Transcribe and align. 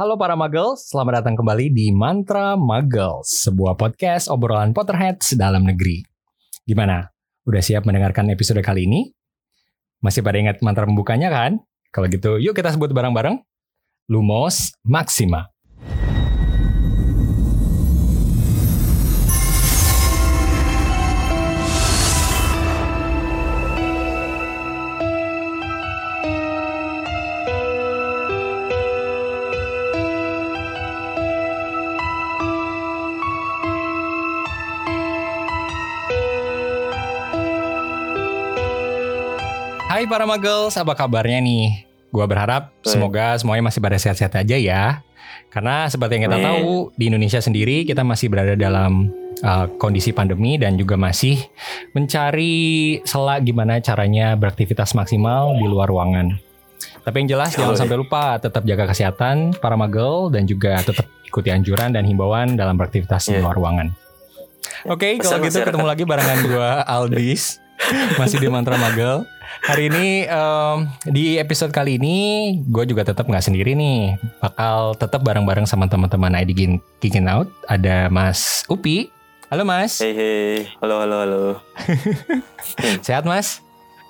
Halo 0.00 0.16
para 0.16 0.32
Muggles, 0.32 0.88
selamat 0.88 1.20
datang 1.20 1.36
kembali 1.36 1.76
di 1.76 1.92
Mantra 1.92 2.56
Muggles, 2.56 3.44
sebuah 3.44 3.76
podcast 3.76 4.32
obrolan 4.32 4.72
Potterheads 4.72 5.36
dalam 5.36 5.60
negeri. 5.68 6.00
Gimana? 6.64 7.04
Udah 7.44 7.60
siap 7.60 7.84
mendengarkan 7.84 8.32
episode 8.32 8.64
kali 8.64 8.88
ini? 8.88 9.12
Masih 10.00 10.24
pada 10.24 10.40
ingat 10.40 10.64
mantra 10.64 10.88
pembukanya 10.88 11.28
kan? 11.28 11.60
Kalau 11.92 12.08
gitu, 12.08 12.40
yuk 12.40 12.56
kita 12.56 12.72
sebut 12.72 12.96
bareng-bareng. 12.96 13.44
Lumos 14.08 14.72
Maxima. 14.88 15.52
Hai 40.00 40.08
para 40.08 40.24
Muggles, 40.24 40.80
apa 40.80 40.96
kabarnya 40.96 41.44
nih? 41.44 41.84
Gua 42.08 42.24
berharap 42.24 42.72
Baik. 42.72 42.88
semoga 42.88 43.36
semuanya 43.36 43.68
masih 43.68 43.84
pada 43.84 44.00
sehat-sehat 44.00 44.32
aja 44.32 44.56
ya. 44.56 45.04
Karena 45.52 45.92
seperti 45.92 46.16
yang 46.16 46.32
kita 46.32 46.40
Amin. 46.40 46.48
tahu, 46.48 46.72
di 46.96 47.12
Indonesia 47.12 47.36
sendiri 47.36 47.84
kita 47.84 48.00
masih 48.00 48.32
berada 48.32 48.56
dalam 48.56 49.12
uh, 49.44 49.68
kondisi 49.76 50.16
pandemi 50.16 50.56
dan 50.56 50.80
juga 50.80 50.96
masih 50.96 51.36
mencari 51.92 52.96
sela 53.04 53.44
gimana 53.44 53.76
caranya 53.84 54.32
beraktivitas 54.40 54.96
maksimal 54.96 55.52
di 55.60 55.68
luar 55.68 55.92
ruangan. 55.92 56.32
Tapi 57.04 57.16
yang 57.20 57.36
jelas 57.36 57.52
jangan 57.52 57.76
sampai 57.76 58.00
lupa 58.00 58.40
tetap 58.40 58.64
jaga 58.64 58.88
kesehatan 58.88 59.52
para 59.60 59.76
Muggle 59.76 60.32
dan 60.32 60.48
juga 60.48 60.80
tetap 60.80 61.12
ikuti 61.28 61.52
anjuran 61.52 61.92
dan 61.92 62.08
himbauan 62.08 62.56
dalam 62.56 62.80
beraktivitas 62.80 63.28
di 63.28 63.36
Iya. 63.36 63.44
luar 63.44 63.52
ruangan. 63.52 63.92
Oke, 64.88 65.20
kalau 65.20 65.28
Pesan 65.28 65.44
gitu 65.44 65.60
masyarakat. 65.60 65.68
ketemu 65.76 65.84
lagi 65.92 66.04
barengan 66.08 66.38
gua 66.48 66.70
Aldis 66.96 67.59
masih 68.20 68.38
di 68.40 68.48
Mantra 68.48 68.76
Magel. 68.76 69.24
Hari 69.66 69.90
ini 69.90 70.24
em, 70.24 70.76
di 71.10 71.36
episode 71.36 71.74
kali 71.74 71.98
ini 71.98 72.16
gue 72.64 72.84
juga 72.86 73.02
tetap 73.04 73.26
nggak 73.26 73.44
sendiri 73.44 73.74
nih, 73.76 74.16
bakal 74.40 74.94
tetap 74.96 75.20
bareng-bareng 75.26 75.66
sama 75.66 75.90
teman-teman 75.90 76.32
ID 76.38 76.80
Kicking 77.02 77.26
Out. 77.28 77.50
Ada 77.66 78.08
Mas 78.08 78.64
Upi. 78.70 79.10
Halo 79.50 79.66
Mas, 79.66 79.98
Hei 79.98 80.14
hei, 80.14 80.70
halo 80.78 81.02
halo 81.02 81.16
halo. 81.26 81.42
sehat 83.06 83.26
Mas? 83.26 83.58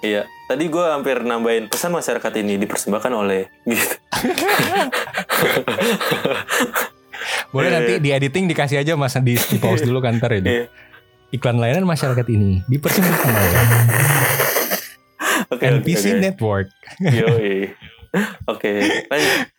Iya, 0.05 0.29
tadi 0.45 0.69
gue 0.69 0.85
hampir 0.85 1.25
nambahin 1.25 1.65
pesan 1.73 1.97
masyarakat 1.97 2.33
ini 2.45 2.61
dipersembahkan 2.61 3.09
oleh 3.09 3.49
gitu. 3.65 3.97
Boleh 7.57 7.69
Iya, 7.73 7.77
nanti 7.81 7.93
iya. 7.97 8.05
di 8.05 8.11
editing 8.13 8.45
dikasih 8.53 8.85
aja 8.85 9.01
Mas 9.01 9.17
di, 9.21 9.37
di 9.37 9.57
pause 9.57 9.85
dulu 9.85 10.05
kan 10.05 10.17
ntar 10.21 10.37
ya. 10.41 10.69
Iklan 11.31 11.57
layanan 11.57 11.87
masyarakat 11.87 12.27
ini 12.29 12.67
dipersembahkan 12.67 13.31
oleh 13.31 13.53
Oke, 15.51 15.67
oke, 15.67 15.83
NPC 15.83 16.05
oke. 16.09 16.21
Network. 16.21 16.69
Yoi. 17.01 17.75
Oke. 18.45 18.73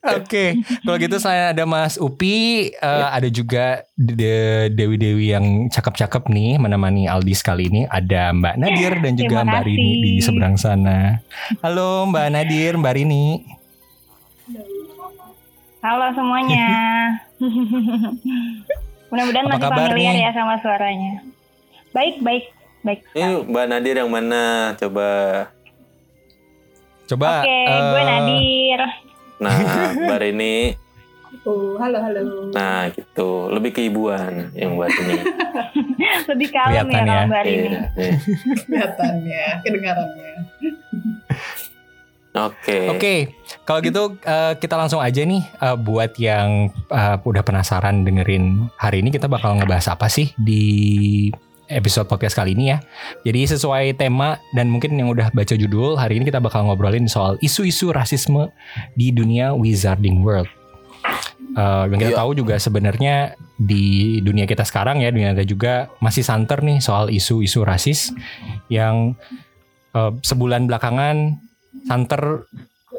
Oke, 0.04 0.44
kalau 0.84 0.98
gitu 0.98 1.16
saya 1.18 1.52
ada 1.52 1.64
Mas 1.64 1.96
Upi, 1.96 2.68
eh, 2.70 3.08
ada 3.08 3.28
juga 3.28 3.88
de- 3.94 4.68
dewi-dewi 4.70 5.32
yang 5.32 5.46
cakep-cakep 5.68 6.28
nih 6.28 6.60
menemani 6.60 7.08
Aldis 7.08 7.40
kali 7.40 7.68
ini. 7.68 7.88
Ada 7.88 8.32
Mbak 8.32 8.56
Nadir 8.58 8.92
dan 9.00 9.14
juga 9.16 9.36
Terima 9.40 9.52
Mbak 9.52 9.64
Rini 9.64 9.92
di 9.98 10.12
seberang 10.20 10.56
sana. 10.56 11.24
Halo 11.60 12.08
Mbak 12.08 12.28
Nadir, 12.30 12.72
Mbak 12.76 12.94
Rini. 12.94 13.26
Halo 15.82 16.08
semuanya. 16.12 16.68
Mudah-mudahan 19.12 19.48
masih 19.48 19.60
kabar 19.62 19.92
familiar 19.92 20.14
nih? 20.14 20.24
ya 20.24 20.32
sama 20.32 20.56
suaranya. 20.60 21.24
Baik, 21.92 22.24
baik, 22.24 22.44
baik. 22.82 23.00
Ini 23.12 23.44
Mbak 23.52 23.66
Nadir 23.68 23.96
yang 24.00 24.12
mana? 24.12 24.72
Coba. 24.80 25.10
Coba. 27.04 27.44
Oke, 27.44 27.52
eh, 27.52 27.80
gue 27.84 28.02
Nadir. 28.02 28.80
Nah, 29.44 29.56
Mbak 30.08 30.20
Rini. 30.24 30.56
Oh, 31.44 31.76
halo 31.76 32.00
halo. 32.00 32.22
Nah, 32.56 32.88
gitu. 32.96 33.52
Lebih 33.52 33.72
keibuan 33.76 34.56
yang 34.56 34.80
Mbak 34.80 34.88
Rini. 34.88 35.20
Lebih 36.32 36.48
kalem 36.48 36.72
ya 36.72 36.84
Kelihatan 36.88 37.04
ya. 37.04 37.12
kalau 37.12 37.28
Mbak 37.28 37.42
Rini. 37.44 37.60
Iya, 37.60 37.82
iya. 38.00 38.12
Kelihatannya, 38.64 39.46
kedengarannya. 39.68 40.34
Oke. 42.32 42.80
Oke, 42.88 43.16
kalau 43.68 43.84
gitu 43.84 44.16
eh, 44.24 44.56
kita 44.56 44.80
langsung 44.80 45.04
aja 45.04 45.20
nih 45.20 45.44
eh, 45.44 45.76
buat 45.76 46.16
yang 46.16 46.72
eh, 46.72 47.16
udah 47.20 47.44
penasaran 47.44 48.08
dengerin 48.08 48.72
hari 48.80 49.04
ini 49.04 49.12
kita 49.12 49.28
bakal 49.28 49.60
ngebahas 49.60 49.92
apa 49.92 50.08
sih 50.08 50.32
di 50.40 51.28
episode 51.72 52.06
podcast 52.06 52.36
kali 52.36 52.52
ini 52.52 52.70
ya. 52.70 52.78
Jadi 53.24 53.48
sesuai 53.48 53.96
tema 53.96 54.36
dan 54.52 54.68
mungkin 54.68 54.94
yang 54.94 55.08
udah 55.08 55.32
baca 55.32 55.56
judul 55.56 55.96
hari 55.96 56.20
ini 56.20 56.28
kita 56.28 56.38
bakal 56.38 56.68
ngobrolin 56.68 57.08
soal 57.08 57.40
isu-isu 57.40 57.90
rasisme 57.90 58.52
di 58.94 59.10
dunia 59.10 59.56
wizarding 59.56 60.20
world. 60.22 60.52
Eh, 61.52 61.84
yang 61.90 62.00
kita 62.00 62.14
Iya. 62.14 62.20
tahu 62.20 62.32
juga 62.34 62.56
sebenarnya 62.56 63.16
di 63.56 64.18
dunia 64.20 64.46
kita 64.46 64.64
sekarang 64.64 65.00
ya 65.00 65.12
dunia 65.12 65.34
kita 65.34 65.46
juga 65.46 65.74
masih 66.00 66.22
santer 66.22 66.64
nih 66.64 66.80
soal 66.80 67.08
isu-isu 67.08 67.64
rasis 67.64 68.12
yang 68.68 69.16
eh, 69.92 70.12
sebulan 70.22 70.68
belakangan 70.68 71.36
santer 71.84 72.48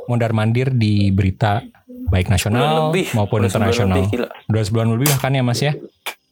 mondar 0.04 0.34
mandir 0.34 0.68
di 0.68 1.08
berita 1.08 1.64
baik 2.10 2.28
nasional 2.28 2.92
lebih. 2.92 3.08
maupun 3.16 3.46
internasional. 3.46 3.96
lebih, 3.96 4.10
gila. 4.12 4.28
Udah 4.50 4.62
sebulan 4.62 4.88
lebih 4.92 5.06
bahkan 5.08 5.32
ya 5.32 5.40
Mas 5.40 5.60
ya. 5.62 5.72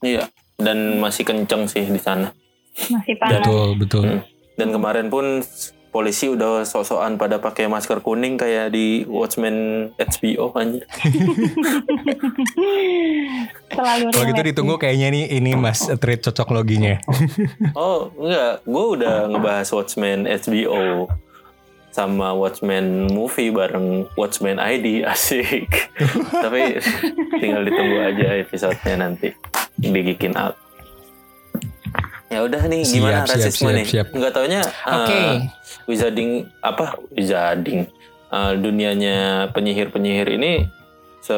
Iya. 0.01 0.29
Dan 0.61 1.01
masih 1.01 1.25
kenceng 1.25 1.67
sih 1.67 1.85
di 1.89 2.01
sana. 2.01 2.31
Masih 2.93 3.17
panas. 3.19 3.43
Betul, 3.43 3.69
betul. 3.81 4.05
Hmm. 4.05 4.23
Dan 4.61 4.69
kemarin 4.77 5.09
pun 5.09 5.41
polisi 5.91 6.31
udah 6.31 6.63
sok-sokan 6.63 7.19
pada 7.19 7.43
pakai 7.43 7.67
masker 7.67 7.99
kuning 7.99 8.39
kayak 8.39 8.71
di 8.71 9.03
Watchmen 9.11 9.91
HBO 9.99 10.55
anjir. 10.55 10.87
Selalu 13.75 14.07
Kalau 14.15 14.27
gitu 14.31 14.43
ditunggu 14.55 14.75
kayaknya 14.79 15.11
nih 15.11 15.25
ini 15.35 15.59
Mas 15.59 15.91
treat 15.99 16.23
cocok 16.23 16.55
loginya. 16.55 16.95
Oh 17.75 18.15
enggak, 18.15 18.63
gue 18.63 18.85
udah 19.01 19.27
ngebahas 19.35 19.69
Watchmen 19.75 20.31
HBO 20.31 21.11
sama 21.91 22.33
Watchmen 22.33 23.11
movie 23.11 23.51
bareng 23.51 24.07
Watchmen 24.15 24.57
ID 24.57 25.03
asik. 25.13 25.91
Tapi 26.33 26.79
tinggal 27.37 27.63
ditunggu 27.63 27.99
aja 28.01 28.39
episodenya 28.39 29.07
nanti 29.07 29.35
di 29.75 29.89
Geekin 29.91 30.35
Out. 30.35 30.55
Ya 32.31 32.47
udah 32.47 32.63
nih 32.63 32.87
gimana 32.87 33.23
Siap, 33.23 33.27
siap, 33.27 33.35
rasisme 33.35 33.59
siap, 33.67 33.75
nih? 33.75 33.87
siap. 33.87 34.07
Enggak 34.15 34.33
taunya 34.33 34.63
Oke. 34.87 35.11
eh, 35.13 35.35
wizarding 35.85 36.31
apa 36.63 36.95
wizarding 37.11 37.91
Eh, 38.31 38.53
dunianya 38.55 39.51
penyihir-penyihir 39.51 40.39
ini 40.39 40.63
se 41.19 41.35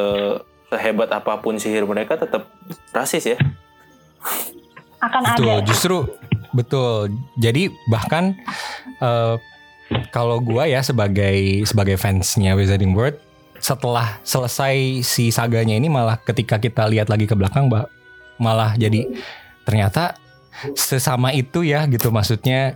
sehebat 0.69 1.09
apa 1.09 1.41
pun 1.41 1.57
sihir 1.57 1.89
mereka 1.89 2.13
tetap 2.13 2.45
rasis 2.93 3.33
ya. 3.33 3.37
akan 5.01 5.21
Betul, 5.25 5.49
ada. 5.49 5.65
justru 5.65 5.97
betul. 6.53 7.09
Jadi 7.35 7.73
bahkan 7.89 8.37
eh, 9.01 9.35
kalau 10.11 10.39
gua 10.41 10.69
ya 10.69 10.81
sebagai 10.81 11.65
sebagai 11.67 11.95
fansnya 11.99 12.53
Wizarding 12.57 12.93
World 12.93 13.17
setelah 13.63 14.19
selesai 14.27 15.05
si 15.07 15.31
saganya 15.31 15.79
ini 15.79 15.87
malah 15.87 16.19
ketika 16.19 16.59
kita 16.59 16.83
lihat 16.91 17.07
lagi 17.07 17.23
ke 17.23 17.31
belakang 17.31 17.71
bah, 17.71 17.87
malah 18.35 18.75
jadi 18.75 19.07
ternyata 19.63 20.19
sesama 20.75 21.31
itu 21.31 21.63
ya 21.63 21.87
gitu. 21.87 22.11
Maksudnya 22.11 22.75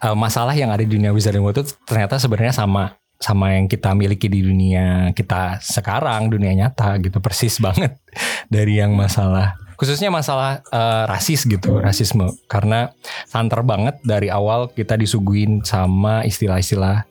eh, 0.00 0.16
masalah 0.16 0.52
yang 0.52 0.68
ada 0.68 0.84
di 0.84 0.92
dunia 0.92 1.10
Wizarding 1.10 1.42
World 1.42 1.64
itu 1.64 1.72
ternyata 1.88 2.20
sebenarnya 2.20 2.54
sama 2.54 3.00
sama 3.18 3.50
yang 3.50 3.66
kita 3.66 3.98
miliki 3.98 4.30
di 4.30 4.46
dunia 4.46 5.10
kita 5.10 5.58
sekarang 5.64 6.30
dunia 6.30 6.54
nyata 6.54 7.00
gitu. 7.02 7.18
Persis 7.24 7.58
banget 7.58 7.96
dari 8.52 8.78
yang 8.78 8.94
masalah 8.94 9.56
khususnya 9.78 10.10
masalah 10.10 10.60
eh, 10.66 11.04
rasis 11.06 11.46
gitu 11.46 11.78
rasisme 11.78 12.26
karena 12.44 12.90
santer 13.24 13.62
banget 13.62 13.94
dari 14.02 14.26
awal 14.28 14.66
kita 14.68 14.94
disuguhin 14.94 15.62
sama 15.62 16.20
istilah-istilah 16.22 17.06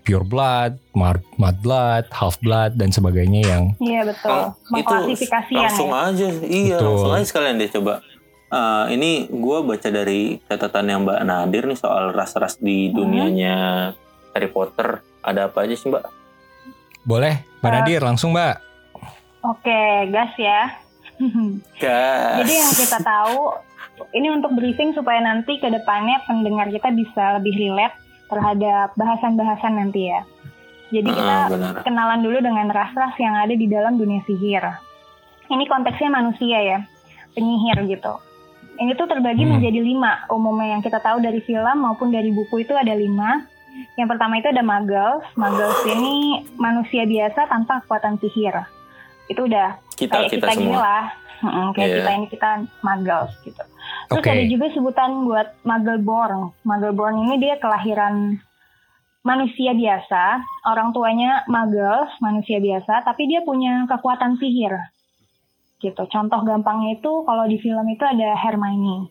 pure 0.00 0.24
blood, 0.24 0.80
mud, 0.92 1.20
blood, 1.58 2.04
half 2.10 2.36
blood 2.38 2.72
dan 2.74 2.88
sebagainya 2.88 3.40
yang 3.42 3.64
Iya 3.76 4.04
betul. 4.04 4.32
Kalau 4.32 4.48
Mengklasifikasian 4.68 5.60
langsung 5.62 5.90
ya. 5.90 6.00
aja, 6.06 6.26
iya 6.42 6.74
Betul. 6.74 6.88
langsung 6.88 7.12
aja 7.12 7.26
sekalian 7.26 7.56
deh 7.56 7.70
coba. 7.70 7.94
Eh, 8.50 8.84
ini 8.90 9.10
gue 9.26 9.58
baca 9.62 9.88
dari 9.88 10.20
catatan 10.42 10.86
yang 10.86 11.00
Mbak 11.04 11.20
Nadir 11.22 11.62
nih 11.64 11.78
soal 11.78 12.10
ras-ras 12.10 12.56
di 12.56 12.88
Hmm. 12.88 12.96
dunianya 12.96 13.56
Harry 14.30 14.48
Potter. 14.48 15.04
Ada 15.20 15.46
apa 15.46 15.62
aja 15.62 15.72
sih 15.72 15.86
Mbak? 15.86 16.04
boleh 17.00 17.34
Mbak 17.60 17.64
Eh, 17.66 17.74
Nadir 17.76 18.00
langsung 18.02 18.32
Mbak. 18.32 18.56
Oke, 19.42 19.80
gas 20.08 20.32
ya. 20.36 20.80
Gas. 21.76 22.40
Jadi 22.40 22.52
yang 22.56 22.72
kita 22.72 22.98
tahu 23.00 23.38
ini 24.12 24.28
untuk 24.32 24.56
briefing 24.56 24.96
supaya 24.96 25.20
nanti 25.20 25.60
ke 25.60 25.68
depannya 25.68 26.24
pendengar 26.24 26.68
kita 26.68 26.88
bisa 26.90 27.36
lebih 27.36 27.52
relate 27.54 27.92
terhadap 28.26 28.96
bahasan-bahasan 28.96 29.76
nanti 29.76 30.08
ya. 30.08 30.24
Jadi 30.90 31.06
kita 31.06 31.34
Ah, 31.36 31.46
benar. 31.46 31.74
kenalan 31.86 32.20
dulu 32.20 32.38
dengan 32.40 32.66
ras-ras 32.66 33.14
yang 33.16 33.36
ada 33.36 33.52
di 33.52 33.66
dalam 33.66 33.94
dunia 33.94 34.24
sihir. 34.24 34.64
Ini 35.46 35.64
konteksnya 35.66 36.10
manusia 36.10 36.58
ya, 36.58 36.78
penyihir 37.30 37.86
gitu. 37.86 38.14
Ini 38.74 38.96
tuh 38.96 39.06
terbagi 39.06 39.44
Hmm. 39.44 39.58
menjadi 39.58 39.76
lima. 39.76 40.24
Umumnya 40.26 40.74
yang 40.74 40.82
kita 40.82 40.98
tahu 40.98 41.20
dari 41.20 41.44
film 41.44 41.76
maupun 41.78 42.08
dari 42.08 42.32
buku 42.32 42.64
itu 42.64 42.72
ada 42.72 42.96
lima. 42.96 43.44
Yang 43.94 44.08
pertama 44.08 44.40
itu 44.40 44.48
ada 44.48 44.62
muggles. 44.64 45.22
Muggles 45.36 45.78
ini 45.86 46.14
manusia 46.56 47.04
biasa 47.04 47.46
tanpa 47.46 47.84
kekuatan 47.84 48.18
sihir. 48.18 48.56
Itu 49.28 49.46
udah 49.46 49.78
Kita 50.00 50.14
kayak 50.16 50.30
kita, 50.32 50.46
kita, 50.46 50.56
gini 50.56 50.72
semua. 50.72 50.80
lah. 50.80 51.04
Mm-mm, 51.40 51.66
kayak 51.72 51.88
Iya. 51.88 51.96
kita 51.96 52.10
ini 52.12 52.26
kita 52.28 52.50
muggles 52.80 53.32
gitu. 53.40 53.62
Terus 54.12 54.20
Oke. 54.20 54.28
ada 54.28 54.44
juga 54.44 54.66
sebutan 54.70 55.10
buat 55.24 55.48
Muggleborn. 55.62 56.40
Muggleborn 56.64 57.16
ini 57.24 57.34
dia 57.38 57.56
kelahiran 57.56 58.36
manusia 59.20 59.72
biasa, 59.72 60.22
orang 60.66 60.92
tuanya 60.92 61.44
Muggles, 61.46 62.12
manusia 62.20 62.56
biasa, 62.56 63.04
tapi 63.04 63.24
dia 63.24 63.40
punya 63.40 63.88
kekuatan 63.88 64.36
sihir. 64.36 64.76
Gitu. 65.78 66.02
Contoh 66.06 66.44
gampangnya 66.44 66.96
itu 66.96 67.12
kalau 67.24 67.48
di 67.48 67.56
film 67.56 67.88
itu 67.88 68.04
ada 68.04 68.36
Hermione. 68.36 69.08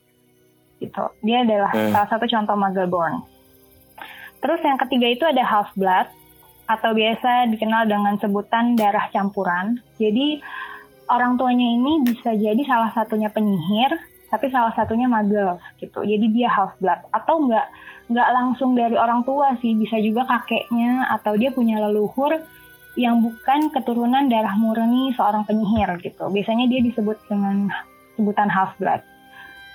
Gitu. 0.78 1.04
Dia 1.22 1.42
adalah 1.42 1.74
Hmm. 1.74 1.90
salah 1.90 2.10
satu 2.10 2.26
contoh 2.26 2.54
Muggleborn. 2.54 3.26
Terus 4.38 4.62
yang 4.62 4.78
ketiga 4.78 5.08
itu 5.10 5.26
ada 5.26 5.42
Half-Blood 5.42 6.08
atau 6.70 6.94
biasa 6.94 7.50
dikenal 7.50 7.90
dengan 7.90 8.16
sebutan 8.16 8.78
darah 8.78 9.10
campuran. 9.10 9.82
Jadi 9.98 10.38
orang 11.10 11.36
tuanya 11.36 11.66
ini 11.66 12.06
bisa 12.06 12.32
jadi 12.38 12.62
salah 12.70 12.94
satunya 12.94 13.28
penyihir, 13.34 13.98
tapi 14.30 14.48
salah 14.54 14.72
satunya 14.78 15.10
muggles 15.10 15.60
gitu. 15.82 16.06
Jadi 16.06 16.26
dia 16.30 16.48
half 16.54 16.78
blood 16.78 17.02
atau 17.10 17.42
enggak 17.42 17.68
nggak 18.10 18.30
langsung 18.34 18.74
dari 18.74 18.98
orang 18.98 19.22
tua 19.26 19.58
sih, 19.62 19.74
bisa 19.78 19.98
juga 20.02 20.26
kakeknya 20.26 21.10
atau 21.14 21.38
dia 21.38 21.54
punya 21.54 21.78
leluhur 21.78 22.42
yang 22.98 23.22
bukan 23.22 23.70
keturunan 23.70 24.26
darah 24.30 24.58
murni 24.58 25.14
seorang 25.14 25.46
penyihir 25.46 25.98
gitu. 26.02 26.26
Biasanya 26.30 26.66
dia 26.70 26.82
disebut 26.82 27.18
dengan 27.30 27.70
sebutan 28.18 28.50
half 28.50 28.74
blood. 28.82 29.02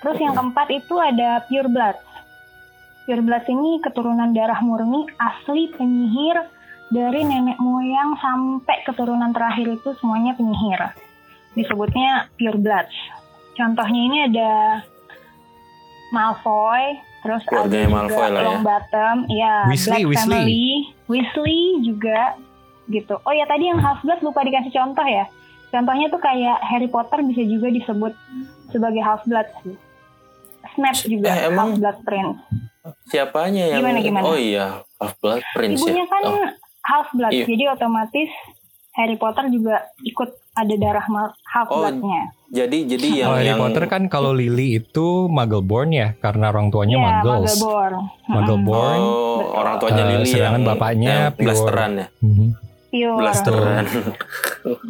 Terus 0.03 0.19
yang 0.21 0.35
keempat 0.37 0.69
itu 0.69 0.95
ada 0.99 1.47
pure 1.47 1.71
blood. 1.71 1.97
Pure 3.07 3.23
blood 3.23 3.45
ini 3.49 3.81
keturunan 3.81 4.35
darah 4.35 4.61
murni 4.61 5.07
asli 5.17 5.71
penyihir 5.73 6.43
dari 6.93 7.25
nenek 7.25 7.57
moyang 7.57 8.19
sampai 8.21 8.85
keturunan 8.85 9.33
terakhir 9.33 9.79
itu 9.79 9.97
semuanya 10.03 10.37
penyihir. 10.37 10.93
Disebutnya 11.55 12.29
pure 12.35 12.59
blood. 12.59 12.87
Contohnya 13.55 14.01
ini 14.03 14.19
ada 14.27 14.51
Malfoy, 16.11 16.85
terus 17.21 17.43
Keluarganya 17.45 17.75
ada 17.75 17.83
juga 17.83 17.95
Malfoy 17.97 18.29
lah 18.29 18.41
ya. 18.41 18.47
Longbottom, 18.49 19.17
ya 19.29 19.55
Weasley, 19.67 19.91
Black 19.91 20.07
Weasley. 20.07 20.35
Family, 20.37 20.67
Weasley 21.07 21.61
juga 21.83 22.21
gitu. 22.87 23.15
Oh 23.19 23.33
ya 23.33 23.45
tadi 23.45 23.65
yang 23.67 23.79
Half-Blood 23.79 24.21
lupa 24.21 24.43
dikasih 24.43 24.71
contoh 24.71 25.03
ya. 25.03 25.27
Contohnya 25.71 26.07
tuh 26.07 26.21
kayak 26.21 26.59
Harry 26.63 26.87
Potter 26.87 27.19
bisa 27.25 27.43
juga 27.43 27.67
disebut 27.69 28.13
sebagai 28.69 29.03
Half-Blood 29.03 29.49
sih. 29.63 29.77
Snape 30.75 31.03
juga 31.09 31.29
Eh, 31.31 31.49
emang- 31.49 31.75
Half-Blood 31.75 31.99
Prince. 32.03 32.39
Siapanya 33.07 33.65
yang 33.71 33.81
Gimana, 33.81 33.99
gimana? 33.99 34.23
Oh 34.23 34.37
iya, 34.37 34.67
Half 34.99 35.17
Blood 35.19 35.41
Prince 35.53 35.81
Ibunya 35.81 36.05
ya. 36.05 36.07
kan 36.07 36.23
Oh, 36.23 36.47
Half-Blood, 36.85 37.33
Iya. 37.33 37.45
jadi 37.49 37.65
otomatis 37.73 38.29
Harry 38.93 39.17
Potter 39.17 39.49
juga 39.49 39.89
ikut 40.01 40.31
ada 40.55 40.75
darah 40.77 41.07
ma- 41.09 41.35
Half-Blood-nya. 41.45 42.23
jadi 42.49 42.79
jadi 42.87 43.09
yang 43.17 43.31
Harry 43.33 43.47
yang 43.49 43.59
Potter 43.59 43.85
kan 43.85 44.07
kalau 44.07 44.31
Lily 44.31 44.79
itu 44.79 45.27
Muggleborn 45.27 45.91
ya 45.91 46.15
karena 46.17 46.49
orang 46.49 46.71
tuanya 46.71 46.95
Iya, 46.95 47.05
Muggles. 47.05 47.43
Muggleborn. 47.53 47.95
Muggleborn. 48.29 49.01
Oh, 49.01 49.11
Betul. 49.41 49.55
orang 49.57 49.75
tuanya 49.77 49.99
Eh, 50.01 50.09
Lily 50.09 50.27
sedangkan 50.27 50.55
yang 50.57 50.69
bapaknya 50.69 51.13
yang 51.13 51.33
pure. 51.33 51.43
blasteran 51.43 51.91
ya. 51.93 52.07
Mhm. 52.21 52.47
Pure. 52.89 53.17
Blasteran. 53.17 53.85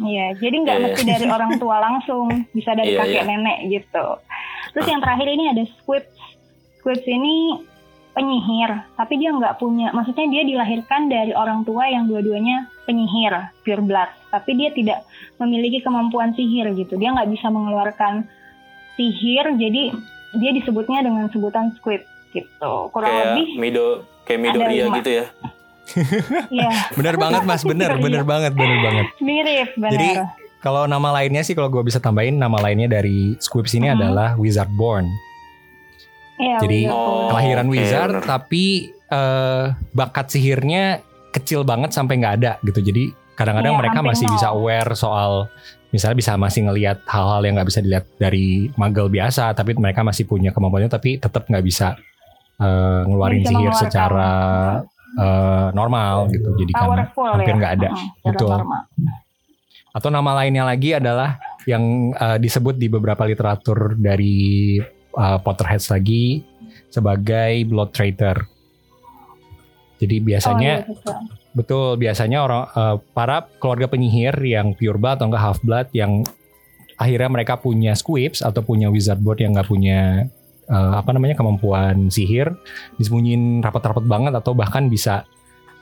Iya, 0.01 0.25
jadi 0.37 0.55
nggak 0.57 0.71
Iya, 0.73 0.79
iya. 0.79 0.93
mesti 0.93 1.03
dari 1.05 1.25
orang 1.27 1.51
tua 1.57 1.77
langsung, 1.77 2.25
bisa 2.49 2.71
dari 2.71 2.93
Iya, 2.93 2.99
kakek 3.01 3.11
iya. 3.13 3.23
nenek 3.27 3.57
gitu. 3.67 4.05
Terus 4.71 4.87
yang 4.87 5.01
terakhir 5.01 5.27
ini 5.27 5.43
ada 5.49 5.63
Squibs. 5.73 6.15
Squibs 6.77 7.03
ini 7.03 7.59
penyihir, 8.15 8.71
tapi 8.95 9.19
dia 9.19 9.29
nggak 9.29 9.59
punya, 9.59 9.91
maksudnya 9.91 10.25
dia 10.25 10.41
dilahirkan 10.41 11.05
dari 11.05 11.35
orang 11.35 11.61
tua 11.61 11.83
yang 11.85 12.07
dua-duanya 12.07 12.71
penyihir, 12.83 13.51
pure 13.61 13.83
blood, 13.83 14.07
tapi 14.31 14.55
dia 14.55 14.71
tidak 14.71 15.03
memiliki 15.35 15.83
kemampuan 15.83 16.31
sihir 16.31 16.71
gitu. 16.73 16.95
Dia 16.95 17.11
nggak 17.11 17.27
bisa 17.27 17.51
mengeluarkan 17.51 18.23
sihir, 18.95 19.59
jadi 19.59 19.91
dia 20.35 20.51
disebutnya 20.55 21.03
dengan 21.03 21.27
sebutan 21.27 21.75
Squib 21.75 22.07
gitu. 22.31 22.71
Kurang 22.89 23.11
kayak 23.11 23.25
lebih, 23.35 23.47
Mido 23.59 23.85
kayak 24.23 24.39
Midoriya 24.41 24.85
gitu 24.95 25.11
ya. 25.11 25.25
ya 26.49 26.71
Bener 26.97 27.15
banget 27.15 27.43
mas, 27.43 27.61
bener, 27.61 27.93
Iya. 27.93 28.01
bener 28.01 28.23
banget, 28.23 28.51
bener 28.55 28.79
banget. 28.81 29.05
mirip 29.19 29.69
benar. 29.75 29.91
Jadi 29.91 30.07
kalau 30.59 30.87
nama 30.87 31.13
lainnya 31.13 31.43
sih 31.43 31.53
kalau 31.53 31.69
gue 31.69 31.83
bisa 31.83 31.99
tambahin 31.99 32.39
nama 32.39 32.57
lainnya 32.57 32.87
dari 32.89 33.35
Squibs 33.37 33.75
ini 33.75 33.85
Mhm. 33.85 33.95
adalah 33.95 34.29
Wizardborn. 34.33 35.05
Iya, 36.35 36.57
jadi. 36.59 36.79
Oh, 36.89 37.31
Kelahiran 37.31 37.67
wizard 37.67 38.11
bener. 38.19 38.23
tapi 38.23 38.63
eh, 38.91 39.65
bakat 39.91 40.27
sihirnya 40.29 40.99
kecil 41.31 41.63
banget 41.63 41.91
sampai 41.91 42.19
nggak 42.19 42.35
ada 42.41 42.51
gitu. 42.63 42.79
Jadi 42.81 43.11
kadang-kadang 43.35 43.75
Iya, 43.75 43.81
mereka 43.83 43.99
masih 43.99 44.25
nol. 44.25 44.33
bisa 44.39 44.47
aware 44.49 44.91
soal 44.95 45.31
misalnya 45.91 46.17
bisa 46.19 46.35
masih 46.35 46.67
ngelihat 46.67 46.97
hal-hal 47.07 47.39
yang 47.43 47.55
nggak 47.55 47.69
bisa 47.71 47.79
dilihat 47.79 48.05
dari 48.15 48.67
muggle 48.75 49.07
biasa, 49.07 49.51
tapi 49.51 49.75
mereka 49.75 50.03
masih 50.03 50.27
punya 50.27 50.51
kemampuannya 50.51 50.91
tapi 50.91 51.15
tetap 51.15 51.47
nggak 51.47 51.63
bisa 51.63 51.95
eh, 52.59 53.01
ngeluarin 53.03 53.43
Bisa 53.43 53.51
sihir 53.51 53.71
secara 53.75 54.31
eh, 55.15 55.67
normal 55.71 56.27
gitu. 56.31 56.51
Jadi 56.55 56.71
karena 56.71 57.03
powerful 57.07 57.31
hampir 57.31 57.51
ya. 57.51 57.59
nggak 57.59 57.73
ada. 57.79 57.89
Betul. 58.23 58.49
normal. 58.51 58.81
Atau 59.95 60.09
nama 60.11 60.31
lainnya 60.35 60.67
lagi 60.67 60.91
adalah 60.91 61.39
yang 61.63 62.11
eh, 62.11 62.37
disebut 62.39 62.75
di 62.75 62.87
beberapa 62.87 63.23
literatur 63.23 63.95
dari 63.95 64.75
eh, 65.15 65.39
Potterheads 65.39 65.87
lagi 65.89 66.43
sebagai 66.87 67.63
blood 67.65 67.91
traitor. 67.91 68.47
Jadi 69.95 70.15
biasanya 70.19 70.83
Oh, 70.83 70.91
iya, 70.91 71.51
betul. 71.55 71.95
biasanya 71.95 72.37
orang 72.43 72.63
eh, 72.67 72.95
para 73.11 73.47
keluarga 73.57 73.87
penyihir 73.87 74.35
yang 74.43 74.75
pure 74.75 74.99
blood 74.99 75.19
atau 75.19 75.27
enggak 75.31 75.43
half 75.43 75.59
blood 75.63 75.87
yang 75.95 76.23
akhirnya 76.95 77.27
mereka 77.27 77.59
punya 77.59 77.91
squibs 77.91 78.39
atau 78.39 78.63
punya 78.63 78.87
wizard 78.87 79.19
board 79.19 79.39
yang 79.39 79.55
nggak 79.55 79.67
punya 79.67 80.27
eh, 80.67 80.93
apa 80.95 81.11
namanya 81.11 81.35
kemampuan 81.35 82.07
sihir 82.07 82.55
disembunyiin 82.95 83.59
rapat-rapat 83.59 84.03
banget 84.03 84.31
atau 84.35 84.55
bahkan 84.55 84.87
bisa 84.87 85.23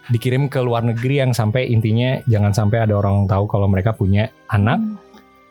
dikirim 0.09 0.51
ke 0.51 0.59
luar 0.59 0.83
negeri 0.83 1.23
yang 1.23 1.31
sampai 1.31 1.69
intinya 1.69 2.19
jangan 2.27 2.51
sampai 2.51 2.83
ada 2.83 2.97
orang 2.99 3.23
tahu 3.23 3.47
kalau 3.47 3.69
mereka 3.69 3.93
punya 3.93 4.29
anak 4.49 4.75
Hmm. 4.75 4.97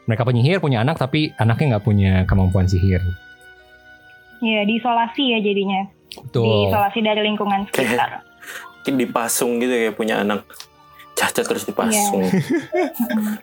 mereka 0.05 0.27
penyihir 0.27 0.59
punya 0.59 0.83
anak 0.83 0.99
tapi 0.99 1.31
anaknya 1.39 1.79
nggak 1.79 1.85
punya 1.87 2.13
kemampuan 2.27 2.67
sihir 2.67 3.01
Iya, 4.43 4.67
diisolasi 4.67 5.23
ya 5.23 5.39
jadinya. 5.39 5.83
betul 6.13 6.45
Diisolasi 6.69 6.99
dari 7.01 7.21
lingkungan 7.25 7.61
sekitar. 7.71 8.27
Mungkin 8.83 8.95
dipasung 8.99 9.63
gitu 9.63 9.71
kayak 9.71 9.95
punya 9.95 10.21
anak 10.21 10.43
cacat 11.15 11.47
terus 11.47 11.63
dipasung. 11.63 12.27
Iya. 12.27 12.91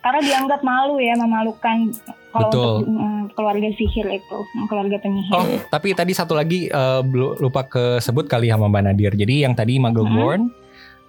Karena 0.04 0.20
dianggap 0.20 0.60
malu 0.60 1.00
ya, 1.00 1.16
memalukan 1.16 1.88
kalau 2.30 2.46
Betul. 2.46 2.60
untuk 2.60 2.86
mm, 2.86 3.22
keluarga 3.34 3.68
sihir 3.74 4.06
itu, 4.06 4.38
mm, 4.54 4.66
keluarga 4.68 4.96
penyihir. 5.00 5.34
Oh, 5.34 5.46
tapi 5.66 5.96
tadi 5.96 6.12
satu 6.12 6.36
lagi 6.36 6.68
eh, 6.68 7.00
belu- 7.02 7.40
lupa 7.40 7.66
kesebut 7.66 8.28
kali 8.28 8.52
sama 8.52 8.68
Mbak 8.70 8.82
Nadir. 8.86 9.12
Jadi 9.16 9.42
yang 9.42 9.56
tadi 9.56 9.80
Muggleborn 9.80 10.59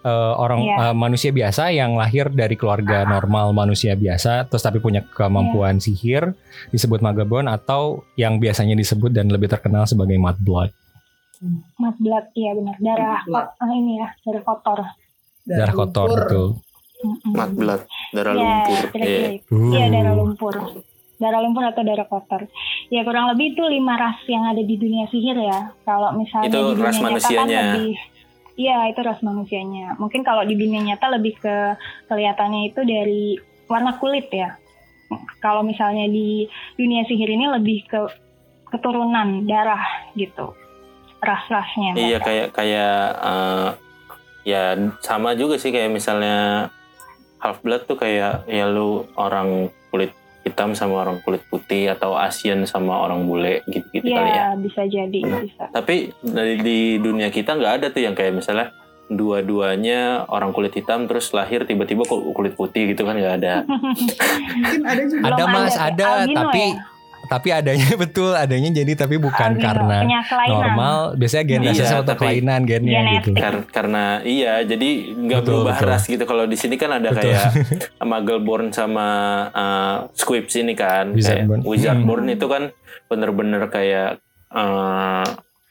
eh, 0.02 0.10
orang 0.36 0.60
Iya. 0.62 0.76
eh, 0.84 0.96
manusia 0.96 1.30
biasa 1.30 1.64
yang 1.70 1.94
lahir 1.94 2.28
dari 2.28 2.54
keluarga 2.54 3.06
normal 3.06 3.52
manusia 3.52 3.94
biasa, 3.94 4.46
terus 4.46 4.60
tapi 4.60 4.78
punya 4.78 5.06
kemampuan 5.08 5.78
Iya. 5.78 5.84
sihir 5.84 6.24
disebut 6.70 7.00
Muggleborn 7.00 7.46
atau 7.46 7.82
yang 8.16 8.38
biasanya 8.38 8.74
disebut 8.74 9.10
dan 9.10 9.28
lebih 9.28 9.48
terkenal 9.48 9.84
sebagai 9.84 10.16
Mudblood. 10.16 10.74
Mas 11.76 11.98
blood, 11.98 12.30
iya 12.34 12.54
benar. 12.54 12.76
Darah 12.78 13.22
Blood. 13.24 13.48
ko- 13.48 13.54
ah, 13.60 13.72
ini 13.72 13.98
ya, 13.98 14.08
darah 14.22 14.44
kotor. 14.44 14.80
Darah 15.44 15.74
kotor 15.74 16.06
lumpur. 16.06 16.20
betul. 16.20 16.48
Mm-mm. 17.02 17.34
Mat 17.34 17.50
blood, 17.52 17.82
darah 18.12 18.32
Iya, 18.32 18.40
lumpur. 18.40 18.84
Iya. 18.94 19.28
Iya, 19.42 19.84
Uh. 19.84 19.90
darah 19.92 20.14
lumpur. 20.14 20.54
Darah 21.18 21.40
lumpur 21.40 21.64
atau 21.64 21.82
darah 21.82 22.06
kotor. 22.06 22.46
Ya 22.90 23.02
kurang 23.02 23.26
lebih 23.28 23.54
itu 23.54 23.64
lima 23.64 23.94
ras 23.96 24.22
yang 24.28 24.42
ada 24.44 24.58
di 24.60 24.74
dunia 24.76 25.06
sihir 25.08 25.34
ya. 25.36 25.74
Kalau 25.82 26.14
misalnya 26.14 26.46
Itu 26.48 26.60
di 26.60 26.66
dunia 26.72 26.82
ras 26.84 26.94
nyata 26.94 27.02
kan 27.02 27.06
manusianya. 27.08 27.62
lebih 27.74 27.94
Iya, 28.62 28.94
itu 28.94 29.02
ras 29.02 29.20
manusianya. 29.26 29.98
Mungkin 29.98 30.22
kalau 30.22 30.46
di 30.46 30.54
dunia 30.54 30.94
nyata 30.94 31.10
lebih 31.10 31.34
ke 31.42 31.56
kelihatannya 32.06 32.70
itu 32.70 32.82
dari 32.86 33.42
warna 33.66 33.98
kulit 33.98 34.30
ya. 34.30 34.54
Kalau 35.42 35.66
misalnya 35.66 36.06
di 36.06 36.46
dunia 36.78 37.04
sihir 37.10 37.30
ini 37.34 37.50
lebih 37.50 37.90
ke 37.90 38.00
keturunan 38.70 39.50
darah 39.50 40.14
gitu. 40.14 40.54
Ras-rasnya. 41.22 41.98
Iya 41.98 42.18
kayak 42.22 42.48
kayak 42.54 42.98
eh, 43.18 43.70
ya 44.46 44.78
sama 45.02 45.34
juga 45.34 45.58
sih 45.58 45.74
kayak 45.74 45.90
misalnya 45.90 46.70
half 47.42 47.62
blood 47.66 47.90
tuh 47.90 47.98
kayak 47.98 48.46
ya 48.46 48.66
lu 48.70 49.10
orang 49.18 49.74
kulit 49.90 50.14
hitam 50.42 50.74
sama 50.74 51.06
orang 51.06 51.22
kulit 51.22 51.46
putih 51.48 51.94
atau 51.94 52.18
Asian 52.18 52.66
sama 52.66 52.98
orang 52.98 53.30
bule 53.30 53.62
gitu-gitu 53.70 54.10
kali 54.10 54.32
ya. 54.34 54.58
Bisa 54.58 54.82
jadi, 54.90 55.20
bisa. 55.22 55.70
Tapi 55.70 56.10
dari 56.26 56.58
di 56.58 56.80
dunia 56.98 57.30
kita 57.30 57.54
nggak 57.54 57.74
ada 57.82 57.88
tuh 57.94 58.02
yang 58.02 58.18
kayak 58.18 58.34
misalnya 58.34 58.74
dua-duanya 59.12 60.26
orang 60.32 60.56
kulit 60.56 60.72
hitam 60.72 61.04
terus 61.06 61.36
lahir 61.36 61.68
tiba-tiba 61.68 62.08
kulit 62.08 62.56
putih 62.56 62.96
gitu 62.96 63.06
kan 63.06 63.20
nggak 63.20 63.36
ada. 63.44 63.56
Mungkin 64.58 64.82
ada 64.88 65.02
juga. 65.06 65.24
Ada 65.30 65.44
mas, 65.46 65.76
ada. 65.78 66.08
ada, 66.26 66.34
tapi 66.34 66.64
ya? 66.74 66.82
Tapi 67.32 67.48
adanya 67.50 67.96
betul, 68.04 68.36
adanya 68.36 68.68
jadi 68.74 68.92
tapi 68.94 69.16
bukan 69.16 69.56
Albino, 69.56 69.64
karena 69.64 69.98
punya 70.04 70.20
kelainan. 70.22 70.52
normal, 70.52 70.96
biasanya 71.16 71.44
gen 71.46 71.62
Iya, 71.64 71.88
atau 71.98 72.16
kelainan 72.16 72.62
gennya 72.62 72.92
Genetik. 73.00 73.24
gitu. 73.24 73.40
Kar- 73.40 73.68
karena 73.72 74.04
iya 74.22 74.54
jadi 74.62 74.90
nggak 75.16 75.42
berubah 75.42 75.76
betul. 75.76 75.88
ras 75.88 76.04
gitu 76.06 76.24
kalau 76.26 76.44
di 76.44 76.54
sini 76.54 76.76
kan 76.76 76.92
ada 76.92 77.10
Betul. 77.10 77.32
kayak 77.32 77.48
Muggleborn 78.02 78.70
sama 78.76 79.08
uh, 79.50 79.96
Squibs 80.12 80.52
ini 80.54 80.76
kan 80.76 81.12
Wizardborn. 81.12 81.60
Kayak 81.60 81.70
Wizardborn 81.70 82.24
Hmm. 82.24 82.36
itu 82.36 82.46
kan 82.46 82.64
bener-bener 83.08 83.64
kayak 83.68 84.20
uh, 84.52 85.24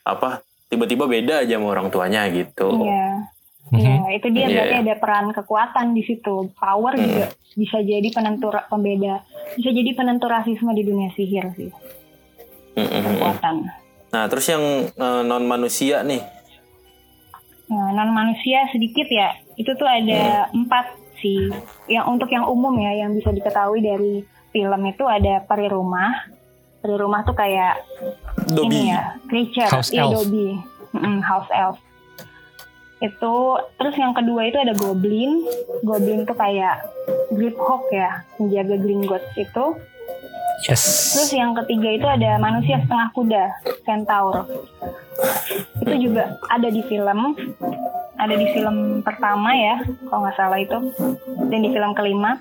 apa 0.03 0.41
tiba-tiba 0.67 1.05
beda 1.05 1.43
aja 1.43 1.55
sama 1.55 1.69
orang 1.69 1.89
tuanya 1.89 2.25
gitu 2.27 2.89
Iya. 2.89 3.29
Mhm. 3.71 3.79
Iya, 3.79 3.95
itu 4.13 4.27
dia 4.29 4.43
Iya. 4.43 4.53
berarti 4.53 4.77
ada 4.81 4.95
peran 4.97 5.27
kekuatan 5.31 5.87
di 5.93 6.03
situ. 6.03 6.51
Power 6.53 6.93
Hmm. 6.93 7.03
juga 7.05 7.25
bisa 7.53 7.79
jadi 7.79 8.09
penentu 8.09 8.51
pembeda, 8.67 9.23
bisa 9.55 9.71
jadi 9.71 9.91
penentu 9.93 10.27
rasisme 10.27 10.71
di 10.73 10.83
dunia 10.83 11.11
sihir 11.11 11.55
sih. 11.55 11.71
Mm-mm. 12.73 13.03
Kekuatan. 13.05 13.57
nah 14.11 14.27
terus 14.27 14.43
yang 14.45 14.91
non 15.23 15.45
manusia 15.45 16.03
nih 16.03 16.19
Nah, 17.67 17.95
non 17.95 18.11
manusia 18.11 18.67
sedikit 18.67 19.07
ya. 19.07 19.31
Itu 19.55 19.71
tuh 19.73 19.87
ada 19.87 20.45
Hmm. 20.45 20.67
empat 20.67 20.91
sih. 21.17 21.47
Yang 21.87 22.05
untuk 22.09 22.27
yang 22.29 22.43
umum 22.45 22.75
ya, 22.75 22.91
yang 22.97 23.15
bisa 23.15 23.31
diketahui 23.31 23.79
dari 23.79 24.27
film 24.51 24.83
itu 24.85 25.07
ada 25.07 25.39
peri 25.41 25.71
rumah. 25.71 26.27
Peri 26.77 26.97
rumah 26.97 27.23
tuh 27.23 27.31
kayak 27.33 27.79
Dobby 28.49 28.67
ini 28.67 28.91
ya, 28.91 29.15
creature, 29.25 29.71
House 29.71 29.95
iya 29.95 30.03
elf. 30.03 30.19
Dobby, 30.19 30.59
Mm-mm, 30.91 31.23
house 31.23 31.47
elf. 31.53 31.79
Itu 33.01 33.57
terus 33.81 33.97
yang 33.97 34.13
kedua 34.13 34.49
itu 34.49 34.61
ada 34.61 34.77
goblin. 34.77 35.45
Goblin 35.83 36.29
tuh 36.29 36.37
kayak 36.37 36.85
Grip-hawk 37.33 37.89
ya, 37.95 38.27
menjaga 38.37 38.77
Gringotts 38.77 39.33
itu. 39.39 39.65
Yes. 40.69 41.17
Terus 41.17 41.31
yang 41.33 41.57
ketiga 41.57 41.89
itu 41.89 42.05
ada 42.05 42.37
manusia 42.37 42.77
setengah 42.85 43.09
kuda, 43.17 43.45
centaur. 43.89 44.45
Itu 45.81 45.95
juga 45.97 46.37
ada 46.53 46.69
di 46.69 46.85
film, 46.85 47.33
ada 48.21 48.35
di 48.35 48.47
film 48.51 48.77
pertama 49.01 49.51
ya, 49.51 49.77
kalau 50.07 50.21
nggak 50.23 50.37
salah 50.37 50.59
itu, 50.59 50.79
dan 51.47 51.59
di 51.59 51.71
film 51.71 51.93
kelima. 51.93 52.37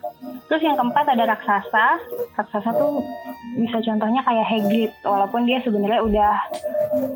Terus 0.45 0.62
yang 0.62 0.75
keempat 0.75 1.05
ada 1.07 1.24
raksasa. 1.29 1.88
Raksasa 2.33 2.69
tuh 2.74 3.00
bisa 3.55 3.77
contohnya 3.79 4.21
kayak 4.21 4.45
Hagrid, 4.45 4.91
walaupun 5.01 5.45
dia 5.45 5.62
sebenarnya 5.62 6.01
udah 6.01 6.33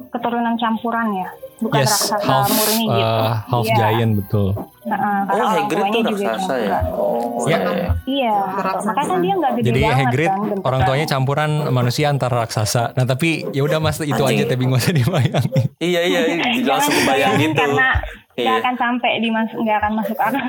keturunan 0.10 0.55
campuran 0.55 1.08
ya, 1.15 1.27
bukan 1.60 1.82
yes, 1.82 1.89
raksasa 2.10 2.24
half 2.24 2.48
murni 2.48 2.86
gitu. 2.86 3.10
uh, 3.10 3.34
half 3.43 3.65
Iya. 3.65 3.75
giant 3.75 4.12
betul. 4.15 4.48
Nah, 4.84 5.24
karena 5.24 5.41
oh 5.41 5.50
Hagrid 5.50 5.86
tuh 5.88 6.01
juga 6.05 6.24
raksasa 6.29 6.55
ya 6.58 6.77
oh 6.91 7.22
Ya. 7.43 7.58
iya. 7.60 7.89
Iya, 8.05 8.36
Raksasa. 8.53 8.86
makanya 8.86 9.08
kan 9.10 9.20
dia 9.20 9.34
nggak 9.34 9.51
gede 9.53 9.65
Jadi 9.65 9.79
banget 9.82 9.98
Hagrid 9.98 10.29
kan 10.29 10.41
orang 10.62 10.82
tuanya 10.84 11.05
campuran 11.08 11.51
manusia 11.70 12.05
antara 12.08 12.36
raksasa. 12.38 12.84
Nah 12.93 13.03
tapi 13.03 13.29
ya 13.50 13.62
udah 13.62 13.79
mas 13.79 13.98
itu 13.98 14.13
Anjing. 14.13 14.38
aja 14.38 14.43
tapi 14.46 14.62
nggak 14.63 14.79
usah 14.79 14.93
dibayangin. 14.93 15.65
iya 15.82 16.00
iya 16.03 16.20
langsung 16.22 16.63
Jangan 16.63 16.84
kebayang 16.86 17.01
dibayangin 17.01 17.50
gitu 17.50 17.60
karena 17.60 17.88
nggak 18.34 18.46
Iya. 18.50 18.60
akan 18.60 18.75
sampai 18.75 19.12
di 19.18 19.30
mas 19.30 19.46
nggak 19.48 19.78
akan 19.78 19.92
masuk 19.96 20.18
akal. 20.18 20.42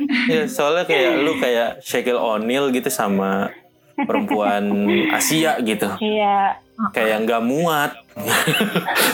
Ya, 0.32 0.42
soalnya 0.46 0.84
kayak 0.84 1.12
lu 1.20 1.32
kayak 1.36 1.68
Shaquille 1.80 2.16
O'Neal 2.16 2.70
gitu 2.70 2.88
sama 2.88 3.52
perempuan 3.98 4.68
Asia 5.10 5.56
gitu. 5.60 5.88
iya, 5.98 6.56
Kayak 6.90 7.24
nggak 7.24 7.42
muat. 7.42 7.92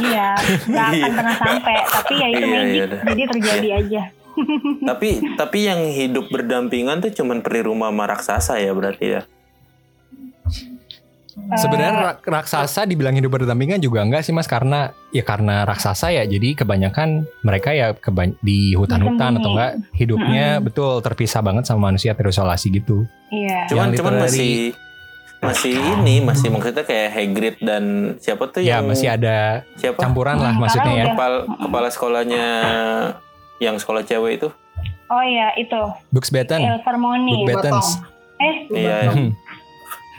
iya, 0.00 0.34
nggak 0.64 0.86
akan 0.88 0.94
Iya. 0.96 1.06
pernah 1.12 1.36
sampai. 1.36 1.74
Tapi 1.82 2.12
ya 2.14 2.26
itu 2.28 2.38
Iya, 2.38 2.46
magic, 2.48 2.70
iya 2.72 2.84
dah. 2.86 3.00
jadi 3.04 3.22
terjadi 3.28 3.68
aja. 3.76 4.02
tapi 4.88 5.08
tapi 5.36 5.58
yang 5.62 5.84
hidup 5.84 6.26
berdampingan 6.26 6.98
tuh 6.98 7.12
cuman 7.12 7.44
peri 7.44 7.60
rumah 7.60 7.92
sama 7.92 8.04
raksasa 8.06 8.54
ya 8.56 8.72
berarti 8.72 9.06
ya. 9.10 9.22
Sebenarnya 11.32 11.92
rak- 12.12 12.22
raksasa 12.22 12.84
dibilang 12.84 13.12
hidup 13.12 13.32
berdampingan 13.32 13.78
juga 13.78 14.00
enggak 14.00 14.20
sih 14.20 14.30
mas 14.30 14.44
karena 14.44 14.80
ya 15.08 15.20
karena 15.20 15.62
raksasa 15.62 16.10
ya 16.10 16.22
jadi 16.22 16.52
kebanyakan 16.54 17.24
mereka 17.40 17.70
ya 17.70 17.92
keba- 17.92 18.36
di 18.38 18.72
hutan-hutan 18.72 19.36
atau 19.36 19.50
enggak 19.50 19.72
hidupnya 19.92 20.58
betul 20.58 20.98
terpisah 20.98 21.40
banget 21.40 21.64
sama 21.64 21.88
manusia 21.88 22.12
terisolasi 22.12 22.68
gitu. 22.70 23.08
Iya. 23.28 23.66
Cuman 23.66 23.92
cuman 23.92 24.14
masih 24.20 24.76
masih 25.38 25.74
ini 25.74 26.22
masih 26.22 26.48
maksudnya 26.48 26.82
kayak 26.82 27.08
Hagrid 27.12 27.56
dan 27.58 27.82
siapa 28.16 28.46
tuh 28.46 28.60
Ya 28.60 28.78
yang 28.78 28.86
masih 28.86 29.10
ada 29.10 29.66
siapa 29.74 29.98
campuran 29.98 30.36
lah 30.36 30.52
Hmm, 30.52 30.62
maksudnya 30.62 30.92
ya. 30.94 31.04
kepala 31.10 31.38
kepala 31.58 31.88
sekolahnya 31.88 32.46
yang 33.58 33.74
sekolah 33.74 34.02
cewek 34.02 34.38
itu. 34.38 34.48
Oh 35.08 35.20
iya 35.20 35.50
itu 35.56 35.80
Books 36.08 36.28
Batten, 36.28 36.62
Ilvermorny. 36.62 37.42
Book 37.42 37.58
Battens. 37.58 37.98
Eh, 38.38 38.54
Iya. 38.72 39.10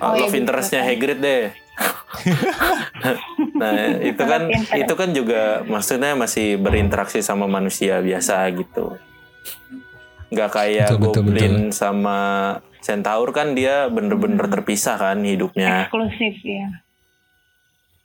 Hmm. 0.04 0.12
Oh, 0.12 0.18
iya, 0.18 0.24
love 0.26 0.32
gitu, 0.32 0.42
interestnya 0.44 0.82
kan. 0.82 0.88
Hagrid 0.90 1.20
deh. 1.20 1.44
nah 3.60 3.72
itu 3.98 4.24
kan 4.24 4.42
itu 4.54 4.94
kan 4.94 5.10
juga 5.12 5.42
maksudnya 5.66 6.14
masih 6.14 6.56
berinteraksi 6.56 7.20
sama 7.20 7.46
manusia 7.46 8.00
biasa 8.00 8.46
gitu. 8.54 8.98
Nggak 10.30 10.50
kayak 10.52 10.90
Betul, 10.94 11.00
betul, 11.02 11.14
Goblin 11.30 11.56
sama 11.70 12.18
Centaur 12.80 13.32
kan 13.32 13.54
dia 13.54 13.88
bener-bener 13.88 14.44
terpisah 14.46 14.98
kan 14.98 15.22
hidupnya. 15.22 15.88
eksklusif 15.88 16.36
ya. 16.44 16.68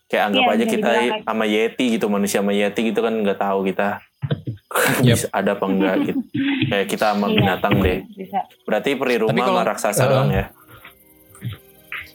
Kayak 0.09 0.25
anggap 0.33 0.43
Iya, 0.43 0.53
aja 0.55 0.65
kita 0.65 0.91
sama 1.21 1.45
Yeti 1.45 1.85
gitu 1.93 2.07
manusia 2.09 2.41
sama 2.41 2.53
Yeti 2.53 2.81
gitu 2.87 3.01
kan 3.03 3.13
nggak 3.13 3.39
tahu 3.39 3.67
kita 3.67 4.01
Yep. 5.05 5.17
bisa 5.17 5.27
ada 5.31 5.53
apa 5.53 5.65
enggak 5.67 5.97
gitu. 6.07 6.21
Kayak 6.69 6.87
kita 6.89 7.05
sama 7.13 7.27
Iya. 7.29 7.37
binatang 7.37 7.75
deh. 7.81 7.99
Bisa. 8.15 8.39
Berarti 8.65 8.91
peri 8.95 9.17
rumah 9.19 9.45
sama 9.45 9.63
raksasa 9.65 10.03
uh, 10.05 10.09
doang 10.09 10.31
ya. 10.31 10.45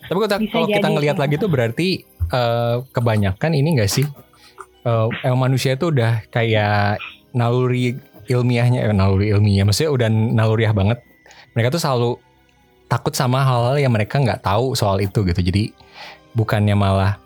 Tapi 0.03 0.17
kalau, 0.49 0.67
kita 0.67 0.87
ngelihat 0.89 1.17
lagi 1.17 1.35
tuh 1.37 1.47
berarti 1.47 2.03
eh, 2.29 2.75
kebanyakan 2.91 3.51
ini 3.53 3.77
enggak 3.77 3.91
sih? 3.91 4.05
Eh, 4.83 5.07
emang 5.23 5.47
manusia 5.47 5.73
itu 5.73 5.89
udah 5.89 6.27
kayak 6.27 6.99
naluri 7.31 7.95
ilmiahnya, 8.27 8.87
eh, 8.87 8.95
naluri 8.95 9.31
ilmiah, 9.31 9.63
maksudnya 9.63 9.91
udah 9.91 10.07
naluriah 10.09 10.71
banget. 10.71 10.99
Mereka 11.53 11.71
tuh 11.71 11.81
selalu 11.81 12.11
takut 12.87 13.13
sama 13.13 13.41
hal-hal 13.41 13.79
yang 13.79 13.93
mereka 13.93 14.19
nggak 14.19 14.43
tahu 14.43 14.75
soal 14.75 14.99
itu 14.99 15.23
gitu. 15.23 15.39
Jadi 15.39 15.73
bukannya 16.33 16.75
malah 16.75 17.17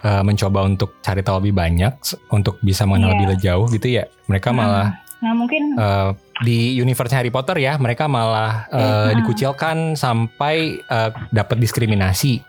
eh, 0.00 0.22
mencoba 0.24 0.64
untuk 0.64 0.96
cari 1.00 1.20
tahu 1.20 1.44
lebih 1.44 1.56
banyak, 1.56 1.92
untuk 2.32 2.56
bisa 2.60 2.88
mengenal 2.88 3.12
Iya. 3.12 3.18
lebih 3.20 3.36
jauh 3.38 3.66
gitu 3.68 3.88
ya. 4.00 4.04
Mereka 4.26 4.48
Hmm. 4.52 4.58
malah 4.58 4.88
Nah 5.20 5.36
mungkin 5.36 5.76
eh, 5.76 6.08
di 6.40 6.74
universe 6.74 7.12
Harry 7.12 7.28
Potter 7.28 7.56
ya, 7.56 7.76
mereka 7.76 8.04
malah 8.06 8.66
eh, 8.68 8.80
Hmm. 8.80 9.16
dikucilkan 9.20 9.76
sampai 9.94 10.80
eh, 10.80 11.10
dapat 11.30 11.56
diskriminasi. 11.56 12.40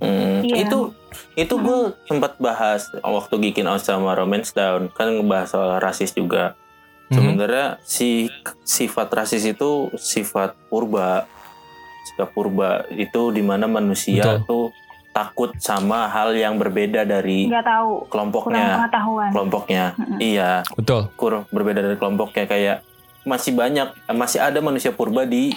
Hmm, 0.00 0.42
Iya. 0.42 0.66
Itu 0.66 0.94
itu 1.36 1.54
gue 1.56 1.94
sempat 2.04 2.36
bahas 2.36 2.88
waktu 2.96 3.34
Geekin 3.38 3.68
Out 3.68 3.84
sama 3.84 4.12
Romance 4.12 4.50
Down 4.50 4.88
kan 4.90 5.12
ngebahas 5.12 5.48
soal 5.52 5.70
rasis 5.78 6.10
juga. 6.10 6.56
Mhm. 7.10 7.14
Sebenarnya 7.14 7.66
si 7.82 8.30
sifat 8.62 9.10
rasis 9.10 9.44
itu 9.44 9.90
sifat 9.94 10.54
purba. 10.68 11.26
Sifat 12.06 12.28
purba 12.32 12.86
itu 12.90 13.30
di 13.30 13.42
mana 13.42 13.66
manusia 13.66 14.40
Betul. 14.40 14.46
tuh 14.46 14.64
takut 15.10 15.50
sama 15.58 16.06
hal 16.06 16.32
yang 16.32 16.54
berbeda 16.54 17.02
dari 17.02 17.46
nggak 17.46 17.62
tahu, 17.62 17.90
kurang 18.06 18.30
kelompoknya. 18.30 18.66
pengetahuan. 18.78 19.30
Kelompoknya. 19.30 19.84
Mm-mm. 19.94 20.18
Iya, 20.18 20.50
Betul. 20.72 21.02
kur 21.14 21.44
berbeda 21.48 21.80
dari 21.80 21.96
kelompoknya 21.96 22.44
kayak 22.44 22.78
masih 23.20 23.52
banyak 23.52 23.84
masih 24.08 24.38
ada 24.38 24.58
manusia 24.58 24.90
purba 24.90 25.22
di 25.22 25.52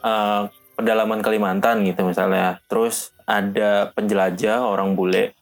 uh, 0.00 0.48
pedalaman 0.72 1.20
Kalimantan 1.20 1.84
gitu 1.84 2.02
misalnya 2.02 2.56
terus 2.64 3.12
ada 3.22 3.92
penjelajah 3.92 4.64
orang 4.64 4.96
bule 4.96 5.36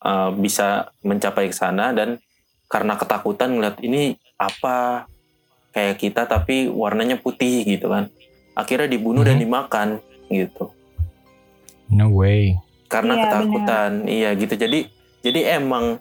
uh, 0.00 0.28
bisa 0.30 0.92
mencapai 1.00 1.48
ke 1.48 1.56
sana 1.56 1.90
dan 1.90 2.20
karena 2.68 2.94
ketakutan 2.94 3.56
ngeliat 3.56 3.80
ini 3.80 4.12
apa 4.36 5.08
kayak 5.70 5.96
kita 5.96 6.26
tapi 6.26 6.68
warnanya 6.68 7.16
putih 7.16 7.64
gitu 7.64 7.88
kan 7.88 8.12
akhirnya 8.52 8.86
dibunuh 8.86 9.24
dan 9.24 9.38
Mhm. 9.38 9.42
dimakan 9.42 9.88
gitu 10.28 10.70
No 11.86 12.08
way. 12.10 12.56
karena 12.84 13.12
Iya, 13.12 13.22
ketakutan 13.24 13.90
iya 14.06 14.30
gitu 14.32 14.54
jadi 14.54 14.78
jadi 15.20 15.58
emang 15.58 15.98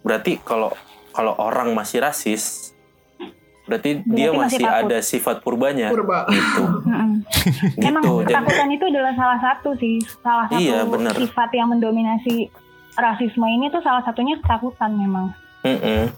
berarti 0.00 0.38
kalau 0.38 0.72
kalau 1.10 1.34
orang 1.34 1.74
masih 1.74 2.00
rasis 2.00 2.72
berarti, 3.62 4.00
dia 4.06 4.32
masih 4.32 4.56
masih 4.56 4.64
takut. 4.64 4.80
ada 4.86 4.98
sifat 4.98 5.36
purbanya 5.38 5.92
Purba. 5.92 6.24
gitu. 6.26 6.62
Emang 7.84 8.00
gitu 8.00 8.14
jadi 8.22 8.32
ketakutan 8.32 8.68
itu 8.70 8.84
adalah 8.88 9.12
salah 9.12 9.38
satu 9.38 9.70
sih, 9.76 9.96
salah 10.18 10.46
satu 10.48 10.56
Iya, 10.56 10.78
bener. 10.82 11.12
sifat 11.12 11.50
yang 11.52 11.68
mendominasi 11.68 12.48
rasisme 12.94 13.44
ini 13.44 13.68
tuh 13.68 13.78
salah 13.78 14.00
satunya 14.00 14.40
ketakutan 14.40 14.90
memang. 14.90 15.36
mm-mm. 15.60 16.08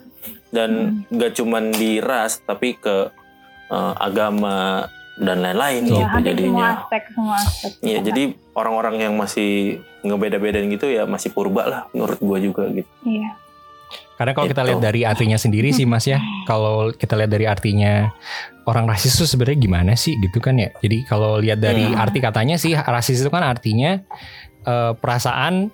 dan 0.50 0.70
nggak 1.08 1.32
cuman 1.34 1.72
di 1.72 1.98
ras 1.98 2.38
tapi 2.40 2.74
ke 2.74 3.10
eh, 3.66 3.94
agama 3.98 4.86
dan 5.20 5.44
lain-lain 5.44 5.84
Iya, 5.84 5.92
gitu 5.92 6.00
semua 6.00 6.20
jadinya 6.24 6.68
aspek, 6.80 7.02
semua 7.12 7.36
aspek. 7.36 7.70
Iya, 7.84 7.98
jadi 8.00 8.22
orang-orang 8.56 8.94
yang 9.04 9.14
masih 9.20 9.78
ngebeda-bedain 10.00 10.64
gitu 10.72 10.88
ya 10.88 11.04
masih 11.04 11.28
purba 11.30 11.68
lah 11.68 11.82
menurut 11.92 12.16
gua 12.18 12.40
juga 12.40 12.64
gitu. 12.72 12.88
Iya. 13.04 13.36
Karena 14.16 14.32
kalau 14.36 14.48
kita 14.48 14.62
Itu. 14.64 14.68
lihat 14.68 14.80
dari 14.84 15.00
artinya 15.04 15.38
sendiri 15.40 15.72
sih 15.72 15.88
Mas 15.88 16.04
ya, 16.04 16.20
kalau 16.44 16.92
kita 16.92 17.16
lihat 17.16 17.32
dari 17.32 17.48
artinya 17.48 18.12
orang 18.64 18.84
rasis 18.84 19.16
itu 19.16 19.24
sebenarnya 19.24 19.60
gimana 19.60 19.92
sih 19.96 20.16
gitu 20.20 20.44
kan 20.44 20.60
ya. 20.60 20.68
Jadi 20.76 21.08
kalau 21.08 21.40
lihat 21.40 21.56
dari 21.56 21.88
Hmm. 21.88 21.96
arti 21.96 22.20
katanya 22.20 22.60
sih 22.60 22.76
rasis 22.76 23.20
itu 23.20 23.30
kan 23.32 23.44
artinya 23.44 24.00
eh, 24.60 24.92
perasaan 24.92 25.72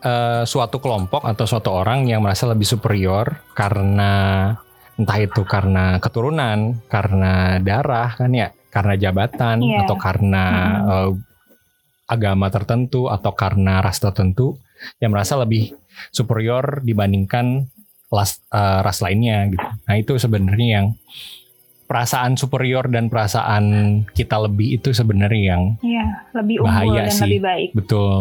eh, 0.00 0.42
suatu 0.44 0.76
kelompok 0.76 1.24
atau 1.24 1.44
suatu 1.48 1.72
orang 1.72 2.04
yang 2.04 2.20
merasa 2.20 2.44
lebih 2.44 2.68
superior 2.68 3.40
karena 3.52 4.12
entah 4.96 5.16
itu 5.16 5.40
karena 5.48 5.96
keturunan, 5.96 6.76
karena 6.84 7.56
darah 7.64 8.12
kan 8.12 8.28
ya, 8.28 8.52
karena 8.70 8.94
jabatan 8.96 9.60
Iya. 9.60 9.84
atau 9.84 9.96
karena 9.96 10.44
eh, 10.80 11.10
agama 12.06 12.46
tertentu 12.48 13.06
atau 13.06 13.30
karena 13.32 13.78
ras 13.78 13.98
tertentu 13.98 14.58
yang 14.96 15.10
merasa 15.10 15.36
lebih 15.36 15.74
superior 16.10 16.80
dibandingkan 16.80 17.68
ras, 18.08 18.40
eh, 18.48 18.80
ras 18.80 18.98
lainnya 18.98 19.46
gitu. 19.48 19.66
Nah 19.84 19.94
itu 19.94 20.12
sebenarnya 20.16 20.68
yang 20.72 20.86
perasaan 21.84 22.34
superior 22.34 22.86
dan 22.86 23.06
perasaan 23.06 23.64
kita 24.08 24.38
lebih 24.40 24.78
itu 24.78 24.90
sebenarnya 24.90 25.42
yang 25.50 25.62
Iya, 25.80 26.06
lebih 26.32 26.62
unggul 26.62 26.70
Bahaya 26.88 27.02
dan 27.04 27.12
sih. 27.12 27.22
lebih 27.26 27.42
baik. 27.42 27.68
betul. 27.74 28.14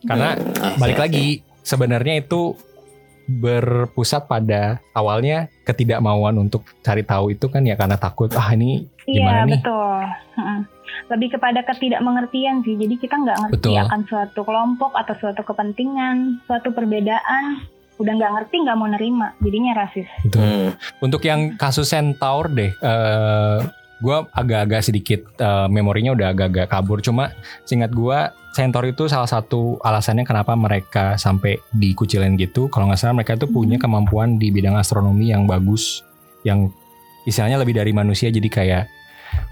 Karena 0.00 0.28
Hmm, 0.34 0.78
balik 0.78 0.94
iya. 0.96 1.04
lagi 1.04 1.26
sebenarnya 1.60 2.14
itu 2.18 2.54
berpusat 3.28 4.24
pada 4.24 4.80
awalnya 4.96 5.52
ketidakmauan 5.68 6.40
untuk 6.40 6.64
cari 6.80 7.04
tahu 7.04 7.36
itu 7.36 7.46
kan 7.52 7.60
ya 7.60 7.76
karena 7.76 8.00
takut 8.00 8.32
ah 8.32 8.56
ini 8.56 8.88
gimana 9.04 9.44
Iya 9.44 9.44
nih 9.44 9.52
betul. 9.60 10.00
Mm-mm. 10.40 10.60
Lebih 11.08 11.28
kepada 11.36 11.60
ketidakmengertian 11.64 12.64
sih. 12.64 12.74
Jadi 12.76 12.94
kita 12.96 13.16
nggak 13.20 13.38
ngerti 13.44 13.56
Betul. 13.60 13.84
akan 13.84 14.00
suatu 14.08 14.40
kelompok 14.44 14.92
atau 14.96 15.14
suatu 15.20 15.44
kepentingan, 15.44 16.40
suatu 16.48 16.72
perbedaan. 16.72 17.64
Udah 18.00 18.12
nggak 18.16 18.32
ngerti 18.32 18.54
nggak 18.64 18.76
mau 18.76 18.88
nerima. 18.88 19.36
Jadinya 19.44 19.72
rasis. 19.84 20.08
Betul. 20.24 20.40
Hmm. 20.40 20.68
Untuk 21.04 21.20
yang 21.24 21.56
kasus 21.60 21.92
Centaur 21.92 22.48
deh, 22.52 22.72
eh 22.72 23.58
gue 23.98 24.16
agak-agak 24.30 24.80
sedikit 24.82 25.20
eh, 25.38 25.68
memorinya 25.70 26.14
udah 26.14 26.30
agak-agak 26.30 26.66
kabur. 26.70 26.98
Cuma 27.02 27.34
singkat 27.66 27.90
gue, 27.94 28.18
Centaur 28.54 28.90
itu 28.90 29.06
salah 29.06 29.28
satu 29.28 29.78
alasannya 29.86 30.26
kenapa 30.26 30.58
mereka 30.58 31.14
sampai 31.14 31.62
dikucilin 31.70 32.34
gitu. 32.34 32.66
Kalau 32.72 32.90
nggak 32.90 32.98
salah 32.98 33.14
mereka 33.14 33.38
itu 33.38 33.46
punya 33.46 33.78
kemampuan 33.78 34.40
di 34.40 34.50
bidang 34.50 34.74
astronomi 34.74 35.30
yang 35.30 35.46
bagus, 35.46 36.02
yang 36.42 36.72
istilahnya 37.22 37.60
lebih 37.62 37.78
dari 37.78 37.94
manusia. 37.94 38.32
Jadi 38.32 38.48
kayak 38.50 38.90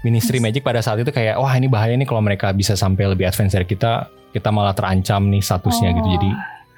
Ministry 0.03 0.41
Magic 0.41 0.65
pada 0.65 0.83
saat 0.83 0.99
itu 0.99 1.13
kayak 1.13 1.37
wah 1.39 1.53
ini 1.55 1.69
bahaya 1.71 1.93
nih 1.95 2.07
kalau 2.09 2.19
mereka 2.19 2.51
bisa 2.51 2.73
sampai 2.75 3.07
lebih 3.07 3.29
advance 3.29 3.55
dari 3.55 3.63
kita, 3.63 4.11
kita 4.35 4.49
malah 4.51 4.75
terancam 4.75 5.29
nih 5.31 5.39
statusnya 5.39 5.95
gitu. 5.95 6.07
Oh. 6.07 6.13
Jadi 6.17 6.31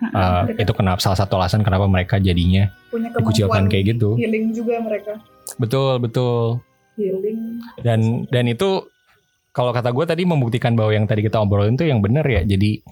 eh, 0.06 0.44
itu 0.62 0.72
kenapa 0.76 1.00
salah 1.02 1.18
satu 1.18 1.40
alasan 1.40 1.66
kenapa 1.66 1.90
mereka 1.90 2.22
jadinya 2.22 2.70
punya 2.88 3.10
dikucilkan 3.12 3.68
kayak 3.68 3.96
gitu. 3.96 4.16
healing 4.16 4.56
juga 4.56 4.80
mereka 4.80 5.20
Betul 5.58 5.98
betul. 6.04 6.62
Healing 7.00 7.40
dan 7.80 8.00
dan 8.28 8.46
itu 8.46 8.84
kalau 9.50 9.72
kata 9.72 9.90
gue 9.90 10.06
tadi 10.06 10.24
membuktikan 10.24 10.76
bahwa 10.76 10.92
yang 10.92 11.04
tadi 11.04 11.22
kita 11.22 11.40
obrolin 11.40 11.74
itu 11.74 11.84
yang 11.84 12.00
benar 12.00 12.24
ya 12.24 12.44
jadi 12.44 12.84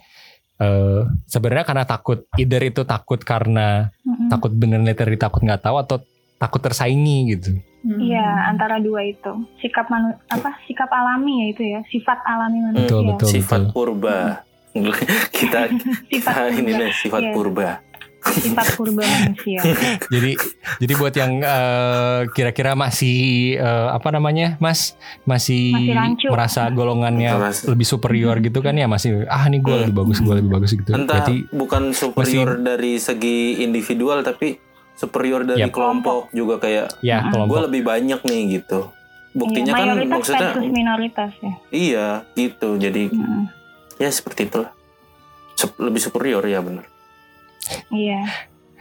eh 0.57 0.99
sebenarnya 1.23 1.65
karena 1.65 1.85
takut 1.85 2.25
either 2.33 2.63
itu 2.63 2.81
takut 2.81 3.21
karena 3.21 3.93
Mm-mm. 4.01 4.25
takut 4.27 4.49
bener 4.49 4.81
literally 4.81 5.15
takut 5.15 5.39
nggak 5.39 5.61
tahu 5.61 5.77
atau 5.77 6.01
takut 6.35 6.61
tersaingi 6.61 7.17
gitu 7.31 7.51
Hmm. 7.77 8.03
Iya, 8.03 8.51
antara 8.51 8.83
dua 8.83 8.99
itu. 8.99 9.31
Sikap 9.63 9.87
manu 9.87 10.11
apa? 10.27 10.59
Sikap 10.67 10.91
alami 10.91 11.39
ya 11.39 11.45
itu 11.47 11.63
ya. 11.63 11.79
Sifat 11.87 12.19
alami 12.25 12.59
manusia. 12.59 12.83
Betul, 12.83 13.01
betul. 13.07 13.29
Sifat 13.31 13.61
purba. 13.71 14.19
kita 15.31 15.71
kita 16.09 16.27
Sifat 16.27 16.51
ini 16.51 16.67
purba. 16.67 16.81
deh 16.83 16.91
sifat 16.91 17.21
Iya. 17.23 17.31
purba. 17.31 17.69
Sifat 18.19 18.73
purba 18.73 19.01
manusia. 19.01 19.61
jadi 20.13 20.35
jadi 20.77 20.93
buat 20.93 21.13
yang 21.13 21.39
eh, 21.39 22.21
kira-kira 22.29 22.73
masih 22.73 23.17
eh, 23.55 23.87
apa 23.89 24.09
namanya 24.09 24.57
mas 24.57 24.97
masih, 25.23 25.71
Masih 25.87 26.27
merasa 26.27 26.67
golongannya 26.67 27.31
Merasa- 27.31 27.67
lebih 27.67 27.85
superior 27.85 28.35
gitu 28.39 28.59
kan 28.59 28.73
ya 28.73 28.85
masih 28.85 29.23
ah 29.25 29.45
ini 29.45 29.57
gue 29.57 29.69
Hmm. 29.69 29.83
lebih 29.85 29.95
bagus 29.97 30.17
gue 30.19 30.33
lebih 30.33 30.51
bagus 30.51 30.71
gitu 30.71 30.89
Entah 30.89 31.23
berarti 31.23 31.35
bukan 31.49 31.83
superior 31.91 32.57
dari 32.57 32.97
segi 32.97 33.37
individual 33.59 34.21
tapi 34.21 34.57
superior 34.91 35.43
dari 35.43 35.61
Yap. 35.61 35.71
kelompok 35.71 36.27
juga 36.31 36.57
kayak 36.57 36.97
ya 36.99 37.21
Mm-mm. 37.21 37.23
gue 37.23 37.33
kelompok 37.37 37.57
lebih 37.63 37.81
banyak 37.83 38.19
nih 38.19 38.41
gitu. 38.57 38.89
Buktinya 39.31 39.71
Iya, 39.71 39.93
kan 39.93 40.09
maksudnya 40.09 40.49
minoritas 40.63 41.31
ya. 41.37 41.53
iya 41.69 42.07
gitu. 42.33 42.75
Jadi 42.75 43.07
Mm-mm. 43.07 43.45
ya 43.95 44.09
seperti 44.09 44.49
itulah. 44.49 44.73
Sup- 45.53 45.77
lebih 45.77 45.97
superior 45.99 46.41
ya 46.41 46.57
benar. 46.59 46.89
Iya. 47.89 48.21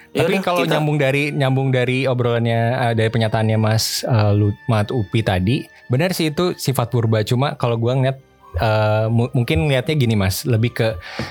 Tapi 0.08 0.32
Yaudah, 0.32 0.42
kalau 0.42 0.60
kita- 0.62 0.72
nyambung 0.72 0.96
dari 0.96 1.28
nyambung 1.28 1.68
dari 1.68 2.04
obrolannya 2.04 2.60
eh, 2.82 2.94
dari 2.94 3.08
pernyataannya 3.08 3.56
Mas 3.56 4.00
eh, 4.00 4.32
Lutmat 4.32 4.88
Upi 4.88 5.20
tadi, 5.20 5.60
benar 5.86 6.10
sih 6.10 6.30
itu 6.30 6.54
sifat 6.54 6.88
purba. 6.88 7.20
Cuma 7.20 7.52
kalau 7.54 7.76
gua 7.76 7.92
ngeliat 7.92 8.16
eh, 8.56 9.06
mu- 9.08 9.28
mungkin 9.30 9.64
ngeliatnya 9.64 9.92
gini 9.94 10.14
Mas, 10.14 10.42
lebih 10.42 10.72
ke 10.72 10.88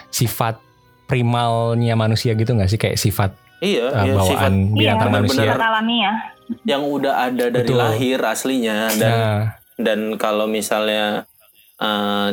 sifat 0.09 0.61
primalnya 1.05 1.93
manusia 1.93 2.33
gitu 2.33 2.51
nggak 2.51 2.65
sih 2.67 2.77
kayak 2.77 2.95
sifat 2.95 3.33
iya, 3.59 3.89
eh, 3.91 4.05
iya 4.05 4.17
sifat 4.19 4.49
bawaan 4.49 4.73
binatang 4.73 4.99
benar-benar. 5.07 5.21
manusia. 5.23 5.43
Sifat 5.43 5.61
alami 5.63 5.97
ya. 5.99 6.13
yang 6.61 6.83
udah 6.83 7.13
ada 7.23 7.45
dari 7.47 7.65
Betul. 7.65 7.77
lahir 7.79 8.19
aslinya 8.21 8.77
dan 8.91 9.09
Nah, 9.11 9.41
dan 9.75 9.99
kalau 10.15 10.45
misalnya 10.45 11.25
eh, 11.75 12.29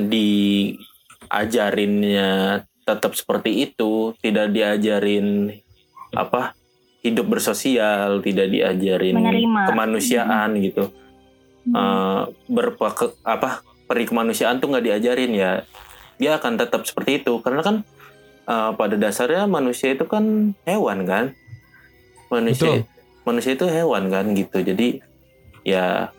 diajarinnya 1.32 2.28
tetap 2.82 3.14
seperti 3.14 3.64
itu 3.64 4.12
tidak 4.18 4.50
diajarin 4.50 5.54
apa 6.12 6.52
hidup 7.00 7.26
bersosial 7.28 8.20
tidak 8.20 8.46
diajarin 8.48 9.16
Menerima. 9.16 9.60
kemanusiaan 9.66 10.50
gitu 10.58 10.90
Hmm. 11.62 11.78
Eh, 11.78 12.22
berpa 12.50 12.90
ke- 12.90 13.14
apa 13.22 13.62
peri 13.86 14.02
kemanusiaan 14.02 14.58
tuh 14.58 14.66
nggak 14.66 14.82
diajarin 14.82 15.30
ya 15.30 15.62
dia 16.18 16.34
akan 16.34 16.58
tetap 16.58 16.82
seperti 16.82 17.22
itu 17.22 17.38
karena 17.38 17.62
kan 17.62 17.76
eh, 18.42 18.70
pada 18.74 18.98
dasarnya 18.98 19.46
manusia 19.46 19.94
itu 19.94 20.02
kan 20.02 20.58
hewan 20.66 21.06
kan 21.06 21.24
manusia 22.26 22.82
Betul. 22.82 22.90
manusia 23.22 23.52
itu 23.54 23.66
hewan 23.68 24.10
kan 24.10 24.34
gitu 24.34 24.58
jadi 24.58 24.98
ya 25.62 26.10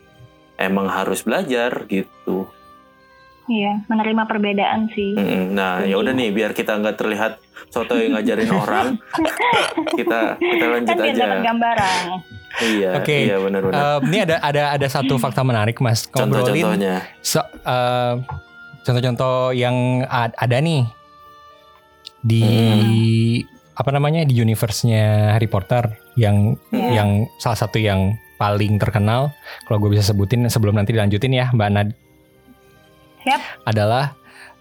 emang 0.56 0.88
harus 0.88 1.20
belajar 1.20 1.92
gitu 1.92 2.48
Iya, 3.44 3.84
menerima 3.86 4.24
perbedaan 4.24 4.88
sih. 4.90 5.20
Nah 5.50 5.84
ya 5.84 5.96
udah 5.96 6.12
nih 6.12 6.30
biar 6.30 6.52
kita 6.52 6.74
nggak 6.74 6.96
terlihat 6.96 7.38
soto 7.68 7.94
yang 7.94 8.14
ngajarin 8.14 8.48
orang 8.64 8.88
kita 9.92 10.38
kita 10.38 10.66
lanjut 10.66 10.88
Kan 10.90 10.98
biar 10.98 11.12
dapat 11.12 11.28
aja 11.30 11.44
gambaran. 11.44 12.04
iya 12.62 12.90
Oke. 12.96 13.18
iya 13.26 13.36
benar-benar 13.38 13.82
eh, 13.82 14.00
ini 14.06 14.18
ada 14.22 14.36
ada 14.40 14.64
ada 14.72 14.88
satu 14.88 15.18
fakta 15.18 15.42
menarik 15.42 15.78
Mas. 15.78 16.06
Contoh-contohnya 16.14 17.02
so- 17.20 17.44
eh, 17.44 18.14
contoh-contoh 18.82 19.52
yang 19.52 19.76
ad- 20.06 20.38
ada 20.38 20.58
nih 20.58 20.86
di 22.22 22.46
apa 23.74 23.90
namanya 23.90 24.22
di 24.22 24.38
universe-nya 24.38 25.34
Harry 25.34 25.48
Potter 25.48 25.84
yang 26.14 26.54
Iya. 26.70 27.02
yang 27.02 27.10
salah 27.36 27.58
satu 27.58 27.76
yang 27.76 28.14
paling 28.36 28.78
terkenal 28.78 29.34
kalau 29.66 29.82
gue 29.82 29.92
bisa 29.92 30.06
sebutin 30.06 30.46
sebelum 30.46 30.76
nanti 30.76 30.94
dilanjutin 30.94 31.34
ya 31.34 31.50
Mbak 31.50 31.70
Nad 31.70 31.90
Siap. 33.24 33.42
adalah 33.64 34.14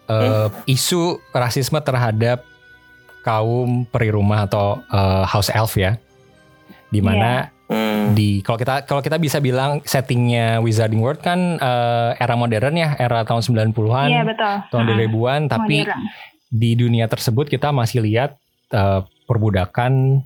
eh, 0.04 0.48
isu 0.66 1.00
rasisme 1.30 1.78
terhadap 1.78 2.42
kaum 3.20 3.84
peri 3.84 4.08
rumah 4.08 4.44
atau 4.44 4.82
eh, 4.84 5.24
house 5.24 5.50
elf 5.50 5.74
ya 5.74 5.98
di 6.88 7.00
mana 7.00 7.48
Hmm. 7.64 8.12
di 8.12 8.44
kalau 8.44 8.60
kita 8.60 8.84
kalau 8.84 9.00
kita 9.00 9.16
bisa 9.16 9.40
bilang 9.40 9.80
settingnya 9.80 10.60
Wizarding 10.60 11.00
World 11.00 11.24
kan 11.24 11.56
eh, 11.56 12.10
era 12.14 12.36
modern 12.36 12.76
ya 12.76 12.92
era 12.94 13.24
tahun 13.24 13.40
90-an 13.40 14.08
Iya 14.10 14.22
betul. 14.22 14.54
tahun 14.68 14.84
Ah, 14.84 14.88
2000-an 15.00 15.40
tapi 15.48 15.76
modern. 15.80 16.02
di 16.52 16.70
dunia 16.74 17.08
tersebut 17.08 17.48
kita 17.48 17.72
masih 17.72 18.04
lihat 18.04 18.36
eh, 18.68 19.00
perbudakan 19.24 20.20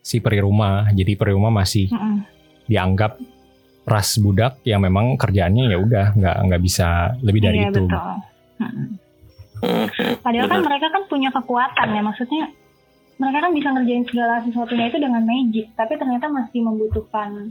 si 0.00 0.22
peri 0.22 0.38
rumah 0.38 0.86
jadi 0.92 1.18
peri 1.18 1.34
rumah 1.34 1.50
masih 1.50 1.90
Mm-mm. 1.90 2.22
dianggap 2.64 3.18
ras 3.88 4.20
budak 4.20 4.60
yang 4.68 4.84
memang 4.84 5.16
kerjaannya 5.16 5.72
ya 5.72 5.78
udah 5.80 6.06
nggak 6.14 6.36
nggak 6.46 6.62
bisa 6.62 7.16
lebih 7.24 7.40
dari 7.40 7.58
iya, 7.64 7.72
itu 7.72 7.82
betul. 7.88 8.00
Hmm. 8.58 8.88
Padahal 10.22 10.46
kan 10.46 10.60
mereka 10.62 10.86
kan 10.94 11.02
punya 11.10 11.34
kekuatan 11.34 11.88
ya, 11.90 12.02
maksudnya 12.04 12.44
mereka 13.18 13.38
kan 13.42 13.52
bisa 13.54 13.68
ngerjain 13.74 14.04
segala 14.06 14.34
sesuatunya 14.46 14.86
itu 14.86 14.98
dengan 15.02 15.22
magic, 15.26 15.66
tapi 15.74 15.98
ternyata 15.98 16.30
masih 16.30 16.62
membutuhkan 16.62 17.50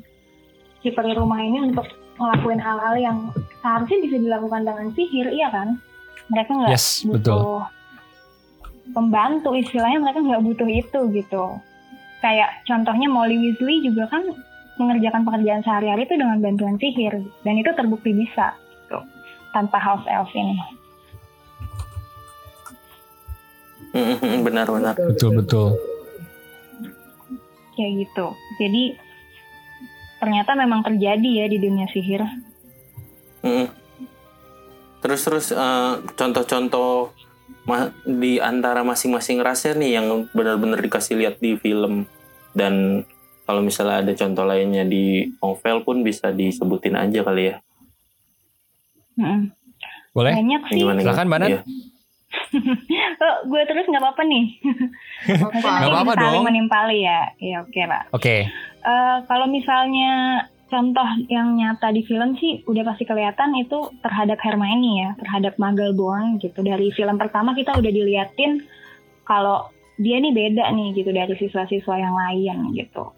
si 0.79 0.87
peri 0.95 1.11
rumah 1.11 1.43
ini 1.43 1.67
untuk 1.67 1.83
ngelakuin 2.15 2.61
hal-hal 2.63 2.95
yang 2.95 3.17
seharusnya 3.59 3.99
bisa 4.07 4.17
dilakukan 4.23 4.61
dengan 4.63 4.87
sihir, 4.95 5.27
iya 5.35 5.51
kan? 5.51 5.75
Mereka 6.31 6.51
nggak 6.55 6.71
Yes, 6.71 7.03
butuh 7.03 7.19
betul. 7.19 8.95
pembantu 8.95 9.49
istilahnya, 9.59 9.99
mereka 9.99 10.19
nggak 10.23 10.43
butuh 10.47 10.69
itu 10.71 10.99
gitu. 11.11 11.45
Kayak 12.23 12.63
contohnya 12.63 13.07
Molly 13.11 13.35
Weasley 13.35 13.83
juga 13.83 14.07
kan 14.07 14.23
mengerjakan 14.77 15.25
pekerjaan 15.25 15.61
sehari-hari 15.65 16.05
itu 16.05 16.15
dengan 16.17 16.37
bantuan 16.41 16.77
sihir, 16.77 17.21
dan 17.41 17.53
itu 17.57 17.69
terbukti 17.73 18.13
bisa 18.13 18.53
gitu, 18.85 18.99
tanpa 19.53 19.77
house 19.77 20.05
elf 20.09 20.31
ini. 20.33 20.57
Benar-benar 24.45 24.93
betul 24.93 25.33
betul 25.33 25.67
kayak 27.77 27.93
gitu. 28.09 28.27
Jadi 28.57 28.83
ternyata 30.17 30.57
memang 30.57 30.81
terjadi 30.81 31.29
ya 31.29 31.45
di 31.45 31.57
dunia 31.61 31.85
sihir. 31.93 32.25
Mm. 33.45 33.69
Terus 35.05 35.21
terus 35.21 35.47
eh, 35.53 35.93
contoh-contoh 36.17 37.13
ma- 37.69 37.93
di 38.03 38.41
antara 38.41 38.81
masing-masing 38.81 39.37
rasnya 39.45 39.77
nih 39.77 40.01
yang 40.01 40.25
benar-benar 40.33 40.81
dikasih 40.81 41.21
lihat 41.21 41.37
di 41.37 41.53
film 41.61 42.09
dan 42.57 43.05
kalau 43.47 43.63
misalnya 43.63 44.03
ada 44.03 44.11
contoh 44.11 44.43
lainnya 44.43 44.83
di 44.83 45.31
novel 45.39 45.87
pun 45.87 46.03
bisa 46.03 46.35
disebutin 46.35 46.99
aja 46.99 47.23
kali 47.23 47.55
ya. 47.55 47.55
Mm-mm. 49.15 49.55
Boleh? 50.11 50.35
Banyak 50.35 50.61
sih. 50.67 50.83
Gimana? 50.83 50.99
Silakan, 50.99 51.27
Mbak 51.31 51.39
Nat. 51.39 51.49
Iya. 51.49 51.61
Oh, 53.17 53.37
gue 53.49 53.61
terus 53.65 53.87
nggak 53.89 54.03
apa-apa 54.03 54.23
nih. 54.29 54.45
Nggak 55.57 55.89
apa-apa 55.89 56.13
saling 56.15 56.43
dong. 56.43 56.47
menimpali 56.47 57.01
ya. 57.01 57.33
Ya 57.41 57.65
oke 57.65 57.81
lah. 57.87 58.03
Oke. 58.13 58.45
Eh, 58.83 59.17
kalau 59.25 59.49
misalnya 59.49 60.45
contoh 60.69 61.07
yang 61.27 61.57
nyata 61.57 61.89
di 61.91 62.05
film 62.05 62.37
sih 62.37 62.61
udah 62.67 62.83
pasti 62.87 63.09
kelihatan 63.09 63.57
itu 63.57 63.89
terhadap 64.05 64.37
Hermione 64.43 64.91
ya, 65.01 65.09
terhadap 65.17 65.57
Muggleborn 65.57 66.37
gitu. 66.39 66.61
Dari 66.61 66.93
film 66.93 67.17
pertama 67.17 67.57
kita 67.57 67.73
udah 67.73 67.91
diliatin 67.91 68.63
kalau 69.25 69.71
dia 69.97 70.21
nih 70.21 70.31
beda 70.31 70.69
nih 70.71 70.93
gitu 70.93 71.09
dari 71.09 71.33
siswa-siswa 71.41 71.95
yang 71.97 72.13
lain 72.15 72.77
gitu. 72.77 73.16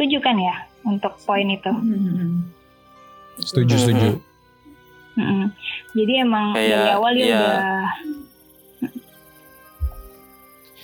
Setuju 0.00 0.16
kan 0.24 0.40
ya 0.40 0.64
untuk 0.88 1.12
poin 1.28 1.44
itu? 1.44 1.68
Hmm. 1.68 2.48
Setuju, 3.36 3.76
setuju. 3.76 4.08
Mm-mm. 5.20 5.52
Jadi 5.92 6.12
emang 6.24 6.56
Kayak, 6.56 6.72
dari 6.72 6.90
awal 6.96 7.12
dia 7.12 7.26
ya. 7.28 7.36
udah 7.36 7.84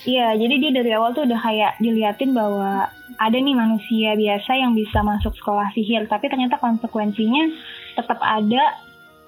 Iya, 0.05 0.37
jadi 0.37 0.55
dia 0.61 0.71
dari 0.71 0.91
awal 0.93 1.17
tuh 1.17 1.25
udah 1.25 1.41
kayak 1.41 1.81
diliatin 1.81 2.37
bahwa 2.37 2.93
ada 3.17 3.37
nih 3.41 3.57
manusia 3.57 4.13
biasa 4.13 4.53
yang 4.53 4.77
bisa 4.77 5.01
masuk 5.01 5.33
sekolah 5.33 5.73
sihir, 5.73 6.05
tapi 6.05 6.29
ternyata 6.29 6.61
konsekuensinya 6.61 7.49
tetap 7.97 8.21
ada 8.21 8.77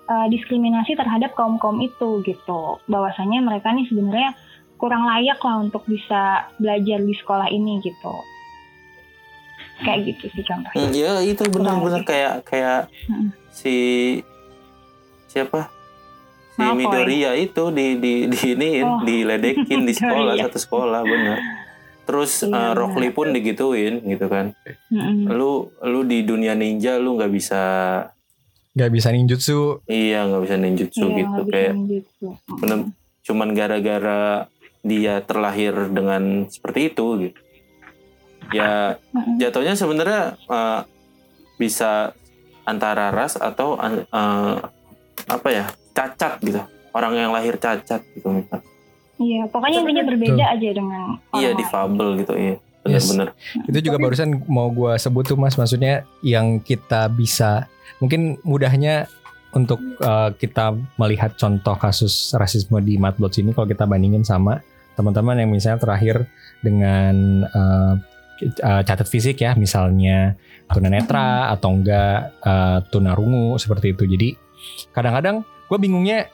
uh, 0.06 0.28
diskriminasi 0.30 0.94
terhadap 0.94 1.34
kaum-kaum 1.34 1.82
itu 1.82 2.22
gitu. 2.22 2.78
Bahwasanya 2.86 3.42
mereka 3.42 3.74
nih 3.74 3.90
sebenarnya 3.90 4.38
kurang 4.78 5.04
layak 5.10 5.42
lah 5.42 5.60
untuk 5.60 5.84
bisa 5.90 6.48
belajar 6.62 7.02
di 7.02 7.18
sekolah 7.18 7.50
ini 7.50 7.82
gitu. 7.82 8.14
Kayak 9.80 10.00
gitu 10.06 10.26
sih 10.30 10.44
contohnya. 10.44 10.76
Hmm, 10.78 10.92
ya 10.92 11.14
itu 11.22 11.44
benar-benar 11.46 12.02
kayak 12.04 12.34
kayak 12.44 12.80
Hmm. 13.06 13.32
si 13.50 13.76
siapa 15.26 15.70
si 16.52 16.60
Malfoy. 16.60 16.78
Midoriya 16.80 17.32
itu 17.36 17.64
di 17.70 17.88
di 17.96 18.14
di 18.26 18.40
ini 18.50 18.70
Oh, 18.82 19.00
diledekin 19.02 19.84
di 19.84 19.94
sekolah 19.94 20.34
satu 20.38 20.58
sekolah 20.58 21.02
bener 21.02 21.38
terus 22.04 22.42
Iya, 22.42 22.48
eh, 22.48 22.52
benar. 22.52 22.74
Rock 22.76 22.96
Lee 22.98 23.12
pun 23.12 23.28
digituin 23.30 24.02
gitu 24.02 24.26
kan 24.26 24.58
Mm-mm. 24.90 25.30
lu 25.30 25.52
lu 25.80 26.02
di 26.04 26.22
dunia 26.22 26.54
ninja 26.54 26.98
lu 26.98 27.16
nggak 27.16 27.30
bisa 27.30 27.64
Gak 28.72 28.90
bisa 28.90 29.10
ninjutsu. 29.10 29.82
iya 29.86 30.24
nggak 30.24 30.42
bisa 30.42 30.56
ninjutsu 30.56 31.04
Iya, 31.04 31.16
gitu 31.16 31.30
nggak 31.30 31.44
bisa 31.44 31.54
kayak 31.54 31.74
ninjutsu. 31.76 32.26
bener 32.58 32.78
cuman 33.22 33.50
gara-gara 33.52 34.22
dia 34.82 35.14
terlahir 35.22 35.74
dengan 35.88 36.24
seperti 36.48 36.90
itu 36.90 37.06
gitu 37.22 37.40
ya 38.54 38.98
jatuhnya 39.38 39.74
sebenarnya 39.78 40.36
eh, 40.36 40.80
bisa 41.60 42.14
antara 42.64 43.10
ras 43.10 43.36
atau 43.36 43.76
eh, 43.80 44.58
apa 45.30 45.48
ya 45.52 45.66
cacat 45.94 46.40
gitu. 46.42 46.62
Orang 46.90 47.14
yang 47.14 47.30
lahir 47.30 47.54
cacat 47.62 48.02
gitu 48.18 48.34
misal 48.34 48.66
Iya, 49.20 49.52
pokoknya 49.52 49.84
intinya 49.84 50.04
berbeda 50.08 50.44
aja 50.56 50.70
dengan 50.72 51.20
iya 51.36 51.52
orang 51.52 51.60
difabel 51.60 52.08
gitu 52.24 52.34
iya. 52.40 52.56
Yes. 52.88 53.12
benar-benar. 53.12 53.28
Itu 53.68 53.80
juga 53.84 53.98
Tapi- 54.00 54.06
barusan 54.08 54.30
mau 54.48 54.72
gua 54.72 54.96
sebut 54.96 55.28
tuh 55.28 55.36
Mas, 55.36 55.60
maksudnya 55.60 56.08
yang 56.24 56.64
kita 56.64 57.12
bisa 57.12 57.68
mungkin 58.00 58.40
mudahnya 58.48 59.12
untuk 59.52 59.84
uh, 60.00 60.32
kita 60.40 60.72
melihat 60.96 61.36
contoh 61.36 61.76
kasus 61.76 62.32
rasisme 62.32 62.80
di 62.80 62.96
Mudbloods 62.96 63.44
ini 63.44 63.52
kalau 63.52 63.68
kita 63.68 63.84
bandingin 63.84 64.24
sama 64.24 64.64
teman-teman 64.96 65.36
yang 65.44 65.52
misalnya 65.52 65.84
terakhir 65.84 66.24
dengan 66.64 67.44
uh, 67.52 68.00
uh, 68.42 68.82
catat 68.84 69.08
fisik 69.08 69.44
ya, 69.44 69.54
misalnya 69.54 70.36
tunanetra 70.70 71.52
atau 71.52 71.76
enggak 71.76 72.36
uh, 72.44 72.80
tunarungu 72.90 73.58
seperti 73.58 73.94
itu. 73.94 74.04
Jadi 74.06 74.30
kadang-kadang 74.92 75.44
gue 75.68 75.78
bingungnya 75.80 76.28